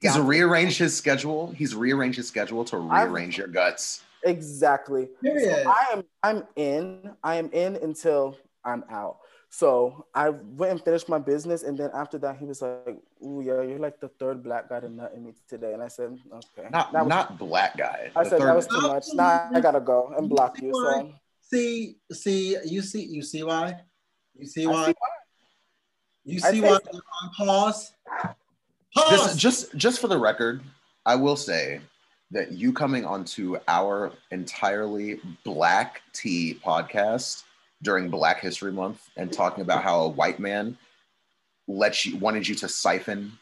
He's 0.00 0.14
down- 0.14 0.26
rearranged 0.26 0.78
his 0.78 0.96
schedule. 0.96 1.50
He's 1.52 1.74
rearranged 1.74 2.16
his 2.16 2.26
schedule 2.28 2.64
to 2.66 2.76
I've- 2.90 3.08
rearrange 3.10 3.36
your 3.38 3.48
guts. 3.48 4.02
exactly. 4.24 5.08
Period. 5.22 5.64
So 5.64 5.70
I 5.70 5.86
am 5.92 6.04
I'm 6.22 6.44
in. 6.56 7.14
I 7.22 7.36
am 7.36 7.50
in 7.52 7.76
until 7.76 8.36
I'm 8.64 8.82
out. 8.90 9.18
So 9.54 10.06
I 10.12 10.30
went 10.30 10.72
and 10.72 10.82
finished 10.82 11.08
my 11.08 11.20
business, 11.20 11.62
and 11.62 11.78
then 11.78 11.90
after 11.94 12.18
that, 12.18 12.38
he 12.38 12.44
was 12.44 12.60
like, 12.60 12.98
"Ooh, 13.22 13.40
yeah, 13.40 13.62
you're 13.62 13.78
like 13.78 14.00
the 14.00 14.08
third 14.08 14.42
black 14.42 14.68
guy 14.68 14.80
to 14.80 14.88
nut 14.88 15.12
in 15.14 15.24
me 15.26 15.32
today." 15.48 15.74
And 15.74 15.80
I 15.80 15.86
said, 15.86 16.18
"Okay." 16.32 16.68
Not 16.70 16.92
was- 16.92 17.06
not 17.06 17.38
black 17.38 17.76
guy. 17.76 18.10
I 18.16 18.24
said 18.24 18.40
that 18.40 18.56
was 18.56 18.66
too 18.66 18.80
much. 18.80 19.06
Now 19.14 19.48
I 19.54 19.60
gotta 19.60 19.78
go 19.78 20.12
and 20.18 20.28
block 20.28 20.60
you. 20.60 20.72
So 20.74 21.12
See, 21.40 21.98
see, 22.10 22.56
you 22.64 22.82
see, 22.82 23.04
you 23.04 23.22
see 23.22 23.44
why? 23.44 23.80
You 24.34 24.46
see 24.46 24.66
why? 24.66 24.86
see 24.86 24.94
You 26.24 26.40
see 26.40 26.60
why? 26.60 26.78
I'm 27.22 27.30
pause. 27.36 27.92
Pause. 28.96 29.10
Just 29.10 29.38
just 29.38 29.76
just 29.76 30.00
for 30.00 30.08
the 30.08 30.18
record, 30.18 30.62
I 31.06 31.14
will 31.14 31.36
say 31.36 31.80
that 32.32 32.50
you 32.50 32.72
coming 32.72 33.04
onto 33.04 33.56
our 33.68 34.10
entirely 34.32 35.20
black 35.44 36.02
tea 36.12 36.58
podcast 36.64 37.44
during 37.82 38.08
Black 38.08 38.40
History 38.40 38.72
Month 38.72 39.10
and 39.16 39.32
talking 39.32 39.62
about 39.62 39.82
how 39.82 40.00
a 40.00 40.08
white 40.08 40.38
man 40.38 40.76
let 41.66 42.04
you 42.04 42.16
wanted 42.18 42.46
you 42.46 42.54
to 42.56 42.68
siphon 42.68 43.32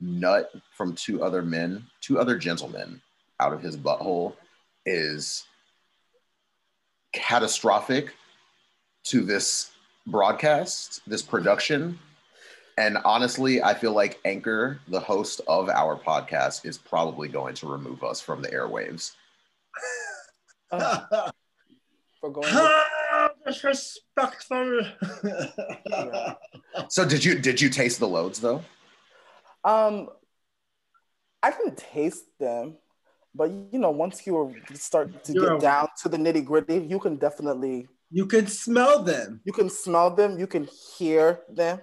nut 0.00 0.52
from 0.76 0.94
two 0.94 1.22
other 1.22 1.42
men, 1.42 1.86
two 2.00 2.18
other 2.18 2.36
gentlemen 2.36 3.00
out 3.40 3.52
of 3.52 3.62
his 3.62 3.76
butthole 3.76 4.34
is 4.86 5.46
catastrophic 7.12 8.14
to 9.04 9.22
this 9.22 9.70
broadcast, 10.06 11.00
this 11.06 11.22
production. 11.22 11.98
And 12.76 12.98
honestly, 13.04 13.62
I 13.62 13.74
feel 13.74 13.92
like 13.92 14.20
Anchor, 14.24 14.80
the 14.88 15.00
host 15.00 15.40
of 15.48 15.68
our 15.68 15.96
podcast, 15.96 16.64
is 16.64 16.78
probably 16.78 17.28
going 17.28 17.54
to 17.56 17.66
remove 17.66 18.04
us 18.04 18.20
from 18.20 18.40
the 18.40 18.48
airwaves. 18.48 19.12
uh, 20.70 21.30
for 22.20 22.30
going. 22.30 22.48
How 22.48 22.97
disrespectful. 23.48 24.82
So 26.88 27.04
did 27.04 27.24
you 27.24 27.38
did 27.38 27.60
you 27.60 27.68
taste 27.70 27.98
the 27.98 28.06
loads 28.08 28.40
though? 28.40 28.62
Um, 29.64 30.08
I 31.42 31.50
can 31.50 31.74
taste 31.74 32.24
them, 32.38 32.76
but 33.34 33.50
you 33.50 33.78
know, 33.78 33.90
once 33.90 34.26
you 34.26 34.54
start 34.74 35.24
to 35.24 35.32
You're 35.32 35.48
get 35.50 35.56
a- 35.56 35.60
down 35.60 35.88
to 36.02 36.08
the 36.08 36.16
nitty 36.16 36.44
gritty, 36.44 36.78
you 36.78 36.98
can 37.00 37.16
definitely 37.16 37.88
you 38.10 38.26
can 38.26 38.46
smell 38.46 39.02
them. 39.02 39.40
you 39.44 39.52
can 39.52 39.68
smell 39.68 40.14
them, 40.14 40.38
you 40.38 40.46
can 40.46 40.68
hear 40.96 41.40
them. 41.48 41.80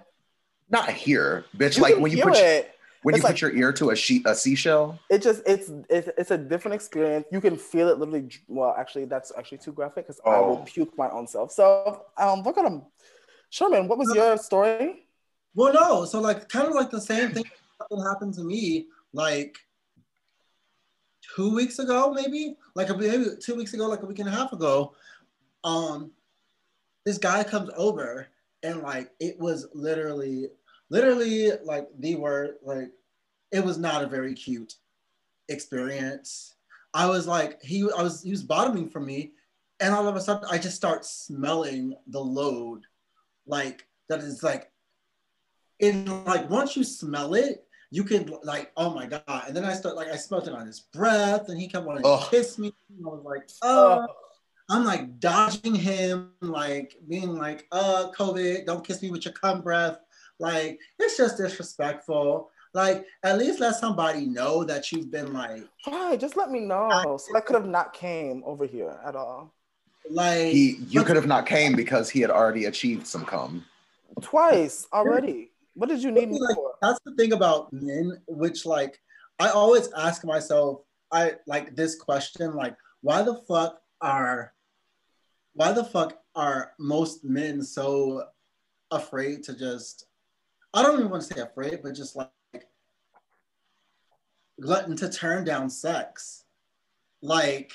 Not 0.70 0.90
hear, 0.90 1.44
bitch. 1.56 1.76
You 1.76 1.82
like 1.82 1.94
can 1.94 2.02
when 2.02 2.10
you 2.10 2.16
hear 2.18 2.26
put 2.26 2.38
your, 2.38 2.46
it. 2.46 2.72
When 3.06 3.14
you 3.14 3.20
It's 3.20 3.26
put 3.28 3.40
your 3.40 3.52
ear 3.54 3.72
to 3.74 3.90
a 3.90 3.96
sheet 3.96 4.26
a 4.26 4.34
seashell. 4.34 4.98
It 5.08 5.22
just 5.22 5.40
it's 5.46 5.70
it's, 5.88 6.08
it's 6.18 6.32
a 6.32 6.36
different 6.36 6.74
experience. 6.74 7.24
You 7.30 7.40
can 7.40 7.56
feel 7.56 7.88
it 7.88 8.00
literally. 8.00 8.28
Well, 8.48 8.74
actually, 8.76 9.04
that's 9.04 9.30
actually 9.38 9.58
too 9.58 9.70
graphic 9.70 10.08
because 10.08 10.20
I 10.26 10.40
will 10.40 10.58
Oh. 10.58 10.64
puke 10.66 10.98
my 10.98 11.08
own 11.10 11.28
self. 11.28 11.52
So, 11.52 12.02
um, 12.18 12.42
we're 12.42 12.52
gonna. 12.52 12.82
Sherman, 13.48 13.86
what 13.86 13.96
was 13.96 14.12
your 14.12 14.36
story? 14.36 15.06
Well, 15.54 15.72
no. 15.72 16.04
So 16.04 16.20
like, 16.20 16.48
kind 16.48 16.66
of 16.66 16.74
like 16.74 16.90
the 16.90 17.00
same 17.00 17.30
thing 17.30 17.44
that 17.78 18.02
happened 18.10 18.34
to 18.34 18.42
me, 18.42 18.88
like 19.12 19.56
two 21.36 21.54
weeks 21.54 21.78
ago, 21.78 22.12
maybe 22.12 22.56
like 22.74 22.88
a, 22.88 22.96
maybe 22.96 23.26
two 23.40 23.54
weeks 23.54 23.72
ago, 23.72 23.86
like 23.86 24.02
a 24.02 24.06
week 24.06 24.18
and 24.18 24.28
a 24.28 24.32
half 24.32 24.52
ago. 24.52 24.96
Um, 25.62 26.10
this 27.04 27.18
guy 27.18 27.44
comes 27.44 27.70
over 27.76 28.26
and 28.64 28.82
like 28.82 29.12
it 29.20 29.38
was 29.38 29.68
literally, 29.74 30.48
literally 30.90 31.50
like 31.64 31.88
the 31.98 32.14
word 32.16 32.54
like 32.62 32.90
it 33.52 33.64
was 33.64 33.78
not 33.78 34.02
a 34.02 34.08
very 34.08 34.34
cute 34.34 34.74
experience. 35.48 36.54
I 36.94 37.06
was 37.06 37.26
like 37.26 37.62
he, 37.62 37.82
I 37.96 38.02
was 38.02 38.22
he 38.22 38.30
was 38.30 38.42
bottoming 38.42 38.88
for 38.88 39.00
me, 39.00 39.32
and 39.80 39.94
all 39.94 40.08
of 40.08 40.16
a 40.16 40.20
sudden 40.20 40.48
I 40.50 40.58
just 40.58 40.76
start 40.76 41.04
smelling 41.04 41.94
the 42.06 42.20
load, 42.20 42.82
like 43.46 43.86
that 44.08 44.20
is 44.20 44.42
like 44.42 44.70
and 45.80 46.24
like 46.24 46.48
once 46.48 46.76
you 46.76 46.84
smell 46.84 47.34
it, 47.34 47.66
you 47.90 48.04
can 48.04 48.32
like, 48.42 48.72
oh 48.76 48.90
my 48.94 49.06
god. 49.06 49.44
And 49.46 49.56
then 49.56 49.64
I 49.64 49.74
start 49.74 49.96
like 49.96 50.08
I 50.08 50.16
smelled 50.16 50.48
it 50.48 50.54
on 50.54 50.66
his 50.66 50.80
breath, 50.80 51.48
and 51.48 51.60
he 51.60 51.68
kept 51.68 51.86
wanting 51.86 52.04
Ugh. 52.04 52.22
to 52.22 52.30
kiss 52.30 52.58
me. 52.58 52.72
And 52.88 53.06
I 53.06 53.10
was 53.10 53.24
like, 53.24 53.48
oh, 53.62 54.06
I'm 54.70 54.84
like 54.84 55.20
dodging 55.20 55.74
him, 55.74 56.32
like 56.40 56.96
being 57.08 57.34
like, 57.34 57.66
uh, 57.72 58.10
COVID, 58.16 58.66
don't 58.66 58.86
kiss 58.86 59.02
me 59.02 59.10
with 59.10 59.24
your 59.24 59.34
cum 59.34 59.60
breath. 59.60 59.98
Like 60.38 60.78
it's 60.98 61.16
just 61.16 61.36
disrespectful. 61.38 62.50
Like 62.74 63.06
at 63.22 63.38
least 63.38 63.60
let 63.60 63.76
somebody 63.76 64.26
know 64.26 64.64
that 64.64 64.92
you've 64.92 65.10
been 65.10 65.32
like, 65.32 65.64
Right, 65.86 66.18
just 66.20 66.36
let 66.36 66.50
me 66.50 66.60
know. 66.60 67.16
So 67.18 67.36
I 67.36 67.40
could 67.40 67.54
have 67.56 67.66
not 67.68 67.92
came 67.92 68.42
over 68.44 68.66
here 68.66 68.98
at 69.04 69.16
all. 69.16 69.54
like 70.10 70.48
He 70.52 70.76
you 70.88 71.02
could 71.04 71.16
have 71.16 71.26
not 71.26 71.46
came 71.46 71.74
because 71.74 72.10
he 72.10 72.20
had 72.20 72.30
already 72.30 72.66
achieved 72.66 73.06
some 73.06 73.24
cum. 73.24 73.64
Twice 74.20 74.86
already. 74.92 75.50
What 75.74 75.88
did 75.88 76.02
you 76.02 76.10
need 76.10 76.30
me 76.30 76.38
Like, 76.40 76.54
for? 76.56 76.72
that's 76.80 77.00
the 77.04 77.14
thing 77.16 77.32
about 77.32 77.72
men, 77.72 78.20
which 78.28 78.64
like 78.66 78.98
I 79.38 79.48
always 79.50 79.90
ask 79.92 80.24
myself, 80.24 80.80
I 81.12 81.34
like 81.46 81.76
this 81.76 81.94
question, 81.96 82.54
like, 82.54 82.74
why 83.02 83.22
the 83.22 83.34
fuck 83.46 83.78
are, 84.00 84.54
why 85.52 85.72
the 85.72 85.84
fuck 85.84 86.18
are 86.34 86.72
most 86.78 87.22
men 87.22 87.62
so 87.62 88.24
afraid 88.90 89.42
to 89.44 89.54
just, 89.54 90.06
I 90.76 90.82
don't 90.82 90.98
even 90.98 91.10
want 91.10 91.22
to 91.22 91.34
say 91.34 91.40
afraid, 91.40 91.80
but 91.82 91.94
just 91.94 92.14
like 92.14 92.28
glutton 94.60 94.94
to 94.96 95.08
turn 95.08 95.42
down 95.44 95.70
sex. 95.70 96.44
Like, 97.22 97.72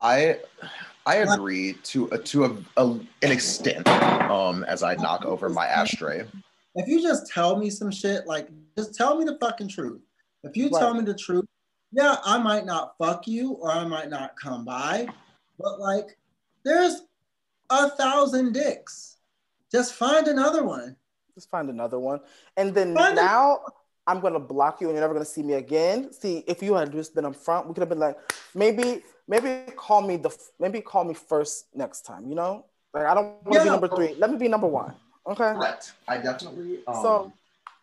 I 0.00 0.38
I 1.04 1.16
agree 1.16 1.74
to 1.74 2.06
a, 2.06 2.18
to 2.18 2.44
a, 2.46 2.56
a, 2.78 2.86
an 2.86 3.30
extent. 3.30 3.86
Um, 3.86 4.64
as 4.64 4.82
I 4.82 4.94
knock 4.94 5.26
over 5.26 5.50
my 5.50 5.66
ashtray. 5.66 6.24
If 6.74 6.88
you 6.88 7.02
just 7.02 7.30
tell 7.30 7.56
me 7.56 7.68
some 7.68 7.90
shit, 7.90 8.26
like 8.26 8.48
just 8.78 8.94
tell 8.94 9.18
me 9.18 9.26
the 9.26 9.36
fucking 9.38 9.68
truth. 9.68 10.00
If 10.42 10.56
you 10.56 10.70
right. 10.70 10.80
tell 10.80 10.94
me 10.94 11.02
the 11.02 11.14
truth, 11.14 11.44
yeah, 11.92 12.16
I 12.24 12.38
might 12.38 12.64
not 12.64 12.94
fuck 12.96 13.28
you 13.28 13.52
or 13.52 13.70
I 13.70 13.84
might 13.84 14.08
not 14.08 14.36
come 14.40 14.64
by, 14.64 15.06
but 15.58 15.78
like, 15.78 16.16
there's 16.64 17.02
a 17.68 17.90
thousand 17.90 18.54
dicks. 18.54 19.18
Just 19.70 19.92
find 19.92 20.28
another 20.28 20.64
one. 20.64 20.96
Just 21.34 21.50
find 21.50 21.70
another 21.70 21.98
one, 21.98 22.20
and 22.56 22.74
then 22.74 22.94
find 22.94 23.16
now. 23.16 23.60
A- 23.66 23.70
I'm 24.06 24.20
gonna 24.20 24.40
block 24.40 24.80
you 24.80 24.88
and 24.88 24.96
you're 24.96 25.04
never 25.04 25.14
gonna 25.14 25.24
see 25.24 25.42
me 25.42 25.54
again. 25.54 26.12
See, 26.12 26.42
if 26.48 26.60
you 26.62 26.74
had 26.74 26.90
just 26.90 27.14
been 27.14 27.24
up 27.24 27.36
front, 27.36 27.68
we 27.68 27.74
could 27.74 27.82
have 27.82 27.88
been 27.88 28.00
like, 28.00 28.18
maybe, 28.52 29.04
maybe 29.28 29.70
call 29.76 30.02
me 30.02 30.16
the, 30.16 30.36
maybe 30.58 30.80
call 30.80 31.04
me 31.04 31.14
first 31.14 31.66
next 31.74 32.00
time. 32.00 32.28
You 32.28 32.34
know, 32.34 32.66
like 32.92 33.06
I 33.06 33.14
don't 33.14 33.26
want 33.44 33.52
to 33.52 33.54
yeah, 33.54 33.64
be 33.64 33.70
number 33.70 33.88
three. 33.88 34.14
Let 34.18 34.30
me 34.30 34.38
be 34.38 34.48
number 34.48 34.66
one. 34.66 34.94
Okay. 35.26 35.52
Correct. 35.52 35.92
I 36.08 36.18
definitely. 36.18 36.80
Um, 36.86 37.02
so 37.02 37.32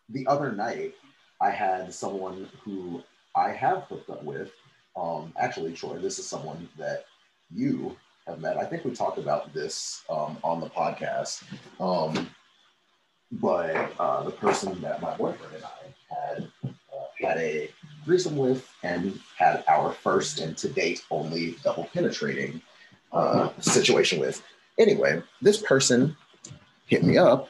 the 0.09 0.27
other 0.27 0.51
night, 0.51 0.93
I 1.41 1.51
had 1.51 1.93
someone 1.93 2.49
who 2.63 3.01
I 3.35 3.51
have 3.51 3.83
hooked 3.83 4.09
up 4.09 4.23
with. 4.23 4.51
Um, 4.97 5.33
actually, 5.39 5.71
Troy, 5.71 5.99
this 5.99 6.19
is 6.19 6.27
someone 6.27 6.67
that 6.77 7.05
you 7.49 7.95
have 8.27 8.41
met. 8.41 8.57
I 8.57 8.65
think 8.65 8.83
we 8.83 8.91
talked 8.91 9.17
about 9.17 9.53
this 9.53 10.03
um, 10.09 10.37
on 10.43 10.59
the 10.59 10.69
podcast. 10.69 11.43
Um, 11.79 12.29
but 13.33 13.93
uh, 13.99 14.23
the 14.23 14.31
person 14.31 14.79
that 14.81 15.01
my 15.01 15.15
boyfriend 15.15 15.55
and 15.55 15.63
I 15.63 16.15
had 16.15 16.51
uh, 16.65 17.05
had 17.19 17.37
a 17.37 17.69
threesome 18.05 18.37
with 18.37 18.69
and 18.83 19.19
had 19.37 19.63
our 19.67 19.93
first 19.93 20.39
and 20.39 20.57
to 20.57 20.69
date 20.69 21.03
only 21.11 21.55
double 21.63 21.89
penetrating 21.93 22.61
uh, 23.11 23.49
situation 23.59 24.19
with. 24.19 24.41
Anyway, 24.77 25.21
this 25.41 25.61
person 25.61 26.15
hit 26.87 27.03
me 27.03 27.17
up 27.17 27.49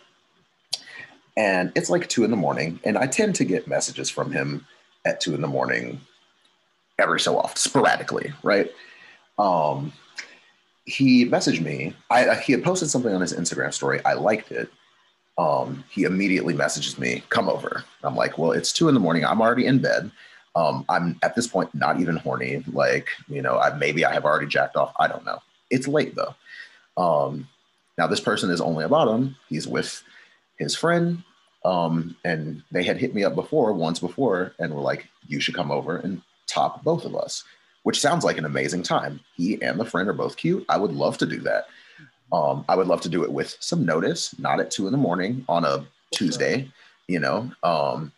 and 1.38 1.72
it's 1.76 1.90
like 1.90 2.08
two 2.10 2.26
in 2.26 2.32
the 2.32 2.38
morning 2.38 2.80
and 2.84 2.98
i 2.98 3.08
tend 3.08 3.34
to 3.34 3.46
get 3.46 3.68
messages 3.68 4.10
from 4.10 4.32
him 4.32 4.66
at 5.06 5.22
two 5.22 5.34
in 5.34 5.42
the 5.42 5.48
morning 5.48 6.00
every 7.00 7.20
so 7.20 7.38
often 7.38 7.56
sporadically 7.56 8.34
right? 8.44 8.72
Um, 9.38 9.94
he 10.84 11.26
messaged 11.26 11.62
me. 11.62 11.96
I, 12.10 12.36
he 12.36 12.52
had 12.52 12.64
posted 12.64 12.90
something 12.90 13.14
on 13.14 13.22
his 13.22 13.34
instagram 13.34 13.74
story. 13.74 14.04
I 14.04 14.14
liked 14.14 14.52
it 14.52 14.70
um, 15.40 15.86
he 15.90 16.04
immediately 16.04 16.54
messages 16.54 17.00
me, 17.00 17.24
come 17.30 17.48
over. 17.48 17.86
I'm 18.04 18.16
like, 18.16 18.38
well, 18.38 18.52
it's 18.52 18.74
two 18.74 18.90
in 18.90 18.94
the 18.94 19.00
morning. 19.00 19.24
I'm 19.24 19.42
already 19.42 19.66
in 19.66 19.80
bed. 19.80 20.12
Um, 20.54 20.84
I'm 20.90 21.18
at 21.24 21.34
this 21.34 21.48
point 21.48 21.74
not 21.74 22.02
even 22.02 22.18
horny. 22.18 22.62
Like, 22.74 23.08
you 23.30 23.42
know, 23.42 23.58
I, 23.58 23.74
maybe 23.74 24.04
I 24.04 24.14
have 24.14 24.26
already 24.26 24.48
jacked 24.48 24.76
off. 24.76 24.92
I 25.00 25.08
don't 25.08 25.26
know. 25.26 25.40
It's 25.70 25.88
late 25.88 26.14
though. 26.16 26.36
Um, 27.02 27.48
now 27.98 28.06
this 28.06 28.20
person 28.20 28.52
is 28.52 28.60
only 28.60 28.84
a 28.84 28.90
bottom. 28.90 29.38
He's 29.48 29.66
with 29.66 30.04
his 30.58 30.76
friend. 30.76 31.24
Um, 31.64 32.18
and 32.26 32.62
they 32.72 32.84
had 32.84 32.98
hit 32.98 33.16
me 33.16 33.24
up 33.24 33.36
before, 33.36 33.72
once 33.72 34.00
before, 34.00 34.54
and 34.60 34.74
were 34.74 34.82
like, 34.82 35.08
you 35.28 35.40
should 35.40 35.56
come 35.56 35.72
over 35.72 35.98
and 35.98 36.22
top 36.48 36.84
both 36.84 37.06
of 37.06 37.16
us, 37.16 37.46
which 37.84 38.00
sounds 38.00 38.26
like 38.26 38.38
an 38.38 38.46
amazing 38.46 38.84
time. 38.84 39.22
He 39.36 39.62
and 39.62 39.80
the 39.80 39.86
friend 39.86 40.10
are 40.10 40.14
both 40.14 40.36
cute. 40.36 40.66
I 40.68 40.78
would 40.78 40.92
love 40.92 41.18
to 41.20 41.26
do 41.26 41.40
that. 41.42 41.68
Um, 42.32 42.66
I 42.70 42.76
would 42.76 42.88
love 42.88 43.02
to 43.02 43.10
do 43.10 43.24
it 43.24 43.32
with 43.32 43.58
some 43.60 43.86
notice, 43.86 44.38
not 44.40 44.60
at 44.60 44.72
two 44.72 44.86
in 44.86 44.92
the 44.92 44.98
morning 44.98 45.46
on 45.50 45.66
a 45.66 45.86
Tuesday, 46.12 46.72
you 47.08 47.20
know. 47.20 47.52
Um, 47.64 48.12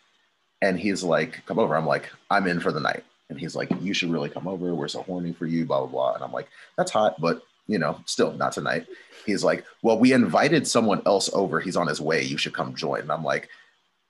and 0.60 0.78
he's 0.78 1.02
like, 1.02 1.44
come 1.46 1.58
over. 1.58 1.76
I'm 1.76 1.86
like, 1.86 2.10
I'm 2.30 2.46
in 2.46 2.60
for 2.60 2.72
the 2.72 2.80
night. 2.80 3.04
And 3.30 3.40
he's 3.40 3.56
like, 3.56 3.70
you 3.80 3.94
should 3.94 4.10
really 4.10 4.28
come 4.28 4.46
over. 4.46 4.74
We're 4.74 4.88
so 4.88 5.02
horny 5.02 5.32
for 5.32 5.46
you, 5.46 5.64
blah, 5.64 5.78
blah, 5.78 5.88
blah. 5.88 6.14
And 6.14 6.22
I'm 6.22 6.32
like, 6.32 6.48
that's 6.76 6.90
hot, 6.90 7.20
but 7.20 7.42
you 7.66 7.78
know, 7.78 7.98
still 8.06 8.32
not 8.32 8.52
tonight. 8.52 8.86
He's 9.24 9.44
like, 9.44 9.64
well, 9.82 9.98
we 9.98 10.12
invited 10.12 10.66
someone 10.66 11.00
else 11.06 11.30
over. 11.32 11.60
He's 11.60 11.76
on 11.76 11.86
his 11.86 12.00
way. 12.00 12.22
You 12.22 12.36
should 12.36 12.54
come 12.54 12.74
join. 12.74 13.00
And 13.00 13.12
I'm 13.12 13.24
like, 13.24 13.48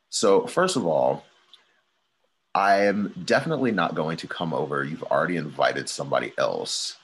so 0.09 0.46
first 0.46 0.76
of 0.76 0.86
all, 0.86 1.24
I 2.55 2.84
am 2.84 3.14
definitely 3.24 3.70
not 3.70 3.94
going 3.94 4.16
to 4.18 4.26
come 4.26 4.53
over. 4.53 4.84
You've 4.84 5.05
already 5.05 5.36
invited 5.36 5.88
somebody 5.88 6.32
else. 6.38 6.96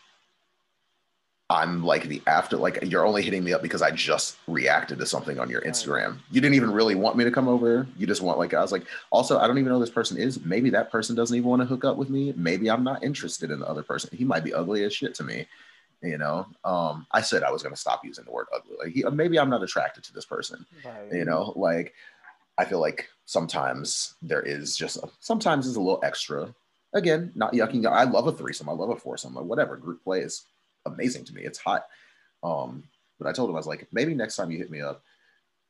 I'm 1.51 1.83
like 1.83 2.05
the 2.05 2.21
after, 2.27 2.59
like 2.59 2.79
you're 2.83 3.07
only 3.07 3.23
hitting 3.23 3.43
me 3.43 3.55
up 3.55 3.63
because 3.63 3.81
I 3.81 3.91
just 3.91 4.37
reacted 4.47 4.99
to 4.99 5.07
something 5.07 5.39
on 5.39 5.49
your 5.49 5.63
Instagram. 5.63 6.19
You 6.31 6.43
didn't 6.43 6.57
even 6.57 6.71
really 6.71 6.95
want 6.95 7.17
me 7.17 7.25
to 7.25 7.31
come 7.31 7.49
over. 7.49 7.87
You 7.97 8.07
just 8.07 8.21
want 8.21 8.39
like 8.39 8.53
I 8.53 8.61
was 8.61 8.71
like, 8.71 8.85
also 9.11 9.39
I 9.39 9.47
don't 9.47 9.57
even 9.57 9.73
know 9.73 9.81
this 9.81 9.89
person 9.89 10.19
is. 10.19 10.45
Maybe 10.45 10.69
that 10.71 10.91
person 10.91 11.17
doesn't 11.17 11.35
even 11.35 11.49
want 11.49 11.63
to 11.63 11.67
hook 11.67 11.87
up 11.87 11.97
with 11.97 12.11
me. 12.11 12.35
Maybe 12.37 12.71
I'm 12.71 12.85
not 12.85 13.03
interested 13.03 13.51
in 13.51 13.61
the 13.61 13.67
other 13.67 13.83
person. 13.83 14.11
He 14.15 14.25
might 14.25 14.45
be 14.45 14.53
ugly 14.53 14.85
as 14.85 14.95
shit 14.95 15.15
to 15.15 15.25
me. 15.25 15.47
You 16.03 16.19
know, 16.19 16.47
um, 16.65 17.07
I 17.13 17.23
said 17.23 17.43
I 17.43 17.51
was 17.51 17.63
gonna 17.63 17.77
stop 17.77 18.05
using 18.05 18.25
the 18.27 18.31
word 18.31 18.47
ugly. 18.55 18.77
Like 18.79 18.93
he, 18.93 19.03
maybe 19.11 19.39
I'm 19.39 19.51
not 19.51 19.63
attracted 19.63 20.05
to 20.05 20.13
this 20.13 20.27
person. 20.27 20.67
Right. 20.85 21.13
You 21.13 21.25
know, 21.25 21.55
like 21.57 21.95
I 22.59 22.67
feel 22.67 22.81
like 22.81 23.09
sometimes 23.25 24.17
there 24.21 24.43
is 24.43 24.77
just 24.77 24.99
a, 24.99 25.09
sometimes 25.21 25.67
is 25.67 25.77
a 25.77 25.81
little 25.81 26.01
extra. 26.03 26.55
Again, 26.93 27.33
not 27.35 27.55
yucking. 27.55 27.87
I 27.87 28.05
love 28.05 28.27
a 28.27 28.33
threesome. 28.33 28.69
I 28.69 28.73
love 28.73 28.91
a 28.91 28.97
foursome. 28.97 29.35
Whatever 29.35 29.77
group 29.77 30.05
plays 30.05 30.45
amazing 30.87 31.25
to 31.25 31.35
me. 31.35 31.43
It's 31.43 31.59
hot. 31.59 31.87
Um, 32.43 32.85
but 33.19 33.27
I 33.29 33.33
told 33.33 33.51
him 33.51 33.57
I 33.57 33.59
was 33.59 33.67
like, 33.67 33.87
maybe 33.93 34.15
next 34.15 34.37
time 34.37 34.51
you 34.51 34.59
hit 34.59 34.71
me 34.71 34.81
up, 34.81 35.03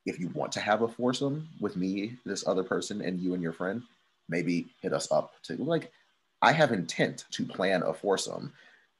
if 0.07 0.19
you 0.19 0.29
want 0.29 0.53
to 0.53 0.61
have 0.61 0.83
a 0.83 0.89
foursome 0.89 1.49
with 1.61 1.77
me, 1.77 2.17
this 2.25 2.47
other 2.47 2.65
person, 2.65 3.03
and 3.03 3.21
you 3.21 3.35
and 3.35 3.43
your 3.43 3.53
friend, 3.53 3.83
maybe 4.29 4.69
hit 4.81 4.93
us 4.93 5.11
up 5.11 5.33
to 5.45 5.57
like. 5.57 5.93
I 6.41 6.53
have 6.53 6.71
intent 6.71 7.25
to 7.33 7.45
plan 7.45 7.83
a 7.83 7.93
foursome. 7.93 8.53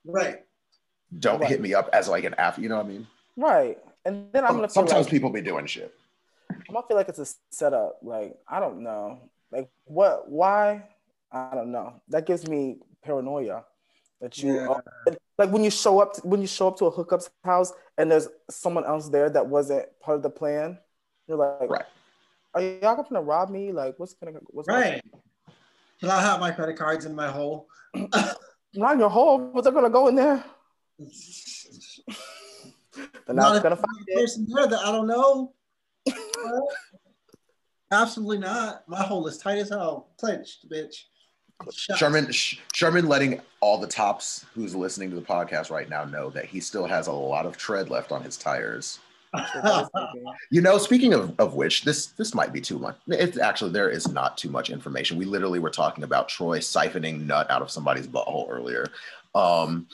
Right. 0.05 0.45
Don't 1.21 1.41
right. 1.41 1.49
hit 1.49 1.61
me 1.61 1.73
up 1.73 1.89
as 1.93 2.09
like 2.09 2.25
an 2.25 2.35
after. 2.35 2.61
You 2.61 2.69
know 2.69 2.77
what 2.79 2.87
I 2.87 2.89
mean? 2.89 3.07
Right. 3.37 3.79
And 4.05 4.33
then 4.33 4.45
I'm 4.45 4.57
gonna. 4.57 4.69
Sometimes 4.69 5.07
like, 5.07 5.13
people 5.13 5.31
be 5.31 5.41
doing 5.41 5.67
shit. 5.67 5.95
I'm 6.51 6.75
gonna 6.75 6.87
feel 6.87 6.97
like 6.97 7.09
it's 7.09 7.19
a 7.19 7.27
setup. 7.51 7.99
Like 8.03 8.37
I 8.49 8.59
don't 8.59 8.83
know. 8.83 9.21
Like 9.53 9.71
what? 9.85 10.29
Why? 10.29 10.83
I 11.31 11.55
don't 11.55 11.71
know. 11.71 11.95
That 12.09 12.27
gives 12.27 12.49
me 12.49 12.79
paranoia 13.05 13.65
that 14.21 14.37
you 14.43 14.55
yeah. 14.55 15.15
Are, 15.39 15.45
like 15.45 15.53
when 15.53 15.65
you 15.65 15.71
show 15.71 16.01
up 16.01 16.15
to, 16.15 16.21
when 16.23 16.41
you 16.41 16.47
show 16.47 16.69
up 16.69 16.79
to 16.79 16.87
a 16.87 16.91
hookup's 16.91 17.31
house 17.45 17.73
and 17.97 18.11
there's 18.11 18.29
someone 18.51 18.85
else 18.85 19.09
there 19.09 19.31
that 19.31 19.47
wasn't 19.47 19.87
part 20.01 20.17
of 20.17 20.23
the 20.23 20.31
plan 20.31 20.79
you're 21.29 21.37
like 21.37 21.69
right. 21.71 21.85
Are 22.55 22.63
y'all 22.63 23.03
gonna 23.03 23.23
rob 23.23 23.51
me? 23.51 23.71
Like 23.71 23.95
what's 23.99 24.15
gonna 24.15 24.39
what's 24.51 24.67
right. 24.67 25.03
Can 26.01 26.11
I 26.11 26.23
have 26.23 26.41
my 26.41 26.51
credit 26.51 26.77
cards 26.77 27.05
in 27.05 27.15
my 27.15 27.29
hole. 27.29 27.69
Not 28.75 28.95
in 28.95 28.99
your 28.99 29.11
hole 29.11 29.39
what's 29.53 29.67
they 29.67 29.73
gonna 29.73 29.91
go 29.91 30.09
in 30.09 30.15
there. 30.15 30.43
They're 33.27 33.37
not, 33.37 33.53
not 33.55 33.63
gonna 33.63 33.77
find 33.77 34.09
a 34.11 34.15
person 34.19 34.47
there 34.53 34.67
that 34.67 34.81
I 34.81 34.91
don't 34.91 35.07
know. 35.07 35.53
Absolutely 37.93 38.39
not. 38.39 38.83
My 38.89 39.03
hole 39.03 39.27
is 39.29 39.39
tight 39.39 39.59
as 39.59 39.69
hell. 39.69 40.11
Clenched 40.19 40.69
bitch 40.69 41.05
Sherman 41.97 42.31
Sherman 42.33 43.09
letting 43.09 43.41
all 43.61 43.79
the 43.79 43.87
tops 43.87 44.47
who's 44.55 44.75
listening 44.75 45.11
to 45.11 45.17
the 45.17 45.23
podcast 45.23 45.71
right 45.71 45.89
now 45.89 46.05
know 46.05 46.31
that 46.31 46.45
he 46.45 46.61
still 46.61 46.87
has 46.87 47.07
a 47.07 47.13
lot 47.13 47.47
of 47.47 47.57
tread 47.57 47.91
left 47.91 48.13
on 48.13 48.23
his 48.23 48.37
tires. 48.37 49.01
you 50.51 50.63
know, 50.63 50.79
speaking 50.79 51.13
of, 51.13 51.39
of 51.39 51.55
which, 51.55 51.85
this 51.85 52.07
this 52.07 52.35
might 52.35 52.53
be 52.53 52.61
too 52.61 52.79
much. 52.79 52.97
It's 53.09 53.39
actually 53.39 53.73
there 53.73 53.91
is 53.91 54.09
not 54.09 54.39
too 54.39 54.49
much 54.49 54.71
information. 54.71 55.19
We 55.19 55.27
literally 55.27 55.59
were 55.59 55.71
talking 55.71 56.05
about 56.05 56.29
Troy 56.29 56.61
siphoning 56.61 57.27
nut 57.27 57.51
out 57.51 57.61
of 57.61 57.71
somebody's 57.71 58.07
butthole 58.07 58.49
earlier. 58.49 58.87
Um, 59.35 59.87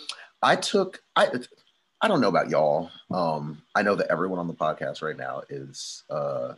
I 0.43 0.57
took 0.57 1.03
I 1.17 1.31
I 2.01 2.09
don't 2.09 2.21
know 2.21 2.29
about 2.29 2.51
y'all. 2.51 2.91
Um, 3.11 3.63
I 3.75 3.83
know 3.83 3.95
that 3.95 4.11
everyone 4.11 4.39
on 4.39 4.47
the 4.47 4.55
podcast 4.55 5.03
right 5.03 5.17
now 5.17 5.43
is 5.49 6.05
uh, 6.11 6.55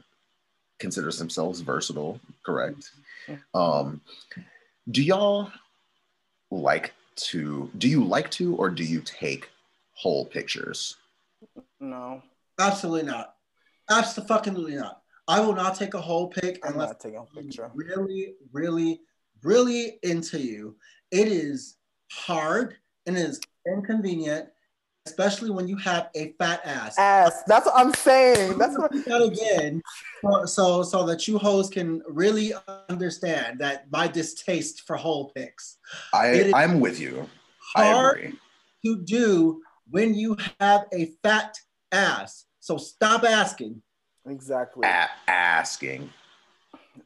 considers 0.78 1.18
themselves 1.18 1.60
versatile, 1.60 2.20
correct? 2.44 2.90
Um, 3.54 4.00
do 4.90 5.02
y'all 5.02 5.50
like 6.50 6.94
to 7.16 7.70
do 7.78 7.88
you 7.88 8.04
like 8.04 8.30
to 8.30 8.54
or 8.56 8.70
do 8.70 8.84
you 8.84 9.00
take 9.00 9.50
whole 9.94 10.24
pictures? 10.24 10.96
No. 11.80 12.22
Absolutely 12.58 13.02
not. 13.02 13.34
Absolutely 13.90 14.76
not. 14.76 15.02
I 15.28 15.40
will 15.40 15.54
not 15.54 15.74
take 15.74 15.94
a 15.94 16.00
whole 16.00 16.28
pic 16.28 16.60
I'm 16.64 16.72
unless 16.72 16.90
not 16.90 17.00
taking 17.00 17.18
a 17.18 17.24
picture. 17.24 17.70
Really, 17.74 18.34
really, 18.52 19.00
really 19.42 19.98
into 20.02 20.40
you. 20.40 20.76
It 21.10 21.28
is 21.28 21.76
hard 22.12 22.76
and 23.06 23.16
it 23.16 23.22
is 23.22 23.40
inconvenient 23.66 24.48
especially 25.06 25.50
when 25.50 25.68
you 25.68 25.76
have 25.76 26.10
a 26.14 26.34
fat 26.38 26.60
ass. 26.64 26.98
Ass. 26.98 27.42
That's 27.46 27.66
what 27.66 27.74
I'm 27.76 27.94
saying. 27.94 28.58
That's 28.58 28.76
what. 28.76 28.92
that 28.92 29.22
again, 29.22 29.82
so, 30.22 30.46
so 30.46 30.82
so 30.82 31.06
that 31.06 31.26
you 31.28 31.38
hoes 31.38 31.70
can 31.70 32.02
really 32.08 32.52
understand 32.88 33.60
that 33.60 33.90
my 33.90 34.08
distaste 34.08 34.82
for 34.86 34.96
whole 34.96 35.30
pics. 35.30 35.78
I 36.12 36.26
It 36.28 36.46
is 36.48 36.54
I'm 36.54 36.80
with 36.80 37.00
you. 37.00 37.28
I 37.74 37.92
hard 37.92 38.18
agree. 38.18 38.38
to 38.84 39.02
do 39.02 39.62
when 39.90 40.14
you 40.14 40.36
have 40.60 40.86
a 40.92 41.12
fat 41.22 41.56
ass. 41.92 42.46
So 42.60 42.76
stop 42.76 43.24
asking. 43.24 43.82
Exactly. 44.28 44.84
A- 44.84 45.08
asking. 45.28 46.10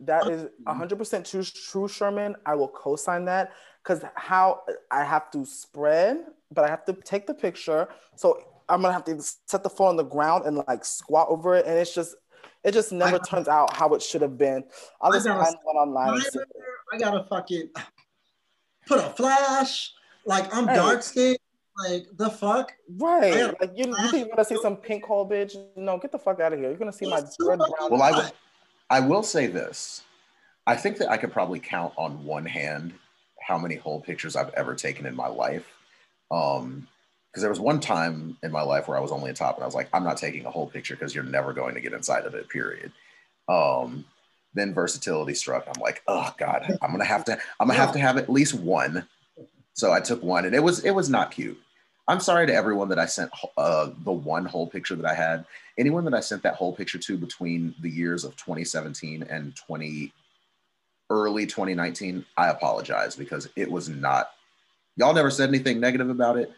That 0.01 0.31
is 0.31 0.47
100% 0.67 1.31
true, 1.31 1.43
true, 1.43 1.89
Sherman. 1.89 2.37
I 2.47 2.55
will 2.55 2.69
co-sign 2.69 3.27
that 3.27 3.53
because 3.83 4.03
how 4.15 4.63
I 4.91 5.05
have 5.05 5.31
to 5.33 5.45
spread, 5.45 6.25
but 6.53 6.65
I 6.65 6.69
have 6.69 6.85
to 6.87 6.93
take 6.93 7.27
the 7.27 7.35
picture. 7.35 7.89
So 8.17 8.43
I'm 8.69 8.83
gonna 8.83 8.93
have 8.93 9.05
to 9.05 9.21
set 9.47 9.63
the 9.63 9.71
phone 9.71 9.89
on 9.89 9.97
the 9.97 10.05
ground 10.05 10.45
and 10.47 10.63
like 10.69 10.85
squat 10.85 11.29
over 11.31 11.55
it, 11.57 11.67
and 11.67 11.79
it's 11.79 11.95
just, 11.95 12.15
it 12.65 12.73
just 12.73 12.93
never 12.93 13.17
I- 13.17 13.29
turns 13.29 13.49
out 13.49 13.75
how 13.77 13.95
it 13.95 14.03
should 14.03 14.23
have 14.23 14.37
been. 14.39 14.65
I'll 15.01 15.13
just 15.13 15.27
gotta 15.27 15.43
find 15.45 15.57
one 15.63 15.77
online. 15.77 16.15
and. 16.15 16.45
I 16.93 16.99
gotta 16.99 17.25
fucking 17.25 17.71
put 18.87 18.99
a 18.99 19.11
flash. 19.11 19.93
Like 20.27 20.55
I'm 20.55 20.67
Hey. 20.69 20.75
dark 20.77 21.03
skinned. 21.03 21.39
Like 21.89 22.07
the 22.17 22.29
fuck. 22.29 22.73
Right, 22.99 23.55
like 23.61 23.71
you, 23.75 23.87
you 23.87 23.95
think 24.11 24.27
you're 24.27 24.37
gonna 24.37 24.45
see 24.45 24.59
some 24.61 24.77
pink 24.77 25.05
hole, 25.05 25.27
bitch? 25.29 25.57
No, 25.77 25.99
get 25.99 26.13
the 26.13 26.19
fuck 26.19 26.41
out 26.41 26.53
of 26.53 26.59
here. 26.59 26.69
You're 26.69 26.77
gonna 26.79 26.93
see 26.93 27.09
my 27.09 27.19
It's 27.19 27.37
too 27.37 27.49
red 27.49 27.59
brown. 27.59 27.91
Well, 27.91 28.03
I 28.03 28.11
will. 28.11 28.31
I 28.91 29.01
will 29.01 29.23
say 29.23 29.47
this. 29.47 30.03
I 30.67 30.77
think 30.77 30.99
that 30.99 31.11
I 31.11 31.17
could 31.17 31.33
probably 31.33 31.59
count 31.61 31.95
on 31.97 32.25
one 32.25 32.45
hand 32.45 32.93
how 33.41 33.57
many 33.57 33.77
whole 33.77 34.01
pictures 34.01 34.37
I've 34.37 34.51
ever 34.55 34.75
taken 34.75 35.07
in 35.07 35.15
my 35.17 35.29
life. 35.29 35.65
Um, 36.31 36.87
because 37.31 37.43
there 37.43 37.51
was 37.51 37.61
one 37.61 37.79
time 37.79 38.37
in 38.43 38.51
my 38.51 38.63
life 38.63 38.89
where 38.89 38.99
I 38.99 39.01
was 39.01 39.13
only 39.13 39.31
a 39.31 39.35
top 39.35 39.55
and 39.55 39.63
I 39.63 39.67
was 39.67 39.75
like, 39.75 39.89
I'm 39.93 40.03
not 40.03 40.17
taking 40.17 40.47
a 40.47 40.51
whole 40.51 40.67
picture 40.67 40.97
because 40.97 41.15
you're 41.15 41.23
never 41.23 41.53
going 41.53 41.77
to 41.77 41.81
get 41.81 41.93
inside 41.93 42.25
of 42.25 42.35
it, 42.35 42.49
period. 42.49 42.91
Um, 43.49 44.05
then 44.53 44.75
versatility 44.75 45.35
struck. 45.35 45.65
I'm 45.69 45.81
like, 45.81 46.03
oh 46.09 46.35
God, 46.39 46.77
I'm 46.83 46.91
gonna 46.91 47.05
have 47.05 47.25
to, 47.27 47.39
I'm 47.61 47.69
gonna 47.69 47.79
have 47.79 47.93
to 47.93 48.01
have 48.01 48.17
at 48.17 48.29
least 48.29 48.55
one. 48.55 49.07
So 49.75 49.93
I 49.93 50.01
took 50.01 50.23
one 50.23 50.45
and 50.45 50.55
it 50.55 50.63
was 50.63 50.85
it 50.85 50.91
was 50.91 51.09
not 51.09 51.31
cute. 51.31 51.59
I'm 52.09 52.19
sorry 52.19 52.47
to 52.49 52.55
everyone 52.55 52.89
that 52.89 52.99
I 52.99 53.07
sent 53.07 53.31
uh, 53.57 53.91
the 54.05 54.13
one 54.13 54.45
whole 54.45 54.67
picture 54.67 54.97
that 54.97 55.07
I 55.07 55.15
had. 55.15 55.45
Anyone 55.79 56.05
that 56.07 56.15
I 56.15 56.19
sent 56.21 56.43
that 56.43 56.57
whole 56.57 56.75
picture 56.75 56.99
to 56.99 57.17
between 57.17 57.75
the 57.81 57.89
years 57.89 58.25
of 58.25 58.37
2017 58.37 59.23
and 59.23 59.55
20 59.55 60.13
early 61.09 61.47
2019, 61.47 62.25
I 62.37 62.49
apologize 62.49 63.15
because 63.15 63.49
it 63.55 63.71
was 63.71 63.89
not. 63.89 64.33
Y'all 65.01 65.15
never 65.15 65.31
said 65.31 65.49
anything 65.49 65.81
negative 65.81 66.11
about 66.11 66.37
it, 66.37 66.53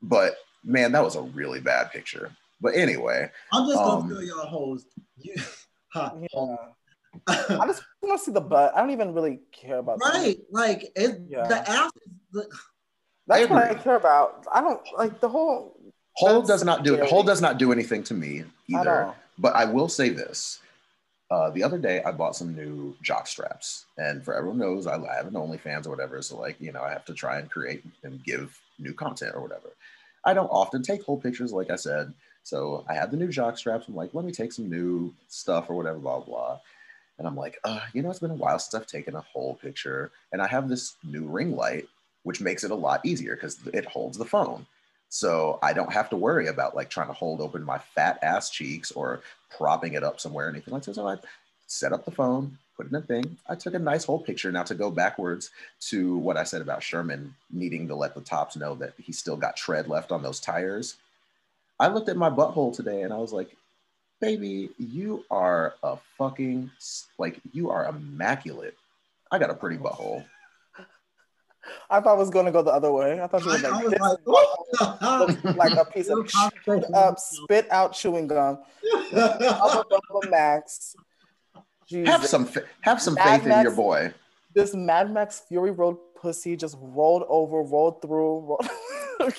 but 0.00 0.36
man, 0.64 0.90
that 0.92 1.04
was 1.04 1.16
a 1.16 1.20
really 1.20 1.60
bad 1.60 1.90
picture. 1.92 2.32
But 2.62 2.74
anyway, 2.74 3.30
I'm 3.52 3.66
just 3.66 3.76
gonna 3.76 4.00
um, 4.04 4.08
feel 4.08 4.22
y'all 4.24 4.46
hoes. 4.46 4.86
You, 5.18 5.34
huh, 5.92 6.12
Yeah. 6.32 6.56
I 7.28 7.66
just 7.66 7.82
want 8.00 8.18
to 8.18 8.24
see 8.24 8.32
the 8.32 8.40
butt. 8.40 8.72
I 8.74 8.80
don't 8.80 8.90
even 8.90 9.12
really 9.12 9.40
care 9.52 9.80
about 9.80 9.98
that. 9.98 10.14
right, 10.14 10.38
like 10.50 10.84
it, 10.96 11.20
Yeah. 11.28 11.46
the 11.46 11.68
ass. 11.70 11.90
is 12.06 12.12
The, 12.32 12.48
That's 13.26 13.50
I 13.50 13.52
what 13.52 13.64
I 13.70 13.74
care 13.74 13.96
about. 13.96 14.46
I 14.50 14.62
don't 14.62 14.80
like 14.96 15.20
the 15.20 15.28
whole. 15.28 15.76
Hole 16.14 16.40
does 16.40 16.64
not 16.64 16.84
do 16.84 16.94
it. 16.94 16.96
scary. 16.98 17.10
Hole 17.10 17.22
does 17.22 17.42
not 17.42 17.58
do 17.58 17.70
anything 17.70 18.02
to 18.04 18.14
me 18.14 18.44
either. 18.68 19.02
all. 19.04 19.16
But 19.38 19.56
I 19.56 19.66
will 19.66 19.90
say 19.90 20.08
this. 20.08 20.60
Uh, 21.30 21.48
the 21.50 21.62
other 21.62 21.78
day, 21.78 22.02
I 22.02 22.10
bought 22.10 22.34
some 22.34 22.56
new 22.56 22.96
jock 23.02 23.28
straps, 23.28 23.84
and 23.96 24.24
for 24.24 24.34
everyone 24.34 24.58
knows, 24.58 24.88
I, 24.88 24.94
have 25.14 25.28
an 25.28 25.34
OnlyFans 25.34 25.86
or 25.86 25.90
whatever. 25.90 26.20
So, 26.22 26.36
like, 26.36 26.60
you 26.60 26.72
know, 26.72 26.82
I 26.82 26.90
have 26.90 27.04
to 27.04 27.14
try 27.14 27.38
and 27.38 27.48
create 27.48 27.84
and 28.02 28.22
give 28.24 28.60
new 28.80 28.92
content 28.92 29.36
or 29.36 29.40
whatever. 29.40 29.70
I 30.24 30.34
don't 30.34 30.48
often 30.48 30.82
take 30.82 31.04
whole 31.04 31.18
pictures, 31.20 31.52
like 31.52 31.70
I 31.70 31.76
said. 31.76 32.12
So 32.42 32.84
I 32.88 32.94
had 32.94 33.10
the 33.10 33.16
new 33.16 33.28
jock 33.28 33.58
straps. 33.58 33.86
I'm 33.86 33.94
like, 33.94 34.12
let 34.12 34.24
me 34.24 34.32
take 34.32 34.52
some 34.52 34.68
new 34.68 35.14
stuff 35.28 35.70
or 35.70 35.76
whatever, 35.76 35.98
blah 35.98 36.20
blah. 36.20 36.58
And 37.18 37.28
I'm 37.28 37.36
like, 37.36 37.58
uh, 37.64 37.80
you 37.92 38.02
know, 38.02 38.10
it's 38.10 38.18
been 38.18 38.30
a 38.30 38.34
while 38.34 38.58
since 38.58 38.74
I've 38.74 38.88
taken 38.88 39.14
a 39.14 39.20
whole 39.20 39.54
picture, 39.56 40.10
and 40.32 40.42
I 40.42 40.48
have 40.48 40.68
this 40.68 40.96
new 41.04 41.28
ring 41.28 41.54
light, 41.54 41.86
which 42.24 42.40
makes 42.40 42.64
it 42.64 42.70
a 42.70 42.74
lot 42.74 43.04
easier 43.04 43.36
because 43.36 43.58
it 43.72 43.84
holds 43.86 44.18
the 44.18 44.24
phone. 44.24 44.66
So 45.10 45.58
I 45.60 45.72
don't 45.72 45.92
have 45.92 46.08
to 46.10 46.16
worry 46.16 46.46
about 46.46 46.76
like 46.76 46.88
trying 46.88 47.08
to 47.08 47.12
hold 47.12 47.40
open 47.40 47.64
my 47.64 47.78
fat 47.78 48.20
ass 48.22 48.48
cheeks 48.48 48.92
or 48.92 49.22
propping 49.50 49.94
it 49.94 50.04
up 50.04 50.20
somewhere 50.20 50.46
or 50.46 50.50
anything 50.50 50.72
like 50.72 50.84
that. 50.84 50.94
So 50.94 51.06
I 51.06 51.16
set 51.66 51.92
up 51.92 52.04
the 52.04 52.12
phone, 52.12 52.56
put 52.76 52.88
in 52.88 52.94
a 52.94 53.02
thing. 53.02 53.36
I 53.48 53.56
took 53.56 53.74
a 53.74 53.78
nice 53.78 54.04
whole 54.04 54.20
picture. 54.20 54.52
Now 54.52 54.62
to 54.62 54.74
go 54.74 54.88
backwards 54.88 55.50
to 55.88 56.16
what 56.18 56.36
I 56.36 56.44
said 56.44 56.62
about 56.62 56.82
Sherman 56.82 57.34
needing 57.50 57.88
to 57.88 57.94
let 57.96 58.14
the 58.14 58.20
tops 58.20 58.54
know 58.54 58.76
that 58.76 58.94
he 58.98 59.12
still 59.12 59.36
got 59.36 59.56
tread 59.56 59.88
left 59.88 60.12
on 60.12 60.22
those 60.22 60.38
tires. 60.38 60.94
I 61.80 61.88
looked 61.88 62.08
at 62.08 62.16
my 62.16 62.30
butthole 62.30 62.74
today 62.74 63.02
and 63.02 63.12
I 63.12 63.16
was 63.16 63.32
like, 63.32 63.56
baby, 64.20 64.70
you 64.78 65.24
are 65.28 65.74
a 65.82 65.96
fucking 66.18 66.70
like 67.18 67.40
you 67.52 67.70
are 67.70 67.88
immaculate. 67.88 68.76
I 69.32 69.40
got 69.40 69.50
a 69.50 69.54
pretty 69.54 69.76
butthole. 69.76 70.24
I 71.88 72.00
thought 72.00 72.14
I 72.14 72.18
was 72.18 72.30
gonna 72.30 72.52
go 72.52 72.62
the 72.62 72.70
other 72.70 72.92
way. 72.92 73.20
I 73.20 73.26
thought 73.26 73.44
you 73.44 73.50
I, 73.52 73.54
were 73.54 73.60
like, 73.60 73.84
was 73.84 73.94
like, 74.00 75.44
looks 75.44 75.56
like 75.56 75.72
a 75.76 75.84
piece 75.84 76.08
of 76.08 76.18
Little 76.18 76.50
chewed 76.64 76.84
up, 76.94 77.18
spit 77.18 77.66
out 77.70 77.92
chewing 77.92 78.26
gum. 78.26 78.58
Double 79.12 79.84
double 79.90 80.22
max. 80.30 80.94
Have 82.04 82.24
some 82.26 82.46
fa- 82.46 82.64
have 82.82 83.02
some 83.02 83.14
Mad 83.14 83.42
faith 83.42 83.52
in 83.52 83.62
your 83.62 83.74
boy. 83.74 84.12
This 84.54 84.74
Mad 84.74 85.12
Max 85.12 85.40
Fury 85.48 85.70
Road 85.70 85.96
pussy 86.20 86.56
just 86.56 86.76
rolled 86.80 87.24
over, 87.28 87.62
rolled 87.62 88.00
through. 88.02 88.40
Rolled... 88.40 88.68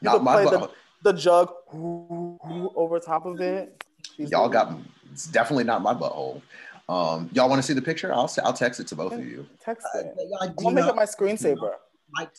You 0.00 0.10
Not 0.10 0.22
my 0.22 0.42
play 0.42 0.44
the- 0.44 0.58
butthole. 0.58 0.70
the 1.02 1.12
jug 1.14 1.50
over 1.72 3.00
top 3.00 3.24
of 3.24 3.40
it. 3.40 3.82
She's 4.16 4.30
y'all 4.30 4.50
got 4.50 4.76
it's 5.12 5.26
definitely 5.26 5.64
not 5.64 5.80
my 5.80 5.94
butthole. 5.94 6.42
Um, 6.88 7.30
y'all 7.32 7.48
want 7.48 7.60
to 7.60 7.66
see 7.66 7.72
the 7.72 7.82
picture? 7.82 8.12
I'll 8.12 8.30
I'll 8.44 8.52
text 8.52 8.78
it 8.80 8.86
to 8.88 8.96
both 8.96 9.14
of 9.14 9.24
you. 9.26 9.46
text 9.60 9.86
it. 9.94 10.14
I 10.42 10.46
I'm 10.66 10.74
make 10.74 10.84
it 10.86 10.94
my 10.94 11.04
screensaver. 11.04 11.72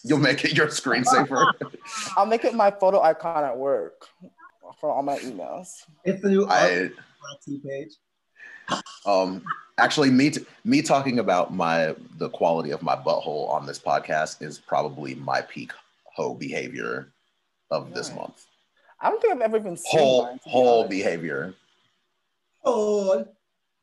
You'll 0.04 0.20
make 0.20 0.46
it 0.46 0.56
your 0.56 0.68
screensaver. 0.68 1.52
I'll 2.18 2.26
make 2.28 2.46
it 2.46 2.54
my 2.54 2.70
photo 2.72 3.02
icon 3.02 3.44
at 3.44 3.58
work 3.58 4.08
for 4.80 4.92
all 4.92 5.02
my 5.04 5.18
emails. 5.20 5.70
It's 6.04 6.22
the 6.22 6.30
new 6.30 6.48
I 6.48 6.90
RT 6.92 7.64
page. 7.68 7.94
um 9.06 9.44
actually 9.78 10.10
me 10.12 10.30
t- 10.30 10.46
me 10.64 10.82
talking 10.82 11.20
about 11.20 11.54
my 11.54 11.96
the 12.18 12.30
quality 12.30 12.72
of 12.72 12.82
my 12.84 12.96
butthole 12.96 13.50
on 13.50 13.66
this 13.66 13.80
podcast 13.80 14.42
is 14.42 14.60
probably 14.60 15.16
my 15.16 15.42
peak 15.42 15.72
hoe 16.16 16.36
behavior 16.36 17.12
of 17.72 17.94
this 17.94 18.10
Right. 18.10 18.20
month. 18.20 18.46
I 19.02 19.10
don't 19.10 19.22
think 19.22 19.34
I've 19.34 19.42
ever 19.42 19.58
even 19.58 19.76
seen 19.76 20.00
Whole 20.00 20.24
mine, 20.24 20.38
to 20.38 20.44
be 20.46 20.50
whole 20.52 20.78
honest. 20.80 20.90
behavior. 20.92 21.54
Oh, 22.64 23.28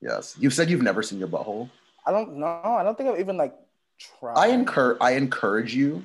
Yes. 0.02 0.36
you've 0.38 0.52
said 0.52 0.68
you've 0.68 0.82
never 0.82 1.02
seen 1.02 1.18
your 1.18 1.28
butthole. 1.28 1.70
I 2.04 2.10
don't 2.10 2.36
know. 2.36 2.46
I 2.64 2.82
don't 2.82 2.98
think 2.98 3.08
I've 3.08 3.20
even 3.20 3.36
like 3.36 3.54
tried. 4.18 4.34
I 4.36 4.48
encourage 4.48 4.98
I 5.00 5.12
encourage 5.12 5.74
you 5.74 6.04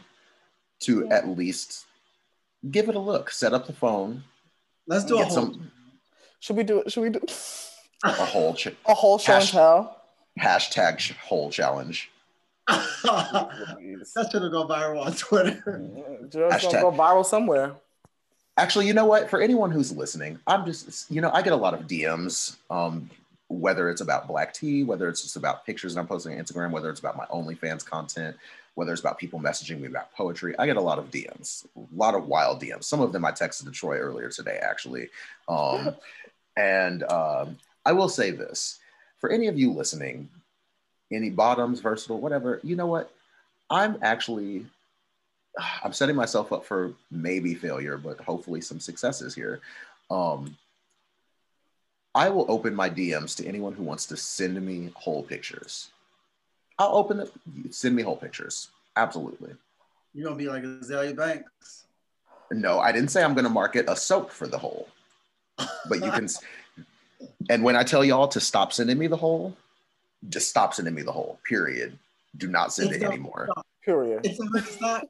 to 0.81 1.05
Yeah. 1.09 1.15
at 1.15 1.27
least 1.27 1.85
give 2.69 2.87
it 2.89 2.95
a 2.95 2.99
look. 2.99 3.31
Set 3.31 3.53
up 3.53 3.65
the 3.65 3.73
phone, 3.73 4.23
let's 4.87 5.03
do 5.05 5.19
a 5.19 5.23
whole. 5.23 5.31
some 5.33 5.71
Should 6.39 6.55
we 6.55 6.63
do? 6.63 6.81
it? 6.81 6.91
Should 6.91 7.01
we 7.01 7.09
do 7.09 7.21
a 8.03 8.11
whole 8.11 8.53
ch- 8.53 8.67
a 8.85 8.93
whole 8.93 9.17
show 9.17 9.33
and 9.37 9.47
tell? 9.47 10.01
hashtag 10.39 10.99
ch- 10.99 11.13
whole 11.13 11.49
challenge. 11.49 12.11
that 12.67 14.27
should 14.31 14.41
have 14.43 14.51
gone 14.51 14.67
viral 14.67 15.05
on 15.05 15.13
Twitter. 15.13 15.81
Just 16.29 16.65
Hashtag- 16.67 16.81
gonna 16.81 16.91
go 16.91 16.91
viral 16.91 17.25
somewhere. 17.25 17.73
Actually, 18.57 18.87
you 18.87 18.93
know 18.93 19.05
what? 19.05 19.29
For 19.29 19.39
anyone 19.41 19.69
who's 19.71 19.91
listening, 19.95 20.39
I'm 20.47 20.65
just, 20.65 21.09
you 21.11 21.21
know, 21.21 21.29
I 21.31 21.43
get 21.43 21.53
a 21.53 21.55
lot 21.55 21.75
of 21.75 21.81
DMs, 21.81 22.55
um, 22.71 23.07
whether 23.49 23.89
it's 23.89 24.01
about 24.01 24.27
black 24.27 24.53
tea, 24.53 24.83
whether 24.83 25.07
it's 25.07 25.21
just 25.21 25.35
about 25.35 25.65
pictures 25.65 25.93
that 25.93 26.01
I'm 26.01 26.07
posting 26.07 26.37
on 26.37 26.43
Instagram, 26.43 26.71
whether 26.71 26.89
it's 26.89 26.99
about 26.99 27.17
my 27.17 27.25
OnlyFans 27.25 27.85
content, 27.85 28.35
whether 28.75 28.91
it's 28.91 29.01
about 29.01 29.17
people 29.17 29.39
messaging 29.39 29.79
me 29.79 29.87
about 29.87 30.11
poetry. 30.13 30.53
I 30.59 30.65
get 30.65 30.77
a 30.77 30.81
lot 30.81 30.99
of 30.99 31.09
DMs, 31.09 31.65
a 31.75 31.95
lot 31.95 32.13
of 32.13 32.27
wild 32.27 32.61
DMs. 32.61 32.83
Some 32.83 33.01
of 33.01 33.11
them 33.11 33.25
I 33.25 33.31
texted 33.31 33.65
to 33.65 33.71
Troy 33.71 33.97
earlier 33.97 34.29
today, 34.29 34.59
actually. 34.61 35.09
Um, 35.47 35.95
and 36.57 37.03
um, 37.03 37.57
I 37.85 37.93
will 37.93 38.09
say 38.09 38.31
this 38.31 38.79
for 39.19 39.31
any 39.31 39.47
of 39.47 39.57
you 39.57 39.71
listening, 39.71 40.29
any 41.11 41.29
bottoms, 41.29 41.79
versatile, 41.79 42.19
whatever, 42.19 42.59
you 42.63 42.75
know 42.75 42.87
what? 42.87 43.11
I'm 43.69 43.97
actually 44.01 44.65
I'm 45.83 45.93
setting 45.93 46.15
myself 46.15 46.51
up 46.51 46.65
for 46.65 46.93
maybe 47.11 47.55
failure, 47.55 47.97
but 47.97 48.19
hopefully 48.19 48.61
some 48.61 48.79
successes 48.79 49.33
here. 49.33 49.59
Um, 50.09 50.55
I 52.17 52.29
will 52.29 52.47
open 52.49 52.73
my 52.73 52.89
DMs 52.89 53.35
to 53.37 53.45
anyone 53.45 53.73
who 53.73 53.83
wants 53.83 54.07
to 54.07 54.17
send 54.17 54.59
me 54.59 54.91
whole 54.95 55.21
pictures. 55.21 55.89
I'll 56.79 56.95
open 56.95 57.19
it. 57.19 57.31
Send 57.69 57.95
me 57.95 58.01
whole 58.01 58.17
pictures. 58.17 58.69
Absolutely. 58.95 59.53
You're 60.15 60.25
gonna 60.25 60.35
be 60.35 60.49
like 60.49 60.63
Azealia 60.63 61.15
Banks. 61.15 61.85
No, 62.51 62.79
I 62.79 62.91
didn't 62.91 63.09
say 63.11 63.23
I'm 63.23 63.35
going 63.35 63.43
to 63.43 63.51
market 63.51 63.85
a 63.87 63.95
soap 63.95 64.31
for 64.31 64.47
the 64.47 64.57
whole, 64.57 64.87
but 65.57 66.03
you 66.03 66.09
can. 66.09 66.27
and 67.51 67.63
when 67.63 67.75
I 67.75 67.83
tell 67.83 68.03
y'all 68.03 68.27
to 68.29 68.39
stop 68.39 68.73
sending 68.73 68.97
me 68.97 69.05
the 69.05 69.17
whole, 69.17 69.55
just 70.29 70.49
stop 70.49 70.73
sending 70.73 70.95
me 70.95 71.03
the 71.03 71.11
whole. 71.11 71.39
Period. 71.47 71.99
Do 72.37 72.47
not 72.47 72.73
send 72.73 72.93
it 72.93 73.01
Stop. 73.01 73.11
anymore. 73.11 73.49
Period. 73.83 74.21
It's 74.25 74.39
it's 74.55 74.81
not. 74.81 75.07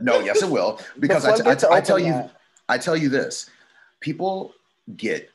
No, 0.00 0.20
yes, 0.20 0.42
it 0.42 0.50
will. 0.50 0.78
Because 1.00 1.24
I, 1.24 1.36
floodgates 1.36 1.64
I- 1.64 1.68
are 1.68 1.72
I 1.74 1.80
tell 1.80 1.96
open 1.96 2.06
you. 2.08 2.30
I 2.68 2.76
tell 2.76 2.96
you 2.96 3.08
this: 3.08 3.48
people 4.00 4.52
get 4.96 5.30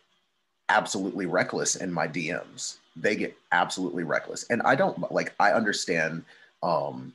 absolutely 0.71 1.25
reckless 1.25 1.75
in 1.75 1.91
my 1.91 2.07
DMs. 2.07 2.77
They 2.95 3.15
get 3.15 3.37
absolutely 3.51 4.03
reckless, 4.03 4.45
and 4.49 4.61
I 4.63 4.75
don't 4.75 5.11
like. 5.11 5.33
I 5.39 5.51
understand 5.51 6.23
um, 6.63 7.13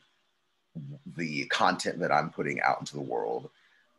the 1.17 1.47
content 1.47 1.99
that 2.01 2.13
I'm 2.13 2.31
putting 2.31 2.61
out 2.61 2.81
into 2.81 2.95
the 2.95 3.03
world, 3.03 3.51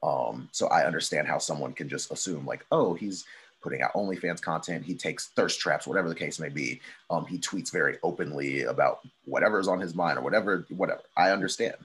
um, 0.01 0.49
so 0.51 0.67
I 0.67 0.85
understand 0.85 1.27
how 1.27 1.37
someone 1.37 1.73
can 1.73 1.89
just 1.89 2.11
assume 2.11 2.45
like, 2.45 2.65
oh, 2.71 2.93
he's 2.93 3.25
putting 3.61 3.81
out 3.81 3.93
OnlyFans 3.93 4.41
content. 4.41 4.85
He 4.85 4.95
takes 4.95 5.27
thirst 5.27 5.59
traps, 5.59 5.85
whatever 5.85 6.09
the 6.09 6.15
case 6.15 6.39
may 6.39 6.49
be. 6.49 6.79
Um, 7.09 7.25
he 7.25 7.37
tweets 7.37 7.71
very 7.71 7.97
openly 8.03 8.63
about 8.63 8.99
whatever's 9.25 9.67
on 9.67 9.79
his 9.79 9.93
mind 9.93 10.17
or 10.17 10.21
whatever, 10.21 10.65
whatever. 10.69 11.01
I 11.15 11.31
understand 11.31 11.75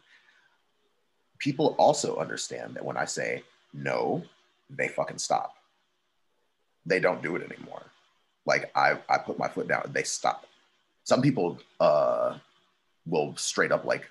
people 1.42 1.74
also 1.76 2.16
understand 2.16 2.74
that 2.74 2.84
when 2.84 2.96
I 2.96 3.04
say 3.04 3.42
no, 3.74 4.22
they 4.70 4.86
fucking 4.86 5.18
stop. 5.18 5.56
They 6.86 7.00
don't 7.00 7.22
do 7.22 7.36
it 7.36 7.42
anymore. 7.50 7.82
Like 8.46 8.70
I, 8.76 8.98
I 9.08 9.18
put 9.18 9.38
my 9.38 9.48
foot 9.48 9.68
down, 9.68 9.90
they 9.92 10.02
stop. 10.02 10.46
Some 11.04 11.22
people 11.22 11.58
uh, 11.80 12.38
will 13.06 13.34
straight 13.36 13.72
up 13.72 13.84
like 13.84 14.08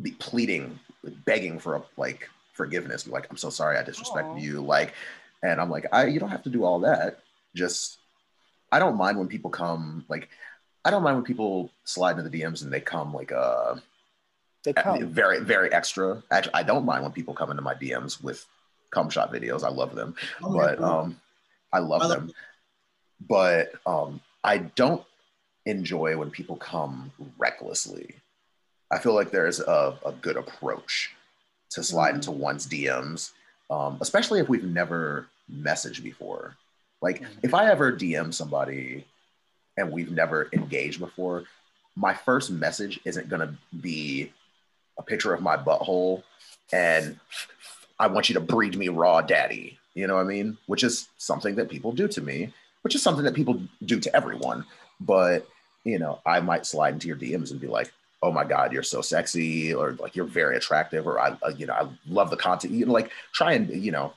be 0.00 0.12
pleading, 0.12 0.78
begging 1.24 1.58
for 1.58 1.82
like 1.96 2.28
forgiveness. 2.52 3.04
Be 3.04 3.10
like, 3.10 3.26
I'm 3.30 3.36
so 3.36 3.50
sorry, 3.50 3.76
I 3.78 3.82
disrespected 3.82 4.34
Aw. 4.34 4.38
you. 4.38 4.60
Like, 4.60 4.94
and 5.42 5.60
I'm 5.60 5.70
like, 5.70 5.86
I, 5.92 6.06
you 6.06 6.20
don't 6.20 6.30
have 6.30 6.42
to 6.44 6.50
do 6.50 6.64
all 6.64 6.80
that. 6.80 7.20
Just, 7.54 7.98
I 8.70 8.78
don't 8.78 8.96
mind 8.96 9.18
when 9.18 9.28
people 9.28 9.50
come. 9.50 10.04
Like, 10.08 10.28
I 10.84 10.90
don't 10.90 11.02
mind 11.02 11.16
when 11.16 11.24
people 11.24 11.70
slide 11.84 12.18
into 12.18 12.28
the 12.28 12.40
DMs 12.40 12.62
and 12.62 12.72
they 12.72 12.80
come 12.80 13.12
like, 13.12 13.32
uh, 13.32 13.76
They 14.64 14.72
come. 14.72 15.06
very 15.06 15.40
very 15.40 15.72
extra 15.72 16.22
actually 16.30 16.54
i 16.54 16.62
don't 16.62 16.84
mind 16.84 17.02
when 17.02 17.12
people 17.12 17.32
come 17.32 17.50
into 17.50 17.62
my 17.62 17.74
dms 17.74 18.22
with 18.22 18.44
cum 18.90 19.10
shot 19.10 19.32
videos. 19.32 19.64
I 19.64 19.68
love 19.70 19.94
them. 19.94 20.14
Oh, 20.42 20.52
but 20.52 20.80
um 20.80 21.20
i 21.72 21.78
love 21.78 22.02
I 22.02 22.06
love 22.06 22.20
them. 22.26 22.32
But 23.28 23.72
um 23.86 24.20
i 24.44 24.58
don't 24.58 25.04
enjoy 25.66 26.16
when 26.16 26.30
people 26.30 26.56
come 26.56 27.12
recklessly. 27.36 28.14
I 28.90 28.98
feel 28.98 29.14
like 29.14 29.30
there's 29.30 29.60
a, 29.60 29.98
a 30.06 30.12
good 30.12 30.36
approach 30.38 31.14
to 31.70 31.82
slide 31.82 32.12
Mhm. 32.12 32.14
into 32.16 32.30
one's 32.30 32.66
dms 32.66 33.32
um, 33.70 33.98
especially 34.00 34.40
if 34.40 34.48
we've 34.48 34.64
never 34.64 35.26
messaged 35.52 36.02
before. 36.02 36.56
Like 37.02 37.20
Mhm. 37.20 37.28
if 37.42 37.52
i 37.54 37.70
ever 37.70 37.92
dm 37.92 38.32
somebody 38.32 39.04
and 39.76 39.92
we've 39.92 40.10
never 40.10 40.48
engaged 40.52 40.98
before 41.00 41.44
my 41.96 42.14
first 42.14 42.50
message 42.50 42.98
isn't 43.04 43.28
going 43.28 43.40
to 43.46 43.52
be 43.80 44.32
a 44.98 45.02
picture 45.02 45.34
of 45.34 45.42
my 45.42 45.56
butthole 45.56 46.22
and 46.72 47.18
I 47.98 48.06
want 48.06 48.28
you 48.28 48.34
to 48.34 48.40
breed 48.40 48.76
me 48.76 48.88
raw 48.88 49.20
daddy. 49.20 49.78
You 49.94 50.06
know 50.06 50.14
what 50.16 50.22
I 50.22 50.28
mean? 50.28 50.56
Which 50.66 50.84
is 50.84 51.08
something 51.18 51.54
that 51.56 51.68
people 51.68 51.92
do 51.92 52.06
to 52.08 52.20
me, 52.20 52.52
which 52.82 52.94
is 52.94 53.02
something 53.02 53.24
that 53.24 53.34
people 53.34 53.60
do 53.84 53.98
to 54.00 54.14
everyone. 54.16 54.64
But, 55.00 55.46
you 55.84 55.98
know, 55.98 56.20
I 56.24 56.40
might 56.40 56.66
slide 56.66 56.94
into 56.94 57.08
your 57.08 57.16
DMs 57.16 57.50
and 57.50 57.60
be 57.60 57.66
like, 57.66 57.92
oh 58.22 58.32
my 58.32 58.44
God, 58.44 58.72
you're 58.72 58.82
so 58.82 59.00
sexy, 59.00 59.72
or 59.72 59.92
like 59.92 60.16
you're 60.16 60.24
very 60.24 60.56
attractive, 60.56 61.06
or 61.06 61.20
I, 61.20 61.36
uh, 61.42 61.52
you 61.56 61.66
know, 61.66 61.74
I 61.74 61.88
love 62.08 62.30
the 62.30 62.36
content. 62.36 62.72
You 62.74 62.86
know, 62.86 62.92
like 62.92 63.10
try 63.32 63.52
and, 63.52 63.68
you 63.70 63.92
know, 63.92 64.12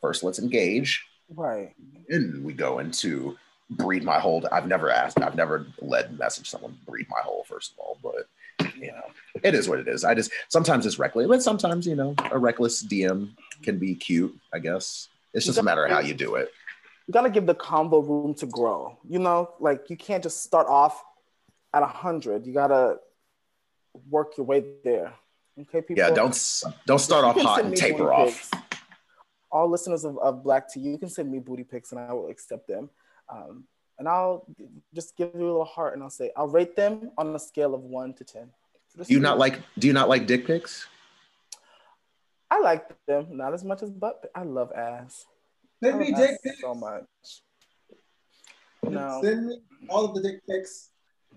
first 0.00 0.22
let's 0.22 0.38
engage 0.38 1.04
Right. 1.34 1.74
and 2.08 2.44
we 2.44 2.52
go 2.52 2.78
into 2.78 3.36
breed 3.70 4.02
my 4.02 4.18
hole. 4.18 4.46
I've 4.52 4.66
never 4.66 4.90
asked, 4.90 5.20
I've 5.20 5.34
never 5.34 5.66
led 5.80 6.18
message 6.18 6.48
someone 6.48 6.78
breed 6.86 7.06
my 7.10 7.20
hole, 7.22 7.44
first 7.48 7.72
of 7.72 7.78
all, 7.78 7.98
but 8.02 8.28
you 8.76 8.92
know, 8.92 9.02
it 9.42 9.54
is 9.54 9.68
what 9.68 9.78
it 9.78 9.88
is. 9.88 10.04
I 10.04 10.14
just 10.14 10.32
sometimes 10.48 10.86
it's 10.86 10.98
reckless, 10.98 11.28
but 11.28 11.42
sometimes, 11.42 11.86
you 11.86 11.94
know, 11.94 12.14
a 12.30 12.38
reckless 12.38 12.84
DM 12.84 13.30
can 13.62 13.78
be 13.78 13.94
cute, 13.94 14.36
I 14.52 14.58
guess. 14.58 15.08
It's 15.34 15.46
just 15.46 15.58
a 15.58 15.62
matter 15.62 15.84
of 15.84 15.90
how 15.90 16.00
you 16.00 16.14
do 16.14 16.36
it. 16.36 16.50
You 17.06 17.12
gotta 17.12 17.30
give 17.30 17.46
the 17.46 17.54
combo 17.54 18.00
room 18.00 18.34
to 18.34 18.46
grow. 18.46 18.98
You 19.08 19.18
know, 19.18 19.50
like 19.60 19.90
you 19.90 19.96
can't 19.96 20.22
just 20.22 20.42
start 20.42 20.66
off 20.66 21.02
at 21.72 21.82
a 21.82 21.86
hundred. 21.86 22.46
You 22.46 22.52
gotta 22.52 22.98
work 24.10 24.36
your 24.36 24.46
way 24.46 24.64
there. 24.84 25.14
Okay, 25.60 25.82
people. 25.82 25.96
Yeah, 25.96 26.10
don't 26.10 26.62
don't 26.86 26.98
start 26.98 27.24
off 27.24 27.40
hot 27.40 27.64
and 27.64 27.76
taper 27.76 28.12
off. 28.12 28.28
pics. 28.28 28.50
All 29.50 29.68
listeners 29.68 30.04
of, 30.04 30.18
of 30.18 30.42
Black 30.44 30.70
Tea, 30.70 30.80
you 30.80 30.98
can 30.98 31.08
send 31.08 31.30
me 31.30 31.38
booty 31.38 31.64
pics 31.64 31.92
and 31.92 32.00
I 32.00 32.12
will 32.12 32.28
accept 32.28 32.68
them. 32.68 32.90
Um, 33.30 33.64
and 33.98 34.08
I'll 34.08 34.46
just 34.94 35.16
give 35.16 35.30
you 35.34 35.40
a 35.40 35.46
little 35.46 35.64
heart 35.64 35.94
and 35.94 36.02
I'll 36.02 36.10
say 36.10 36.30
I'll 36.36 36.48
rate 36.48 36.76
them 36.76 37.10
on 37.18 37.34
a 37.34 37.38
scale 37.38 37.74
of 37.74 37.82
one 37.82 38.14
to 38.14 38.24
ten. 38.24 38.50
Just 38.96 39.08
Do 39.08 39.14
you 39.14 39.20
not 39.20 39.38
like 39.38 39.60
do 39.78 39.86
you 39.86 39.92
not 39.92 40.08
like 40.08 40.26
dick 40.26 40.46
pics? 40.46 40.86
I 42.50 42.60
like 42.60 42.88
them, 43.06 43.26
not 43.36 43.52
as 43.52 43.62
much 43.64 43.82
as 43.82 43.90
butt. 43.90 44.22
pi- 44.22 44.40
I 44.40 44.44
love 44.44 44.72
ass. 44.72 45.26
I 45.82 45.88
Send 45.88 45.98
me 46.00 46.12
dick 46.12 46.42
pics. 46.42 46.60
so 46.60 46.74
much. 46.74 47.04
No. 48.82 49.20
Send 49.22 49.46
me 49.48 49.58
all 49.88 50.04
of 50.06 50.14
the 50.14 50.22
dick 50.22 50.40
pics. 50.48 50.90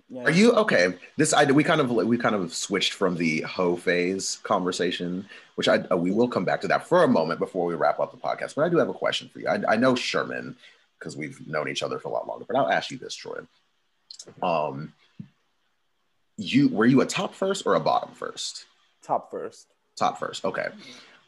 Yeah. 0.09 0.23
Are 0.23 0.31
you 0.31 0.51
okay? 0.53 0.93
This 1.17 1.33
I 1.33 1.45
we 1.45 1.63
kind 1.63 1.79
of 1.79 1.89
we 1.89 2.17
kind 2.17 2.35
of 2.35 2.53
switched 2.53 2.93
from 2.93 3.15
the 3.15 3.41
hoe 3.41 3.75
phase 3.77 4.39
conversation, 4.43 5.25
which 5.55 5.67
I 5.69 5.79
uh, 5.91 5.95
we 5.95 6.11
will 6.11 6.27
come 6.27 6.43
back 6.43 6.59
to 6.61 6.67
that 6.67 6.85
for 6.87 7.03
a 7.03 7.07
moment 7.07 7.39
before 7.39 7.65
we 7.65 7.75
wrap 7.75 7.99
up 7.99 8.11
the 8.11 8.17
podcast. 8.17 8.55
But 8.55 8.65
I 8.65 8.69
do 8.69 8.77
have 8.77 8.89
a 8.89 8.93
question 8.93 9.29
for 9.29 9.39
you. 9.39 9.47
I, 9.47 9.61
I 9.69 9.75
know 9.77 9.95
Sherman 9.95 10.57
because 11.01 11.17
we've 11.17 11.45
known 11.47 11.67
each 11.67 11.81
other 11.81 11.97
for 11.97 12.09
a 12.09 12.11
lot 12.11 12.27
longer. 12.27 12.45
But 12.47 12.55
I'll 12.55 12.69
ask 12.69 12.91
you 12.91 12.97
this, 12.97 13.15
Troy. 13.15 13.39
Um, 14.43 14.93
you 16.37 16.69
were 16.69 16.85
you 16.85 17.01
a 17.01 17.05
top 17.05 17.33
first 17.33 17.65
or 17.65 17.73
a 17.75 17.79
bottom 17.79 18.13
first? 18.13 18.65
top 19.01 19.31
first? 19.31 19.67
Top 19.95 20.19
first. 20.19 20.45
Okay. 20.45 20.67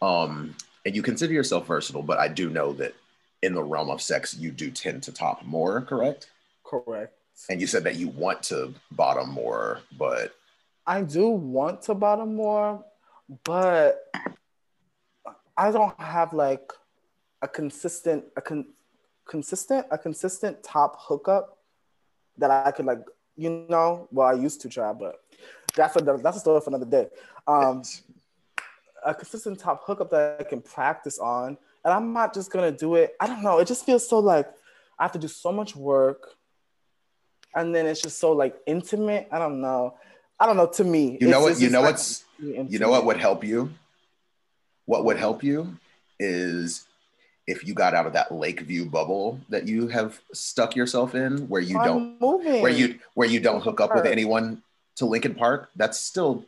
Um, 0.01 0.55
and 0.85 0.95
you 0.95 1.01
consider 1.01 1.33
yourself 1.33 1.65
versatile, 1.65 2.03
but 2.03 2.19
I 2.19 2.27
do 2.27 2.49
know 2.49 2.73
that 2.73 2.93
in 3.41 3.53
the 3.53 3.63
realm 3.63 3.89
of 3.89 4.01
sex, 4.01 4.37
you 4.37 4.51
do 4.51 4.69
tend 4.69 5.03
to 5.03 5.11
top 5.11 5.43
more, 5.43 5.81
correct? 5.81 6.29
Correct. 6.63 7.17
And 7.49 7.59
you 7.59 7.67
said 7.67 7.83
that 7.85 7.95
you 7.95 8.09
want 8.09 8.43
to 8.43 8.73
bottom 8.91 9.29
more, 9.29 9.81
but 9.97 10.35
I 10.85 11.01
do 11.01 11.29
want 11.29 11.81
to 11.83 11.95
bottom 11.95 12.35
more, 12.35 12.85
but 13.43 14.03
I 15.57 15.71
don't 15.71 15.99
have 15.99 16.31
like 16.33 16.71
a 17.41 17.47
consistent, 17.47 18.25
a 18.37 18.41
con- 18.41 18.67
consistent, 19.25 19.85
a 19.91 19.97
consistent 19.97 20.63
top 20.63 20.97
hookup 20.99 21.57
that 22.37 22.51
I 22.51 22.71
could 22.71 22.85
like, 22.85 22.99
you 23.35 23.65
know. 23.69 24.07
Well, 24.11 24.27
I 24.27 24.33
used 24.33 24.61
to 24.61 24.69
try, 24.69 24.93
but 24.93 25.15
that's 25.75 25.95
a 25.95 26.01
that's 26.01 26.37
a 26.37 26.39
story 26.39 26.61
for 26.61 26.69
another 26.69 26.85
day. 26.85 27.07
Um, 27.47 27.83
a 29.05 29.13
consistent 29.13 29.59
top 29.59 29.83
hookup 29.85 30.09
that 30.11 30.37
I 30.39 30.43
can 30.43 30.61
practice 30.61 31.19
on, 31.19 31.57
and 31.83 31.93
I'm 31.93 32.13
not 32.13 32.33
just 32.33 32.51
gonna 32.51 32.71
do 32.71 32.95
it. 32.95 33.15
I 33.19 33.27
don't 33.27 33.43
know. 33.43 33.59
It 33.59 33.67
just 33.67 33.85
feels 33.85 34.07
so 34.07 34.19
like 34.19 34.47
I 34.97 35.03
have 35.03 35.11
to 35.13 35.19
do 35.19 35.27
so 35.27 35.51
much 35.51 35.75
work, 35.75 36.29
and 37.55 37.73
then 37.73 37.85
it's 37.85 38.01
just 38.01 38.19
so 38.19 38.31
like 38.31 38.55
intimate. 38.65 39.27
I 39.31 39.39
don't 39.39 39.61
know. 39.61 39.95
I 40.39 40.45
don't 40.45 40.57
know. 40.57 40.67
To 40.67 40.83
me, 40.83 41.17
you 41.21 41.27
know 41.27 41.41
what? 41.41 41.59
You 41.59 41.69
know 41.69 41.81
like, 41.81 41.93
what's 41.93 42.25
really 42.39 42.65
you 42.69 42.79
know 42.79 42.89
what 42.89 43.05
would 43.05 43.17
help 43.17 43.43
you? 43.43 43.71
What 44.85 45.05
would 45.05 45.17
help 45.17 45.43
you 45.43 45.77
is 46.19 46.85
if 47.47 47.67
you 47.67 47.73
got 47.73 47.93
out 47.93 48.05
of 48.05 48.13
that 48.13 48.31
Lakeview 48.33 48.85
bubble 48.85 49.39
that 49.49 49.67
you 49.67 49.87
have 49.89 50.19
stuck 50.31 50.75
yourself 50.75 51.13
in, 51.15 51.49
where 51.49 51.61
you 51.61 51.77
I'm 51.77 51.85
don't 51.85 52.21
moving. 52.21 52.61
where 52.61 52.71
you 52.71 52.99
where 53.15 53.27
you 53.27 53.39
don't 53.39 53.61
hook 53.61 53.81
up 53.81 53.93
with 53.95 54.05
anyone 54.05 54.61
to 54.97 55.05
Lincoln 55.05 55.35
Park. 55.35 55.69
That's 55.75 55.99
still 55.99 56.45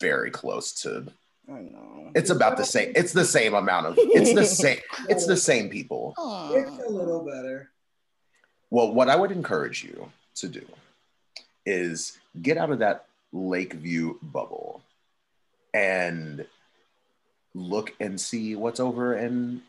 very 0.00 0.30
close 0.30 0.72
to. 0.82 1.06
I 1.48 1.60
know. 1.60 2.10
It's 2.14 2.30
about 2.30 2.56
the 2.56 2.64
same. 2.64 2.92
It's 2.94 3.12
the 3.12 3.24
same 3.24 3.54
amount 3.54 3.86
of. 3.86 3.94
It's 3.98 4.34
the 4.34 4.44
same. 4.62 4.78
It's 5.08 5.26
the 5.26 5.36
same 5.36 5.68
people. 5.70 6.14
It's 6.52 6.86
a 6.86 6.90
little 6.90 7.24
better. 7.24 7.70
Well, 8.70 8.92
what 8.92 9.08
I 9.08 9.16
would 9.16 9.32
encourage 9.32 9.82
you 9.82 10.10
to 10.36 10.48
do 10.48 10.64
is 11.64 12.18
get 12.40 12.58
out 12.58 12.70
of 12.70 12.78
that 12.80 13.06
Lakeview 13.32 14.16
bubble 14.22 14.82
and 15.74 16.46
look 17.54 17.94
and 17.98 18.20
see 18.20 18.54
what's 18.54 18.78
over 18.80 19.16
in 19.16 19.62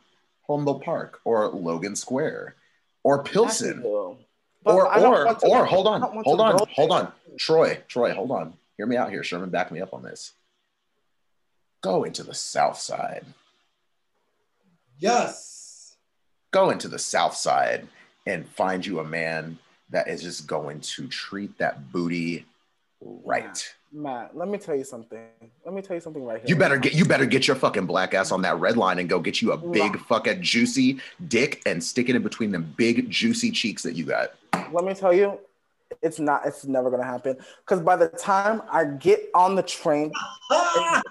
Humboldt 0.49 0.83
Park 0.83 1.19
or 1.23 1.47
Logan 1.49 1.95
Square 1.95 2.55
or 3.03 3.23
Pilsen 3.23 3.77
Nashville. 3.77 4.17
But 4.63 4.73
or 4.75 4.87
I 4.87 5.01
or 5.01 5.33
to- 5.35 5.47
or 5.47 5.65
hold 5.65 5.87
on, 5.87 6.01
hold 6.01 6.41
on, 6.41 6.67
hold 6.75 6.91
on, 6.91 7.11
Troy, 7.37 7.81
Troy, 7.87 8.13
hold 8.13 8.31
on. 8.31 8.53
Hear 8.77 8.85
me 8.87 8.97
out 8.97 9.09
here, 9.09 9.23
Sherman. 9.23 9.49
Back 9.49 9.71
me 9.71 9.79
up 9.79 9.93
on 9.93 10.03
this. 10.03 10.33
Go 11.81 12.03
into 12.03 12.23
the 12.23 12.33
South 12.33 12.77
Side. 12.77 13.25
Yes. 14.97 15.95
Go 16.51 16.71
into 16.71 16.87
the 16.87 16.99
South 16.99 17.35
Side 17.35 17.87
and 18.25 18.47
find 18.49 18.85
you 18.85 18.99
a 18.99 19.03
man 19.03 19.59
that 19.91 20.07
is 20.07 20.21
just 20.21 20.45
going 20.45 20.81
to 20.81 21.07
treat 21.07 21.57
that 21.57 21.91
booty 21.91 22.45
right. 23.01 23.73
Matt, 23.91 24.37
let 24.37 24.47
me 24.47 24.57
tell 24.57 24.75
you 24.75 24.83
something. 24.83 25.19
Let 25.65 25.73
me 25.73 25.81
tell 25.81 25.95
you 25.95 25.99
something 26.01 26.23
right 26.23 26.39
here. 26.39 26.47
You 26.47 26.55
better 26.55 26.77
get 26.77 26.93
you 26.93 27.05
better 27.05 27.25
get 27.25 27.47
your 27.47 27.55
fucking 27.55 27.85
black 27.87 28.13
ass 28.13 28.31
on 28.31 28.41
that 28.43 28.59
red 28.59 28.77
line 28.77 28.99
and 28.99 29.09
go 29.09 29.19
get 29.19 29.41
you 29.41 29.51
a 29.51 29.57
big 29.57 29.93
Nah. 29.95 30.01
fucking 30.07 30.41
juicy 30.43 30.99
dick 31.27 31.61
and 31.65 31.83
stick 31.83 32.07
it 32.09 32.15
in 32.15 32.21
between 32.21 32.51
them 32.51 32.73
big 32.77 33.09
juicy 33.09 33.49
cheeks 33.51 33.81
that 33.83 33.95
you 33.95 34.05
got. 34.05 34.33
Let 34.71 34.85
me 34.85 34.93
tell 34.93 35.13
you, 35.13 35.39
It's 36.03 36.19
not. 36.19 36.45
It's 36.45 36.65
never 36.65 36.91
gonna 36.91 37.03
happen. 37.03 37.35
Because 37.65 37.81
by 37.81 37.95
the 37.95 38.09
time 38.09 38.61
I 38.71 38.85
get 38.85 39.27
on 39.33 39.55
the 39.55 39.63
train, 39.63 40.11
by 40.49 41.01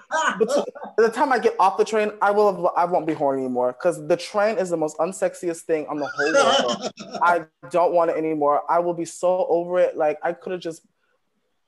the 0.97 1.11
time 1.13 1.33
I 1.33 1.39
get 1.39 1.55
off 1.59 1.77
the 1.77 1.83
train, 1.83 2.11
I 2.21 2.31
will. 2.31 2.55
Have, 2.55 2.65
I 2.77 2.85
won't 2.85 3.05
be 3.05 3.13
horny 3.13 3.43
anymore. 3.43 3.73
Because 3.73 4.07
the 4.07 4.15
train 4.15 4.57
is 4.57 4.69
the 4.69 4.77
most 4.77 4.97
unsexiest 4.99 5.61
thing 5.63 5.85
on 5.87 5.97
the 5.97 6.07
whole 6.07 6.33
world. 6.33 6.91
I 7.21 7.45
don't 7.69 7.91
want 7.93 8.11
it 8.11 8.15
anymore. 8.17 8.63
I 8.69 8.79
will 8.79 8.93
be 8.93 9.03
so 9.05 9.45
over 9.49 9.79
it. 9.79 9.97
Like 9.97 10.17
I 10.23 10.31
could 10.31 10.53
have 10.53 10.61
just 10.61 10.81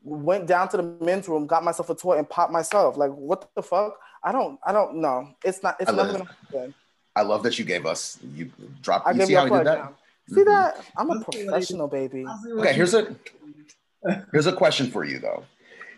went 0.04 0.48
down 0.48 0.68
to 0.70 0.78
the 0.78 0.84
men's 1.02 1.28
room, 1.28 1.46
got 1.48 1.64
myself 1.64 1.90
a 1.90 1.96
toy, 1.96 2.18
and 2.18 2.30
popped 2.30 2.52
myself. 2.52 2.98
Like 2.98 3.12
what 3.12 3.50
the 3.56 3.62
fuck? 3.64 3.98
I 4.24 4.32
don't. 4.32 4.60
I 4.66 4.72
don't 4.72 4.96
know. 4.98 5.30
It's 5.44 5.64
not. 5.64 5.78
It's 5.80 5.90
I 5.92 5.96
never 5.96 6.12
gonna 6.14 6.26
happen. 6.52 6.74
I 7.16 7.24
love 7.24 7.44
that 7.44 7.60
you 7.60 7.66
gave 7.66 7.86
us 7.86 8.18
you 8.34 8.52
dropped. 8.82 9.08
I 9.08 9.12
You 9.12 9.18
gave 9.20 9.28
see 9.28 9.34
you 9.34 9.40
how 9.40 9.46
a 9.46 9.50
he 9.50 9.58
did 9.58 9.68
that? 9.68 9.78
now. 9.80 9.94
See 10.34 10.44
that? 10.44 10.86
I'm 10.98 11.10
a 11.10 11.14
Let's 11.14 11.22
see 11.22 11.26
what 11.26 11.36
he- 11.36 11.44
professional, 11.46 11.88
baby. 11.88 12.26
Okay, 12.60 12.74
here's 12.74 12.94
a 12.94 13.16
here's 14.32 14.48
a 14.48 14.54
question 14.54 14.90
for 14.90 15.04
you 15.04 15.20
though. 15.20 15.44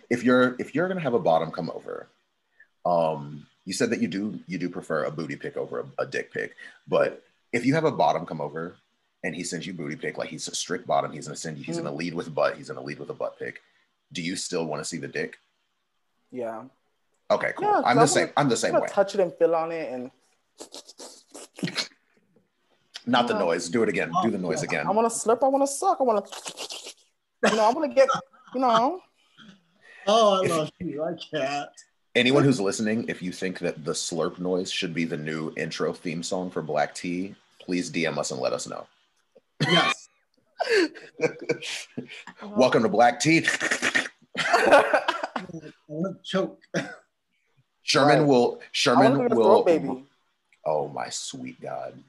If 0.09 0.23
you're 0.23 0.55
if 0.59 0.73
you're 0.75 0.87
gonna 0.87 1.01
have 1.01 1.13
a 1.13 1.19
bottom 1.19 1.51
come 1.51 1.69
over, 1.69 2.07
um, 2.85 3.45
you 3.65 3.73
said 3.73 3.89
that 3.91 4.01
you 4.01 4.07
do 4.07 4.39
you 4.47 4.57
do 4.57 4.69
prefer 4.69 5.03
a 5.05 5.11
booty 5.11 5.35
pick 5.35 5.55
over 5.57 5.81
a, 5.99 6.03
a 6.03 6.05
dick 6.05 6.31
pick, 6.33 6.55
but 6.87 7.23
if 7.51 7.65
you 7.65 7.73
have 7.75 7.85
a 7.85 7.91
bottom 7.91 8.25
come 8.25 8.41
over 8.41 8.75
and 9.23 9.35
he 9.35 9.43
sends 9.43 9.65
you 9.67 9.73
booty 9.73 9.95
pick, 9.95 10.17
like 10.17 10.29
he's 10.29 10.47
a 10.47 10.55
strict 10.55 10.85
bottom, 10.87 11.11
he's 11.11 11.27
gonna 11.27 11.35
send 11.35 11.57
you, 11.57 11.63
he's 11.63 11.77
Mhm. 11.77 11.83
gonna 11.83 11.95
lead 11.95 12.13
with 12.13 12.33
butt, 12.33 12.57
he's 12.57 12.67
gonna 12.69 12.81
lead 12.83 12.99
with 12.99 13.09
a 13.09 13.13
butt 13.13 13.37
pick. 13.39 13.61
Do 14.13 14.21
you 14.21 14.35
still 14.35 14.65
want 14.65 14.79
to 14.81 14.85
see 14.85 14.97
the 14.97 15.07
dick? 15.07 15.37
Yeah. 16.31 16.63
Okay, 17.31 17.51
cool. 17.57 17.67
Yeah, 17.67 17.73
'cause 17.73 17.83
I'm 17.85 17.97
I 17.97 18.01
the 18.01 18.07
same. 18.07 18.21
wanna- 18.21 18.33
I'm 18.37 18.47
the 18.49 18.53
I'm 18.53 18.57
same 18.57 18.73
way. 18.79 18.87
touch 18.87 19.15
it 19.15 19.19
and 19.21 19.33
feel 19.35 19.55
on 19.55 19.71
it, 19.71 19.91
and 19.91 20.11
Not 23.05 23.27
the 23.27 23.37
noise. 23.37 23.67
Do 23.69 23.83
it 23.83 23.89
again. 23.89 24.11
Do 24.23 24.31
the 24.31 24.37
noise 24.37 24.63
again. 24.63 24.87
I 24.87 24.91
want 24.91 25.11
to 25.11 25.17
slurp. 25.17 25.43
I 25.43 25.47
want 25.49 25.63
to 25.67 25.73
suck. 25.73 25.97
I 25.99 26.03
want 26.03 26.25
to, 26.25 27.49
you 27.51 27.57
know, 27.57 27.65
I 27.65 27.71
want 27.73 27.89
to 27.89 27.93
get, 27.93 28.07
you 28.53 28.61
know. 28.61 29.01
Oh, 30.07 30.41
I 30.43 30.47
love 30.47 30.71
you. 30.79 31.03
I 31.03 31.13
can't. 31.31 31.69
Anyone 32.15 32.43
who's 32.43 32.61
listening, 32.61 33.05
if 33.09 33.21
you 33.21 33.31
think 33.31 33.59
that 33.59 33.83
the 33.83 33.91
slurp 33.93 34.37
noise 34.39 34.71
should 34.71 34.93
be 34.93 35.03
the 35.05 35.17
new 35.17 35.51
intro 35.57 35.91
theme 35.91 36.21
song 36.23 36.49
for 36.51 36.61
Black 36.61 36.93
Tea, 36.93 37.35
please 37.59 37.89
DM 37.91 38.17
us 38.17 38.31
and 38.31 38.39
let 38.39 38.53
us 38.53 38.67
know. 38.67 38.85
Yes. 39.61 40.07
Welcome 42.55 42.83
to 42.83 42.89
Black 42.89 43.19
Tea. 43.19 43.45
I 44.37 45.71
want 45.87 46.17
to 46.17 46.23
choke. 46.23 46.59
Sherman 47.83 48.19
Right. 48.19 48.27
will. 48.27 48.61
Sherman 48.71 49.29
to 49.29 49.35
will. 49.35 49.43
throat 49.43 49.65
baby. 49.65 50.05
Oh 50.65 50.87
my 50.87 51.09
sweet 51.09 51.59
God. 51.61 52.01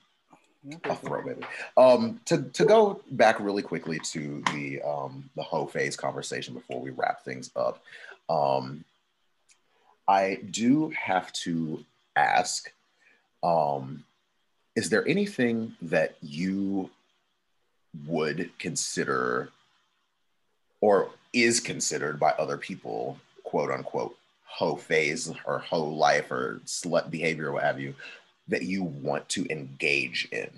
Yeah, 0.66 0.78
A 0.84 0.94
throat 0.94 1.26
baby. 1.26 1.42
Um, 1.76 2.20
to 2.26 2.42
to 2.42 2.64
go 2.64 3.02
back 3.10 3.38
really 3.40 3.62
quickly 3.62 3.98
to 3.98 4.42
the 4.52 4.80
um 4.82 5.28
the 5.36 5.42
hoe 5.42 5.66
phase 5.66 5.96
conversation 5.96 6.54
before 6.54 6.80
we 6.80 6.90
wrap 6.90 7.24
things 7.24 7.50
up. 7.56 7.82
Um, 8.30 8.84
I 10.08 10.40
do 10.50 10.90
have 10.90 11.32
to 11.44 11.84
ask. 12.16 12.72
Um, 13.42 14.04
is 14.76 14.88
there 14.88 15.06
anything 15.06 15.74
that 15.82 16.16
you 16.22 16.90
would 18.06 18.50
consider 18.58 19.50
or 20.80 21.10
is 21.34 21.60
considered 21.60 22.18
by 22.18 22.30
other 22.32 22.56
people, 22.56 23.18
quote 23.42 23.70
unquote, 23.70 24.16
hoe 24.44 24.76
phase 24.76 25.32
or 25.44 25.58
hoe 25.58 25.84
life 25.84 26.30
or 26.30 26.60
slut 26.64 27.10
behavior 27.10 27.48
or 27.48 27.52
what 27.52 27.64
have 27.64 27.80
you, 27.80 27.94
that 28.48 28.62
you 28.62 28.84
want 28.84 29.28
to 29.28 29.46
engage 29.50 30.28
in? 30.30 30.50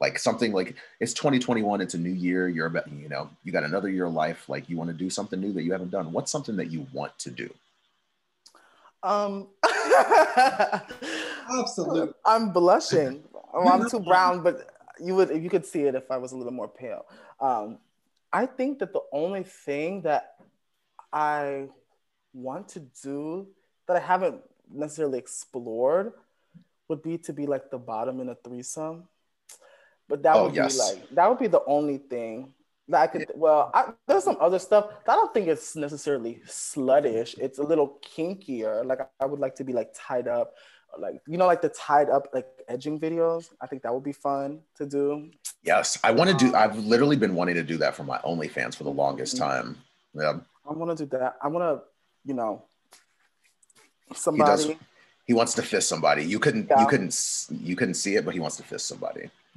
Like 0.00 0.18
something 0.18 0.52
like 0.52 0.74
it's 1.00 1.14
2021, 1.14 1.80
it's 1.80 1.94
a 1.94 1.98
new 1.98 2.10
year, 2.10 2.48
you're 2.48 2.66
about, 2.66 2.90
you 2.92 3.08
know, 3.08 3.30
you 3.44 3.52
got 3.52 3.64
another 3.64 3.88
year 3.88 4.06
of 4.06 4.12
life, 4.12 4.48
like 4.48 4.68
you 4.68 4.76
want 4.76 4.90
to 4.90 4.96
do 4.96 5.08
something 5.08 5.40
new 5.40 5.52
that 5.52 5.62
you 5.62 5.72
haven't 5.72 5.90
done. 5.90 6.12
What's 6.12 6.30
something 6.30 6.56
that 6.56 6.70
you 6.70 6.86
want 6.92 7.18
to 7.20 7.30
do? 7.30 7.48
Um, 9.02 9.46
Absolutely. 11.58 12.12
I'm 12.24 12.52
blushing. 12.52 13.22
Well, 13.54 13.68
I'm 13.68 13.88
too 13.88 14.00
brown, 14.00 14.42
but 14.42 14.70
you 15.00 15.14
would 15.14 15.30
if 15.30 15.42
you 15.42 15.48
could 15.48 15.64
see 15.64 15.82
it 15.82 15.94
if 15.94 16.10
I 16.10 16.16
was 16.16 16.32
a 16.32 16.36
little 16.36 16.52
more 16.52 16.68
pale. 16.68 17.06
Um, 17.40 17.78
I 18.32 18.46
think 18.46 18.78
that 18.80 18.92
the 18.92 19.02
only 19.12 19.42
thing 19.44 20.02
that 20.02 20.34
I 21.12 21.68
want 22.32 22.68
to 22.70 22.80
do 23.02 23.48
that 23.88 23.96
I 23.96 24.00
haven't 24.00 24.42
necessarily 24.70 25.18
explored 25.18 26.12
would 26.88 27.02
be 27.02 27.18
to 27.18 27.32
be 27.32 27.46
like 27.46 27.70
the 27.70 27.78
bottom 27.78 28.20
in 28.20 28.28
a 28.28 28.34
threesome. 28.34 29.04
But 30.08 30.22
that 30.22 30.36
Oh, 30.36 30.44
would 30.44 30.54
yes. 30.54 30.74
be 30.74 30.78
like 31.00 31.10
that 31.10 31.28
would 31.28 31.38
be 31.38 31.48
the 31.48 31.64
only 31.66 31.98
thing 31.98 32.52
that 32.88 33.00
I 33.02 33.06
could. 33.08 33.30
Well, 33.34 33.70
I, 33.74 33.92
there's 34.06 34.24
some 34.24 34.36
other 34.40 34.58
stuff 34.58 34.86
that 35.04 35.12
I 35.12 35.16
don't 35.16 35.34
think 35.34 35.48
it's 35.48 35.74
necessarily 35.74 36.42
sluttish. 36.46 37.36
It's 37.38 37.58
a 37.58 37.62
little 37.64 37.98
kinkier. 38.04 38.84
Like 38.84 39.00
I 39.20 39.26
would 39.26 39.40
like 39.40 39.56
to 39.56 39.64
be 39.64 39.72
like 39.72 39.90
tied 39.94 40.28
up, 40.28 40.54
like 40.98 41.20
you 41.26 41.36
know, 41.38 41.46
like 41.46 41.62
the 41.62 41.68
tied 41.68 42.08
up 42.08 42.28
like 42.32 42.46
edging 42.68 42.98
videos. 42.98 43.50
I 43.60 43.66
think 43.66 43.82
that 43.82 43.92
would 43.92 44.04
be 44.04 44.12
fun 44.12 44.60
to 44.76 44.86
do. 44.86 45.30
Yes, 45.62 45.98
I 46.02 46.10
want 46.12 46.30
to 46.30 46.36
do. 46.36 46.48
Um, 46.48 46.54
I've 46.56 46.78
literally 46.78 47.16
been 47.16 47.34
wanting 47.34 47.56
to 47.56 47.62
do 47.62 47.76
that 47.78 47.94
for 47.94 48.04
my 48.04 48.18
OnlyFans 48.18 48.76
for 48.76 48.84
the 48.84 48.90
longest 48.90 49.36
Mhm. 49.36 49.38
time. 49.40 49.78
Yeah, 50.14 50.40
I 50.68 50.72
want 50.72 50.96
to 50.96 51.04
do 51.04 51.18
that. 51.18 51.36
I 51.42 51.48
want 51.48 51.64
to, 51.64 51.82
you 52.24 52.34
know, 52.34 52.62
somebody. 54.14 54.78
he 55.26 55.34
wants 55.34 55.54
to 55.54 55.62
fist 55.62 55.88
somebody. 55.88 56.24
You 56.24 56.38
couldn't. 56.38 56.68
Yeah. 56.70 56.80
You 56.80 56.86
couldn't. 56.86 57.46
You 57.50 57.76
couldn't 57.76 57.94
see 57.94 58.16
it, 58.16 58.24
but 58.24 58.34
he 58.34 58.40
wants 58.40 58.56
to 58.56 58.62
fist 58.62 58.86
somebody. 58.86 59.30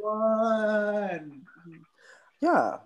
One. 0.00 1.42
yeah, 2.40 2.78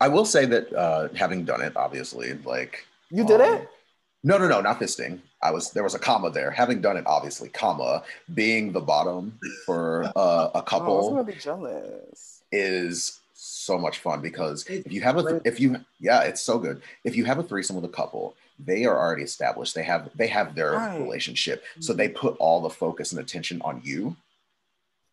I 0.00 0.08
will 0.08 0.24
say 0.24 0.46
that 0.46 0.72
uh, 0.72 1.08
having 1.14 1.44
done 1.44 1.60
it, 1.60 1.76
obviously, 1.76 2.34
like 2.44 2.86
you 3.10 3.24
did 3.24 3.40
um, 3.40 3.54
it. 3.54 3.68
No, 4.22 4.36
no, 4.36 4.46
no, 4.48 4.60
not 4.60 4.78
fisting. 4.78 5.20
I 5.42 5.50
was 5.50 5.70
there 5.70 5.82
was 5.82 5.94
a 5.94 5.98
comma 5.98 6.30
there. 6.30 6.50
Having 6.50 6.82
done 6.82 6.96
it, 6.98 7.04
obviously, 7.06 7.48
comma 7.48 8.02
being 8.34 8.72
the 8.72 8.80
bottom 8.80 9.38
for 9.64 10.04
uh, 10.04 10.10
a 10.14 10.18
Oh, 10.18 10.50
I 10.54 10.58
was 10.58 10.64
couple 10.68 11.10
gonna 11.10 11.24
be 11.24 11.32
jealous. 11.34 12.42
is 12.52 13.20
so 13.32 13.78
much 13.78 13.98
fun 14.00 14.20
because 14.20 14.66
if 14.66 14.92
you 14.92 15.00
have 15.00 15.16
a 15.16 15.22
great. 15.22 15.42
if 15.46 15.58
you 15.58 15.76
yeah, 15.98 16.22
it's 16.22 16.42
so 16.42 16.58
good. 16.58 16.82
If 17.04 17.16
you 17.16 17.24
have 17.24 17.38
a 17.38 17.42
threesome 17.42 17.76
with 17.76 17.86
a 17.86 17.94
couple, 17.94 18.34
they 18.58 18.84
are 18.84 18.98
already 18.98 19.22
established. 19.22 19.74
They 19.74 19.84
have 19.84 20.10
they 20.14 20.26
have 20.26 20.54
their 20.54 20.72
Right. 20.72 21.00
relationship, 21.00 21.64
so 21.78 21.94
they 21.94 22.08
put 22.10 22.36
all 22.38 22.60
the 22.60 22.68
focus 22.70 23.12
and 23.12 23.20
attention 23.20 23.62
on 23.62 23.80
you. 23.82 24.16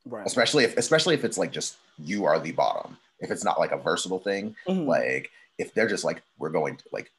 Right. 0.05 0.25
Especially 0.27 0.65
if 0.65 0.75
especially 0.77 1.15
if 1.15 1.23
it's 1.23 1.37
like 1.37 1.51
just 1.53 1.77
you 1.97 2.25
are 2.25 2.39
the 2.39 2.51
bottom. 2.51 2.97
If 3.19 3.31
it's 3.31 3.45
not 3.45 3.57
like 3.59 3.71
a 3.71 3.77
versatile 3.77 4.19
thing, 4.19 4.55
Mhm. 4.67 4.85
like 4.85 5.31
if 5.57 5.73
they're 5.73 5.87
just 5.87 6.03
like 6.03 6.21
we're 6.37 6.49
going 6.49 6.75
to 6.75 6.83
like 6.91 7.09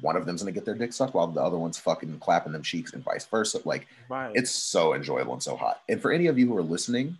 one 0.00 0.16
of 0.16 0.26
them's 0.26 0.42
gonna 0.42 0.52
get 0.52 0.64
their 0.64 0.74
dick 0.74 0.92
sucked 0.92 1.14
while 1.14 1.26
the 1.26 1.42
other 1.42 1.58
one's 1.58 1.78
fucking 1.78 2.18
clapping 2.20 2.52
them 2.52 2.62
cheeks 2.62 2.92
and 2.92 3.02
vice 3.02 3.26
versa. 3.26 3.60
Like 3.64 3.86
right. 4.08 4.32
it's 4.34 4.50
so 4.50 4.94
enjoyable 4.94 5.32
and 5.32 5.42
so 5.42 5.56
hot. 5.56 5.82
And 5.88 6.00
for 6.00 6.12
any 6.12 6.26
of 6.26 6.38
you 6.38 6.46
who 6.46 6.56
are 6.56 6.62
listening, 6.62 7.18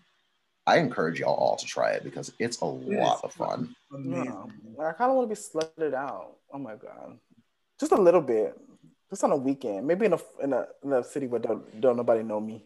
I 0.66 0.78
encourage 0.78 1.20
y'all 1.20 1.34
all 1.34 1.56
to 1.56 1.66
try 1.66 1.92
it 1.92 2.04
because 2.04 2.32
it's 2.38 2.60
a 2.60 2.66
lot 2.66 3.24
of 3.24 3.32
fun. 3.32 3.74
Yeah. 3.90 3.98
Amazing. 3.98 4.52
Like, 4.76 4.88
I 4.88 4.92
kind 4.92 5.10
of 5.10 5.16
want 5.16 5.30
to 5.30 5.34
be 5.34 5.40
slutted 5.40 5.94
out. 5.94 6.36
Oh 6.52 6.58
my 6.58 6.76
god, 6.76 7.18
just 7.80 7.92
a 7.92 8.00
little 8.00 8.20
bit, 8.20 8.58
just 9.10 9.24
on 9.24 9.32
a 9.32 9.36
weekend, 9.36 9.86
maybe 9.86 10.06
in 10.06 10.12
a 10.12 10.18
in 10.42 10.52
a, 10.52 10.66
in 10.84 10.92
a 10.92 11.04
city 11.04 11.26
where 11.26 11.40
don't 11.40 11.80
don't 11.80 11.96
nobody 11.96 12.22
know 12.22 12.40
me. 12.40 12.64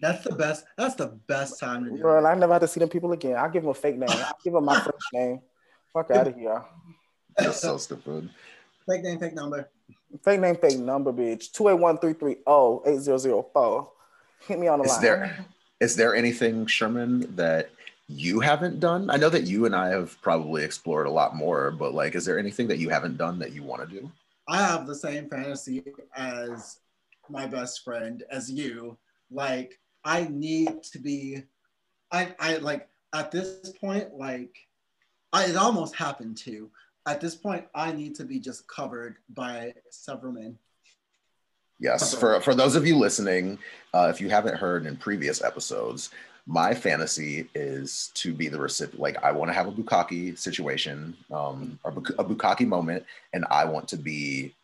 That's 0.00 0.24
the 0.24 0.34
best. 0.34 0.64
That's 0.76 0.96
the 0.96 1.06
best 1.06 1.60
time 1.60 1.84
to 1.84 1.90
do 1.90 1.98
Bro, 1.98 2.24
it. 2.24 2.28
I 2.28 2.34
never 2.34 2.52
had 2.52 2.60
to 2.60 2.68
see 2.68 2.80
them 2.80 2.88
people 2.88 3.12
again. 3.12 3.36
I'll 3.36 3.50
give 3.50 3.62
them 3.62 3.70
a 3.70 3.74
fake 3.74 3.96
name. 3.96 4.08
I'll 4.10 4.38
give 4.42 4.52
them 4.52 4.64
my 4.64 4.80
first 4.84 5.06
name. 5.12 5.40
Fuck 5.92 6.10
out 6.10 6.26
of 6.26 6.34
here. 6.34 6.62
That's 7.36 7.60
so 7.60 7.76
stupid. 7.76 8.28
Fake 8.88 9.02
name, 9.02 9.18
fake 9.18 9.34
number. 9.34 9.68
Fake 10.22 10.40
name, 10.40 10.56
fake 10.56 10.78
number, 10.78 11.12
bitch. 11.12 11.50
281-330-8004. 11.52 13.88
Hit 14.46 14.58
me 14.58 14.68
on 14.68 14.80
the 14.80 14.84
Is 14.84 14.92
line. 14.92 15.02
there 15.02 15.46
is 15.80 15.96
there 15.96 16.14
anything, 16.14 16.66
Sherman, 16.66 17.34
that 17.34 17.70
you 18.06 18.40
haven't 18.40 18.78
done? 18.78 19.10
I 19.10 19.16
know 19.16 19.28
that 19.28 19.44
you 19.44 19.66
and 19.66 19.74
I 19.74 19.88
have 19.88 20.20
probably 20.22 20.62
explored 20.62 21.06
a 21.06 21.10
lot 21.10 21.34
more, 21.34 21.72
but 21.72 21.92
like, 21.92 22.14
is 22.14 22.24
there 22.24 22.38
anything 22.38 22.68
that 22.68 22.78
you 22.78 22.88
haven't 22.88 23.16
done 23.16 23.38
that 23.40 23.52
you 23.52 23.64
want 23.64 23.88
to 23.88 24.00
do? 24.00 24.10
I 24.48 24.58
have 24.58 24.86
the 24.86 24.94
same 24.94 25.28
fantasy 25.28 25.82
as 26.16 26.78
my 27.28 27.46
best 27.46 27.82
friend, 27.82 28.22
as 28.30 28.50
you. 28.50 28.96
Like, 29.30 29.78
I 30.04 30.28
need 30.30 30.82
to 30.84 30.98
be, 30.98 31.42
I, 32.12 32.34
I 32.38 32.56
like, 32.58 32.88
at 33.14 33.32
this 33.32 33.72
point, 33.80 34.14
like, 34.14 34.56
I, 35.32 35.46
it 35.46 35.56
almost 35.56 35.96
happened 35.96 36.36
too. 36.36 36.70
At 37.06 37.20
this 37.20 37.34
point, 37.34 37.66
I 37.74 37.92
need 37.92 38.14
to 38.16 38.24
be 38.24 38.38
just 38.38 38.66
covered 38.68 39.16
by 39.34 39.74
several 39.90 40.32
men. 40.32 40.58
Yes, 41.80 42.14
for 42.14 42.40
for 42.40 42.54
those 42.54 42.76
of 42.76 42.86
you 42.86 42.96
listening, 42.96 43.58
uh, 43.92 44.08
if 44.08 44.20
you 44.20 44.28
haven't 44.28 44.56
heard 44.56 44.86
in 44.86 44.96
previous 44.96 45.42
episodes, 45.42 46.10
my 46.46 46.74
fantasy 46.74 47.48
is 47.56 48.12
to 48.14 48.32
be 48.32 48.46
the 48.46 48.58
recipient. 48.58 49.00
Like 49.00 49.22
I 49.24 49.32
want 49.32 49.48
to 49.48 49.52
have 49.52 49.66
a 49.66 49.72
bukkake 49.72 50.38
situation, 50.38 51.16
um, 51.32 51.80
or 51.82 51.90
buk- 51.90 52.18
a 52.18 52.24
bukkake 52.24 52.68
moment, 52.68 53.04
and 53.32 53.44
I 53.50 53.64
want 53.64 53.88
to 53.88 53.96
be 53.96 54.54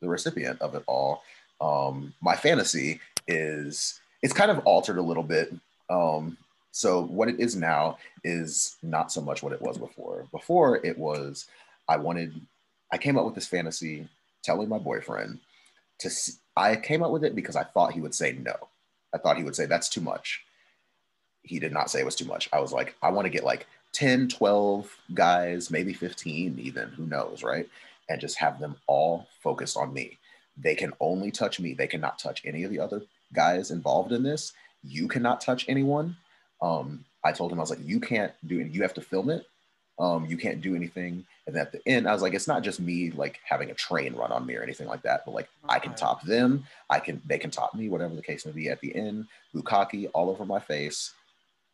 the 0.00 0.08
recipient 0.08 0.60
of 0.60 0.76
it 0.76 0.84
all. 0.86 1.24
Um, 1.60 2.14
my 2.20 2.36
fantasy 2.36 3.00
is 3.26 4.00
it's 4.22 4.32
kind 4.32 4.50
of 4.50 4.58
altered 4.60 4.98
a 4.98 5.02
little 5.02 5.24
bit 5.24 5.52
um, 5.90 6.36
So 6.76 7.04
what 7.04 7.30
it 7.30 7.40
is 7.40 7.56
now 7.56 7.96
is 8.22 8.76
not 8.82 9.10
so 9.10 9.22
much 9.22 9.42
what 9.42 9.54
it 9.54 9.62
was 9.62 9.78
before. 9.78 10.26
Before 10.30 10.76
it 10.84 10.98
was, 10.98 11.46
I 11.88 11.96
wanted, 11.96 12.38
I 12.92 12.98
came 12.98 13.16
up 13.16 13.24
with 13.24 13.34
this 13.34 13.46
fantasy 13.46 14.06
telling 14.42 14.68
my 14.68 14.76
boyfriend 14.76 15.38
to, 16.00 16.10
I 16.54 16.76
came 16.76 17.02
up 17.02 17.12
with 17.12 17.24
it 17.24 17.34
because 17.34 17.56
I 17.56 17.64
thought 17.64 17.94
he 17.94 18.02
would 18.02 18.14
say 18.14 18.32
no. 18.32 18.54
I 19.14 19.16
thought 19.16 19.38
he 19.38 19.42
would 19.42 19.56
say, 19.56 19.64
that's 19.64 19.88
too 19.88 20.02
much. 20.02 20.44
He 21.44 21.58
did 21.58 21.72
not 21.72 21.88
say 21.88 22.00
it 22.00 22.04
was 22.04 22.14
too 22.14 22.26
much. 22.26 22.50
I 22.52 22.60
was 22.60 22.72
like, 22.72 22.94
I 23.02 23.10
want 23.10 23.24
to 23.24 23.30
get 23.30 23.42
like 23.42 23.66
10, 23.92 24.28
12 24.28 24.94
guys, 25.14 25.70
maybe 25.70 25.94
15 25.94 26.58
even, 26.58 26.90
who 26.90 27.06
knows, 27.06 27.42
right? 27.42 27.66
And 28.10 28.20
just 28.20 28.36
have 28.36 28.60
them 28.60 28.76
all 28.86 29.28
focused 29.42 29.78
on 29.78 29.94
me. 29.94 30.18
They 30.58 30.74
can 30.74 30.92
only 31.00 31.30
touch 31.30 31.58
me. 31.58 31.72
They 31.72 31.86
cannot 31.86 32.18
touch 32.18 32.42
any 32.44 32.64
of 32.64 32.70
the 32.70 32.80
other 32.80 33.00
guys 33.32 33.70
involved 33.70 34.12
in 34.12 34.22
this. 34.22 34.52
You 34.84 35.08
cannot 35.08 35.40
touch 35.40 35.64
anyone 35.70 36.18
um, 36.60 37.04
I 37.24 37.32
told 37.32 37.52
him 37.52 37.58
I 37.58 37.62
was 37.62 37.70
like, 37.70 37.84
you 37.84 38.00
can't 38.00 38.32
do 38.46 38.60
it. 38.60 38.72
You 38.72 38.82
have 38.82 38.94
to 38.94 39.00
film 39.00 39.30
it. 39.30 39.46
Um, 39.98 40.26
you 40.26 40.36
can't 40.36 40.60
do 40.60 40.74
anything. 40.74 41.24
And 41.46 41.56
at 41.56 41.72
the 41.72 41.80
end, 41.86 42.08
I 42.08 42.12
was 42.12 42.20
like, 42.20 42.34
it's 42.34 42.48
not 42.48 42.62
just 42.62 42.80
me 42.80 43.10
like 43.12 43.40
having 43.44 43.70
a 43.70 43.74
train 43.74 44.14
run 44.14 44.32
on 44.32 44.44
me 44.44 44.54
or 44.54 44.62
anything 44.62 44.86
like 44.86 45.02
that, 45.02 45.24
but 45.24 45.34
like 45.34 45.48
I 45.68 45.78
can 45.78 45.94
top 45.94 46.22
them. 46.22 46.64
I 46.90 46.98
can 46.98 47.22
they 47.26 47.38
can 47.38 47.50
top 47.50 47.74
me, 47.74 47.88
whatever 47.88 48.14
the 48.14 48.22
case 48.22 48.44
may 48.44 48.52
be. 48.52 48.68
At 48.68 48.80
the 48.80 48.94
end, 48.94 49.26
bukkake 49.54 50.10
all 50.12 50.28
over 50.28 50.44
my 50.44 50.58
face, 50.58 51.14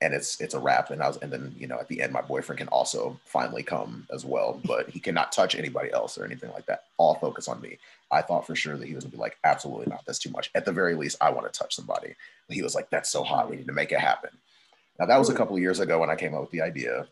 and 0.01 0.14
it's 0.14 0.41
it's 0.41 0.55
a 0.55 0.61
wrap. 0.61 0.91
And 0.91 1.03
I 1.03 1.09
was 1.09 1.16
and 1.16 1.33
then 1.33 1.53
you 1.59 1.66
know 1.66 1.78
at 1.80 1.89
the 1.89 2.01
end, 2.01 2.12
my 2.12 2.20
boyfriend 2.20 2.59
can 2.59 2.68
also 2.68 3.18
finally 3.24 3.64
come 3.64 4.07
as 4.12 4.24
well, 4.24 4.61
but 4.64 4.89
he 4.89 5.01
cannot 5.01 5.33
touch 5.33 5.57
anybody 5.57 5.91
else 5.93 6.16
or 6.16 6.24
anything 6.24 6.53
like 6.53 6.66
that. 6.66 6.85
All 6.99 7.16
focus 7.16 7.49
on 7.49 7.61
me. 7.61 7.78
I 8.12 8.22
thought 8.22 8.47
for 8.47 8.55
sure 8.55 8.76
that 8.76 8.87
he 8.87 8.95
was 8.95 9.03
gonna 9.03 9.12
be 9.12 9.18
like, 9.18 9.39
absolutely 9.43 9.87
not. 9.87 10.05
That's 10.07 10.20
too 10.20 10.30
much. 10.30 10.51
At 10.55 10.64
the 10.64 10.72
very 10.72 10.95
least, 10.95 11.16
I 11.20 11.30
want 11.30 11.53
to 11.53 11.59
touch 11.59 11.74
somebody. 11.74 12.14
But 12.47 12.55
he 12.55 12.62
was 12.62 12.76
like, 12.76 12.89
that's 12.91 13.11
so 13.11 13.24
hot. 13.24 13.51
We 13.51 13.57
need 13.57 13.66
to 13.66 13.72
make 13.72 13.91
it 13.91 13.99
happen. 13.99 14.30
Now 14.99 15.07
that 15.07 15.18
was 15.18 15.28
a 15.28 15.34
couple 15.34 15.57
of 15.57 15.62
years 15.62 15.80
ago 15.80 15.99
when 15.99 16.11
I 16.11 16.16
came 16.16 16.34
up 16.34 16.43
with 16.43 16.51
the 16.51 16.62
idea, 16.62 17.07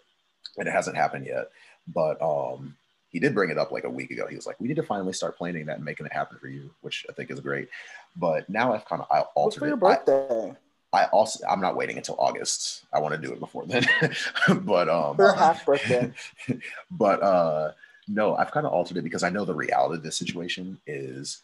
and 0.58 0.68
it 0.68 0.72
hasn't 0.72 0.96
happened 0.96 1.26
yet. 1.26 1.50
But 1.88 2.20
um, 2.22 2.76
he 3.10 3.18
did 3.18 3.34
bring 3.34 3.50
it 3.50 3.58
up 3.58 3.72
like 3.72 3.84
a 3.84 3.90
week 3.90 4.10
ago. 4.10 4.26
He 4.28 4.36
was 4.36 4.46
like, 4.46 4.60
"We 4.60 4.68
need 4.68 4.76
to 4.76 4.82
finally 4.82 5.12
start 5.12 5.36
planning 5.36 5.66
that 5.66 5.76
and 5.76 5.84
making 5.84 6.06
it 6.06 6.12
happen 6.12 6.38
for 6.38 6.48
you," 6.48 6.70
which 6.80 7.06
I 7.08 7.12
think 7.12 7.30
is 7.30 7.40
great. 7.40 7.68
But 8.16 8.48
now 8.48 8.72
I've 8.72 8.84
kind 8.84 9.02
of 9.02 9.08
I 9.10 9.20
altered 9.34 9.60
for 9.60 9.66
your 9.66 9.76
it. 9.76 9.80
birthday? 9.80 10.54
I, 10.92 11.02
I 11.02 11.04
also 11.06 11.44
I'm 11.48 11.60
not 11.60 11.76
waiting 11.76 11.96
until 11.96 12.16
August. 12.18 12.84
I 12.92 13.00
want 13.00 13.14
to 13.14 13.20
do 13.20 13.32
it 13.32 13.40
before 13.40 13.66
then. 13.66 13.86
but 14.62 14.88
um, 14.88 15.16
for 15.16 15.32
half 15.32 15.64
birthday. 15.66 16.12
but 16.90 17.22
uh, 17.22 17.72
no, 18.08 18.36
I've 18.36 18.50
kind 18.50 18.66
of 18.66 18.72
altered 18.72 18.96
it 18.96 19.04
because 19.04 19.22
I 19.22 19.30
know 19.30 19.44
the 19.44 19.54
reality 19.54 19.96
of 19.96 20.02
this 20.02 20.16
situation 20.16 20.78
is 20.86 21.40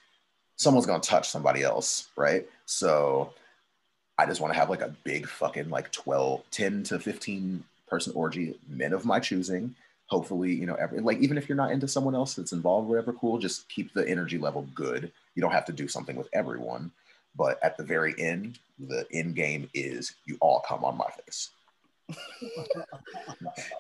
someone's 0.57 0.87
gonna 0.87 1.01
touch 1.01 1.28
somebody 1.28 1.62
else, 1.62 2.09
right? 2.16 2.47
So 2.66 3.32
I 4.19 4.27
just 4.27 4.41
want 4.41 4.53
to 4.53 4.59
have 4.59 4.71
like 4.71 4.81
a 4.81 4.95
big 5.05 5.27
fucking 5.27 5.69
like 5.69 5.93
12, 5.93 6.43
10 6.51 6.83
to 6.85 6.99
15 6.99 7.62
person 7.87 8.12
orgy, 8.14 8.59
men 8.69 8.93
of 8.93 9.05
my 9.05 9.21
choosing. 9.21 9.75
Hopefully, 10.07 10.53
you 10.53 10.67
know, 10.67 10.75
every 10.75 11.01
like 11.01 11.19
even 11.19 11.37
if 11.37 11.49
you're 11.49 11.57
not 11.57 11.73
into 11.73 11.89
someone 11.89 12.14
else 12.14 12.35
that's 12.35 12.53
involved, 12.53 12.89
whatever, 12.89 13.12
cool, 13.12 13.39
just 13.39 13.69
keep 13.69 13.93
the 13.93 14.09
energy 14.09 14.39
level 14.39 14.67
good. 14.75 15.12
You 15.35 15.43
don't 15.43 15.53
have 15.53 15.64
to 15.67 15.73
do 15.73 15.89
something 15.89 16.17
with 16.17 16.29
everyone. 16.33 16.91
But 17.37 17.62
at 17.62 17.77
the 17.77 17.85
very 17.85 18.14
end, 18.19 18.59
the 18.79 19.05
end 19.12 19.35
game 19.35 19.69
is 19.75 20.14
you 20.25 20.39
all 20.41 20.61
come 20.67 20.85
on 20.85 20.97
my 20.97 21.11
face. 21.25 21.51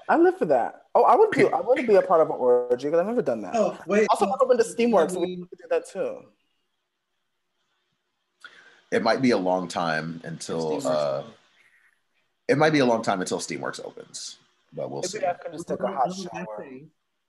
I 0.08 0.16
live 0.16 0.36
for 0.36 0.46
that. 0.46 0.82
Oh, 0.94 1.04
I 1.04 1.14
would 1.14 1.30
do. 1.30 1.48
I 1.48 1.60
want 1.60 1.78
to 1.78 1.86
be 1.86 1.94
a 1.94 2.02
part 2.02 2.20
of 2.20 2.28
an 2.28 2.36
orgy 2.36 2.88
because 2.88 3.00
I've 3.00 3.06
never 3.06 3.22
done 3.22 3.40
that. 3.42 3.54
Oh 3.54 3.78
wait, 3.86 4.08
also, 4.10 4.30
I've 4.30 4.48
been 4.48 4.58
to 4.58 4.64
Steamworks, 4.64 5.12
so 5.12 5.20
we 5.20 5.36
could 5.36 5.58
do 5.58 5.64
that 5.70 5.88
too 5.88 6.24
it 8.96 9.02
might 9.02 9.20
be 9.20 9.32
a 9.32 9.36
long 9.36 9.68
time 9.68 10.22
until 10.24 10.86
uh, 10.86 11.22
it 12.48 12.56
might 12.56 12.72
be 12.72 12.78
a 12.78 12.86
long 12.86 13.02
time 13.02 13.20
until 13.20 13.38
Steamworks 13.38 13.84
opens, 13.84 14.38
but 14.72 14.90
we'll 14.90 15.02
Maybe 15.02 15.08
see. 15.08 15.26
I 15.26 15.34
can 15.34 15.52
just 15.52 15.68
take 15.68 15.80
a 15.80 15.86
hot 15.86 16.14
shower. 16.14 16.66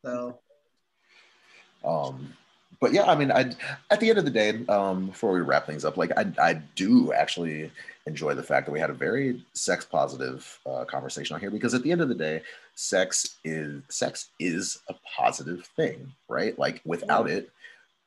So, 0.05 0.39
um, 1.83 2.33
but 2.79 2.93
yeah, 2.93 3.03
I 3.03 3.15
mean, 3.15 3.33
I 3.33 3.51
at 3.91 3.99
the 3.99 4.09
end 4.09 4.17
of 4.17 4.23
the 4.23 4.31
day, 4.31 4.65
um, 4.67 5.07
before 5.07 5.33
we 5.33 5.41
wrap 5.41 5.65
things 5.65 5.83
up, 5.83 5.97
like 5.97 6.11
I 6.17 6.31
I 6.41 6.53
do 6.75 7.11
actually 7.11 7.69
enjoy 8.05 8.33
the 8.33 8.43
fact 8.43 8.65
that 8.67 8.71
we 8.71 8.79
had 8.79 8.89
a 8.89 8.93
very 8.93 9.43
sex 9.51 9.83
positive 9.83 10.59
uh, 10.65 10.85
conversation 10.85 11.33
on 11.33 11.41
here 11.41 11.51
because 11.51 11.73
at 11.73 11.83
the 11.83 11.91
end 11.91 11.99
of 11.99 12.07
the 12.07 12.15
day, 12.15 12.41
sex 12.75 13.35
is 13.43 13.81
sex 13.89 14.29
is 14.39 14.79
a 14.87 14.95
positive 15.17 15.65
thing, 15.75 16.13
right? 16.29 16.57
Like 16.57 16.81
without 16.85 17.29
it, 17.29 17.51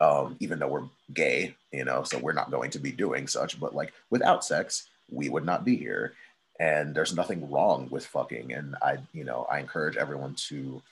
um, 0.00 0.36
even 0.40 0.58
though 0.58 0.68
we're 0.68 0.88
gay, 1.12 1.54
you 1.72 1.84
know, 1.84 2.02
so 2.02 2.18
we're 2.18 2.32
not 2.32 2.50
going 2.50 2.70
to 2.70 2.78
be 2.78 2.92
doing 2.92 3.26
such. 3.26 3.60
But 3.60 3.74
like 3.74 3.92
without 4.10 4.44
sex, 4.44 4.88
we 5.10 5.28
would 5.28 5.44
not 5.44 5.64
be 5.64 5.76
here. 5.76 6.14
And 6.58 6.94
there's 6.94 7.14
nothing 7.14 7.50
wrong 7.50 7.88
with 7.90 8.06
fucking. 8.06 8.52
And 8.52 8.76
I, 8.82 8.98
you 9.12 9.24
know, 9.24 9.46
I 9.50 9.60
encourage 9.60 9.96
everyone 9.96 10.34
to 10.48 10.82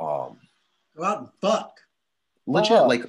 um 0.00 0.36
go 0.96 1.04
out 1.04 1.18
and 1.20 1.28
fuck. 1.40 1.80
Legit, 2.46 2.78
Fuck. 2.78 2.88
like 2.88 3.04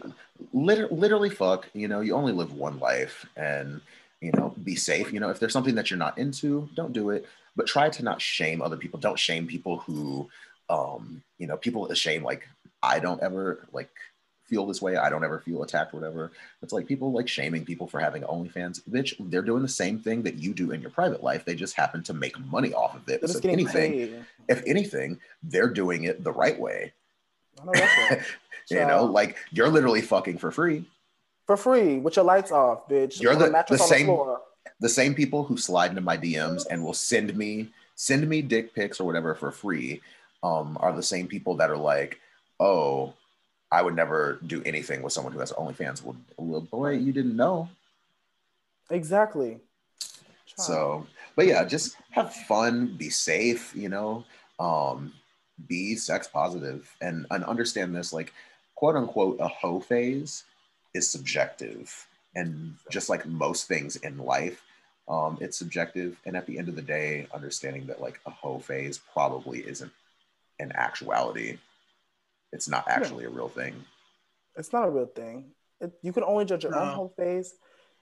liter- 0.51 0.87
literally 0.89 1.29
fuck. 1.29 1.67
You 1.73 1.87
know, 1.87 2.01
you 2.01 2.15
only 2.15 2.33
live 2.33 2.53
one 2.53 2.79
life 2.79 3.25
and 3.35 3.81
you 4.19 4.31
know, 4.31 4.55
be 4.63 4.75
safe. 4.75 5.13
You 5.13 5.19
know, 5.19 5.29
if 5.29 5.39
there's 5.39 5.53
something 5.53 5.75
that 5.75 5.91
you're 5.91 5.99
not 5.99 6.17
into, 6.17 6.67
don't 6.75 6.91
do 6.93 7.11
it. 7.11 7.25
But 7.55 7.67
try 7.67 7.89
to 7.89 8.03
not 8.03 8.21
shame 8.21 8.61
other 8.61 8.77
people. 8.77 8.99
Don't 8.99 9.19
shame 9.19 9.45
people 9.47 9.77
who 9.77 10.29
um, 10.69 11.21
you 11.37 11.47
know, 11.47 11.57
people 11.57 11.91
shame 11.93 12.23
like 12.23 12.47
I 12.83 12.99
don't 12.99 13.21
ever 13.21 13.67
like 13.71 13.89
feel 14.47 14.65
this 14.65 14.81
way. 14.81 14.95
I 14.97 15.09
don't 15.09 15.23
ever 15.23 15.39
feel 15.39 15.63
attacked, 15.63 15.93
whatever. 15.93 16.31
It's 16.61 16.73
like 16.73 16.87
people 16.87 17.11
like 17.11 17.27
shaming 17.27 17.65
people 17.65 17.87
for 17.87 17.99
having 17.99 18.23
OnlyFans. 18.23 18.81
Bitch, 18.89 19.13
they're 19.19 19.41
doing 19.41 19.61
the 19.61 19.67
same 19.69 19.99
thing 19.99 20.23
that 20.23 20.35
you 20.35 20.53
do 20.53 20.71
in 20.71 20.81
your 20.81 20.89
private 20.89 21.23
life. 21.23 21.45
They 21.45 21.55
just 21.55 21.75
happen 21.75 22.03
to 22.03 22.13
make 22.13 22.39
money 22.39 22.73
off 22.73 22.95
of 22.95 23.07
it. 23.09 23.27
So 23.29 23.37
if 23.37 23.45
anything, 23.45 23.91
paid. 23.91 24.25
if 24.47 24.63
anything, 24.65 25.19
they're 25.43 25.69
doing 25.69 26.05
it 26.05 26.23
the 26.23 26.31
right 26.31 26.59
way. 26.59 26.93
I 27.61 27.65
know 27.65 27.71
right. 27.71 28.21
you 28.69 28.85
know, 28.85 29.05
like 29.05 29.37
you're 29.51 29.69
literally 29.69 30.01
fucking 30.01 30.37
for 30.37 30.51
free. 30.51 30.85
for 31.45 31.57
free 31.57 31.97
with 31.97 32.15
your 32.15 32.25
lights 32.25 32.51
off, 32.51 32.87
bitch. 32.87 33.21
You're 33.21 33.35
the- 33.35 33.65
the 33.69 33.77
same- 33.77 34.05
floor. 34.07 34.41
The 34.79 34.89
same 34.89 35.15
people 35.15 35.43
who 35.43 35.57
slide 35.57 35.89
into 35.89 36.01
my 36.01 36.17
DMs 36.17 36.67
and 36.69 36.83
will 36.83 36.93
send 36.93 37.35
me 37.35 37.69
send 37.95 38.29
me 38.29 38.43
dick 38.43 38.75
pics 38.75 38.99
or 38.99 39.05
whatever 39.05 39.33
for 39.33 39.49
free 39.51 40.01
um, 40.43 40.77
are 40.79 40.93
the 40.93 41.01
same 41.01 41.25
people 41.27 41.55
that 41.55 41.71
are 41.71 41.77
like, 41.77 42.19
oh, 42.59 43.13
I 43.71 43.81
would 43.81 43.95
never 43.95 44.39
do 44.47 44.63
anything 44.65 45.01
with 45.01 45.13
someone 45.13 45.33
who 45.33 45.39
has 45.39 45.51
OnlyFans. 45.51 46.03
Well, 46.03 46.15
well 46.37 46.61
boy, 46.61 46.91
you 46.91 47.11
didn't 47.11 47.35
know. 47.35 47.69
Exactly. 48.89 49.59
So, 50.55 51.05
but 51.35 51.45
yeah, 51.45 51.63
just 51.65 51.97
have 52.11 52.33
fun, 52.33 52.95
be 52.97 53.09
safe, 53.09 53.75
you 53.75 53.89
know, 53.89 54.25
um, 54.59 55.13
be 55.67 55.95
sex 55.95 56.27
positive 56.27 56.95
and, 57.01 57.25
and 57.29 57.43
understand 57.43 57.95
this 57.95 58.11
like 58.11 58.33
quote 58.75 58.95
unquote 58.95 59.37
a 59.39 59.47
hoe 59.47 59.79
phase 59.79 60.45
is 60.93 61.09
subjective. 61.09 62.07
And 62.35 62.75
just 62.91 63.09
like 63.09 63.25
most 63.25 63.67
things 63.67 63.97
in 63.97 64.17
life, 64.17 64.63
um, 65.07 65.37
it's 65.41 65.57
subjective. 65.57 66.17
And 66.25 66.35
at 66.35 66.45
the 66.45 66.57
end 66.57 66.69
of 66.69 66.75
the 66.75 66.81
day, 66.81 67.27
understanding 67.33 67.85
that 67.87 68.01
like 68.01 68.19
a 68.25 68.31
hoe 68.31 68.59
phase 68.59 68.99
probably 69.13 69.59
isn't 69.59 69.91
an 70.59 70.71
actuality. 70.75 71.57
It's 72.57 72.67
not 72.67 72.85
actually 72.87 73.25
a 73.25 73.29
real 73.29 73.49
thing. 73.49 73.73
it's 74.55 74.73
not 74.73 74.87
a 74.87 74.89
real 74.89 75.05
thing. 75.05 75.51
It, 75.79 75.91
you 76.01 76.11
can 76.11 76.23
only 76.23 76.43
judge 76.45 76.63
your 76.63 76.75
own 76.75 76.87
No. 76.87 76.93
hoe 76.95 77.13
phase. 77.15 77.53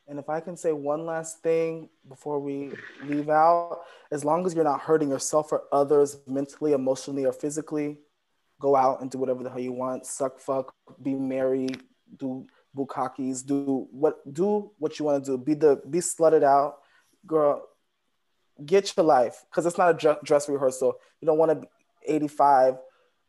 And 0.08 0.18
if 0.20 0.30
I 0.30 0.40
can 0.40 0.56
say 0.56 0.72
one 0.72 1.06
last 1.06 1.42
thing 1.42 1.90
before 2.08 2.40
we 2.40 2.72
leave 3.04 3.28
out, 3.30 3.82
as 4.12 4.24
long 4.24 4.46
as 4.46 4.54
you're 4.54 4.64
not 4.74 4.80
hurting 4.80 5.10
yourself 5.10 5.52
or 5.52 5.64
others 5.74 6.18
mentally, 6.28 6.72
emotionally, 6.74 7.26
or 7.26 7.34
physically, 7.34 7.98
go 8.62 8.76
out 8.78 9.02
and 9.02 9.12
do 9.12 9.18
whatever 9.18 9.44
the 9.44 9.50
hell 9.50 9.60
you 9.60 9.74
want. 9.74 10.06
Suck, 10.06 10.40
fuck, 10.40 10.74
be 11.02 11.14
merry, 11.16 11.68
do 12.18 12.46
bukkakis, 12.78 13.46
do 13.46 13.88
what 13.92 14.16
do 14.34 14.72
what 14.78 14.98
you 15.00 15.04
want 15.06 15.26
to 15.26 15.32
do. 15.32 15.38
Be 15.38 15.54
the 15.56 15.82
be 15.90 16.00
slutted 16.00 16.44
out, 16.44 16.78
girl. 17.26 17.68
Get 18.66 18.96
your 18.96 19.06
life 19.06 19.44
because 19.50 19.66
it's 19.66 19.78
not 19.78 19.90
a 20.02 20.18
dress 20.24 20.48
rehearsal. 20.48 20.94
You 21.20 21.26
don't 21.26 21.38
want 21.38 21.52
to 21.52 21.56
be 21.56 21.68
85 22.08 22.78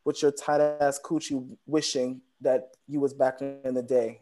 with 0.07 0.22
your 0.22 0.30
tight 0.30 0.61
ass 0.61 0.98
coochie 1.04 1.46
wishing 1.66 2.22
that 2.40 2.68
you 2.86 3.00
was 3.00 3.12
back 3.12 3.42
in 3.42 3.74
the 3.74 3.82
day 3.82 4.20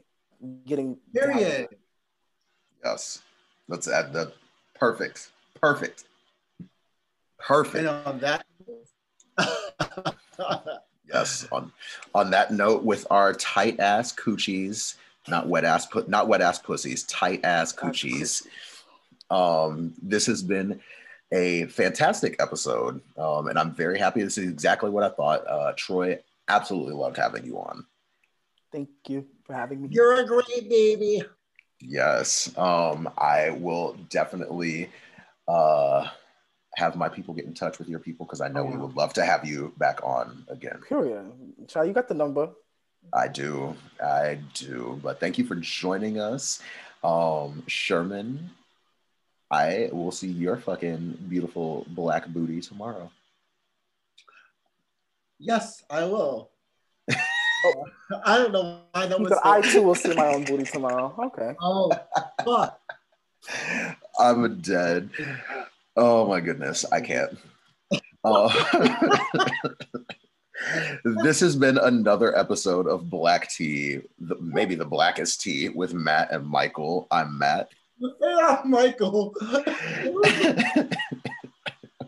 getting 0.66 0.96
down. 1.14 1.34
Period. 1.34 1.68
Yes. 2.82 3.22
Let's 3.68 3.86
add 3.86 4.12
the 4.12 4.32
perfect. 4.74 5.30
Perfect. 5.60 6.04
Perfect. 7.38 7.86
And 7.86 7.88
on 7.88 8.18
that, 8.20 8.46
Yes. 11.06 11.46
On 11.52 11.70
on 12.14 12.30
that 12.30 12.50
note, 12.50 12.82
with 12.82 13.06
our 13.10 13.34
tight 13.34 13.78
ass 13.78 14.12
coochies, 14.12 14.96
not 15.28 15.48
wet 15.48 15.64
ass 15.64 15.86
put 15.86 16.08
not 16.08 16.28
wet 16.28 16.40
ass 16.40 16.58
pussies, 16.58 17.04
tight 17.04 17.44
ass 17.44 17.72
coochies. 17.74 18.46
Um, 19.30 19.92
this 20.02 20.26
has 20.26 20.42
been 20.42 20.80
a 21.34 21.66
fantastic 21.66 22.36
episode. 22.40 23.00
Um, 23.18 23.48
and 23.48 23.58
I'm 23.58 23.74
very 23.74 23.98
happy. 23.98 24.22
This 24.22 24.38
is 24.38 24.48
exactly 24.48 24.88
what 24.90 25.02
I 25.04 25.08
thought. 25.10 25.46
Uh, 25.46 25.72
Troy 25.76 26.18
absolutely 26.48 26.94
loved 26.94 27.16
having 27.16 27.44
you 27.44 27.58
on. 27.58 27.84
Thank 28.72 28.88
you 29.08 29.26
for 29.44 29.52
having 29.54 29.82
me. 29.82 29.88
you're 29.90 30.14
a 30.20 30.26
great 30.26 30.68
baby. 30.68 31.22
Yes. 31.80 32.56
Um, 32.56 33.10
I 33.18 33.50
will 33.50 33.94
definitely 34.08 34.90
uh 35.46 36.08
have 36.76 36.96
my 36.96 37.08
people 37.08 37.34
get 37.34 37.44
in 37.44 37.54
touch 37.54 37.78
with 37.78 37.88
your 37.88 38.00
people 38.00 38.26
because 38.26 38.40
I 38.40 38.48
know 38.48 38.62
Oh, 38.62 38.70
we 38.70 38.76
would 38.76 38.96
love 38.96 39.12
to 39.14 39.24
have 39.24 39.44
you 39.44 39.72
back 39.78 40.00
on 40.02 40.44
again. 40.48 40.80
Period. 40.88 41.30
Child, 41.68 41.86
you 41.88 41.92
got 41.92 42.08
the 42.08 42.14
number. 42.14 42.50
I 43.12 43.28
do. 43.28 43.76
I 44.02 44.38
do. 44.54 44.98
But 45.02 45.20
thank 45.20 45.38
you 45.38 45.44
for 45.44 45.54
joining 45.56 46.18
us. 46.18 46.60
Um, 47.04 47.62
Sherman, 47.68 48.50
I 49.54 49.88
will 49.92 50.10
see 50.10 50.26
your 50.28 50.56
fucking 50.56 51.18
beautiful 51.28 51.86
black 51.88 52.26
booty 52.26 52.60
tomorrow. 52.60 53.10
Yes, 55.38 55.84
I 55.88 56.04
will. 56.04 56.50
I 57.10 58.36
don't 58.38 58.52
know 58.52 58.80
why 58.90 59.06
that 59.06 59.20
was. 59.20 59.28
said, 59.28 59.38
so- 59.42 59.50
I 59.50 59.60
too 59.60 59.82
will 59.82 59.94
see 59.94 60.14
my 60.14 60.34
own 60.34 60.44
booty 60.48 60.64
tomorrow. 60.64 61.14
Okay. 61.26 61.54
Oh, 61.60 61.92
fuck. 62.44 62.80
I'm 64.18 64.60
dead. 64.60 65.10
Oh 65.96 66.26
my 66.26 66.40
goodness, 66.40 66.84
I 66.90 67.00
can't. 67.00 67.38
Uh, 68.24 68.48
this 71.22 71.38
has 71.40 71.54
been 71.54 71.78
another 71.78 72.36
episode 72.36 72.88
of 72.88 73.08
Black 73.10 73.50
Tea, 73.50 74.00
the, 74.18 74.36
maybe 74.40 74.74
the 74.74 74.84
blackest 74.84 75.42
tea 75.42 75.68
with 75.68 75.94
Matt 75.94 76.32
and 76.32 76.44
Mikal. 76.44 77.06
I'm 77.10 77.38
Matt. 77.38 77.68
Yeah, 77.98 78.62
Mikal. 78.66 79.32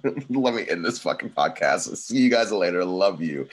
Let 0.28 0.54
me 0.54 0.68
end 0.68 0.84
this 0.84 0.98
fucking 0.98 1.30
podcast. 1.30 1.96
See 1.96 2.18
you 2.18 2.30
guys 2.30 2.52
later. 2.52 2.84
Love 2.84 3.22
you. 3.22 3.48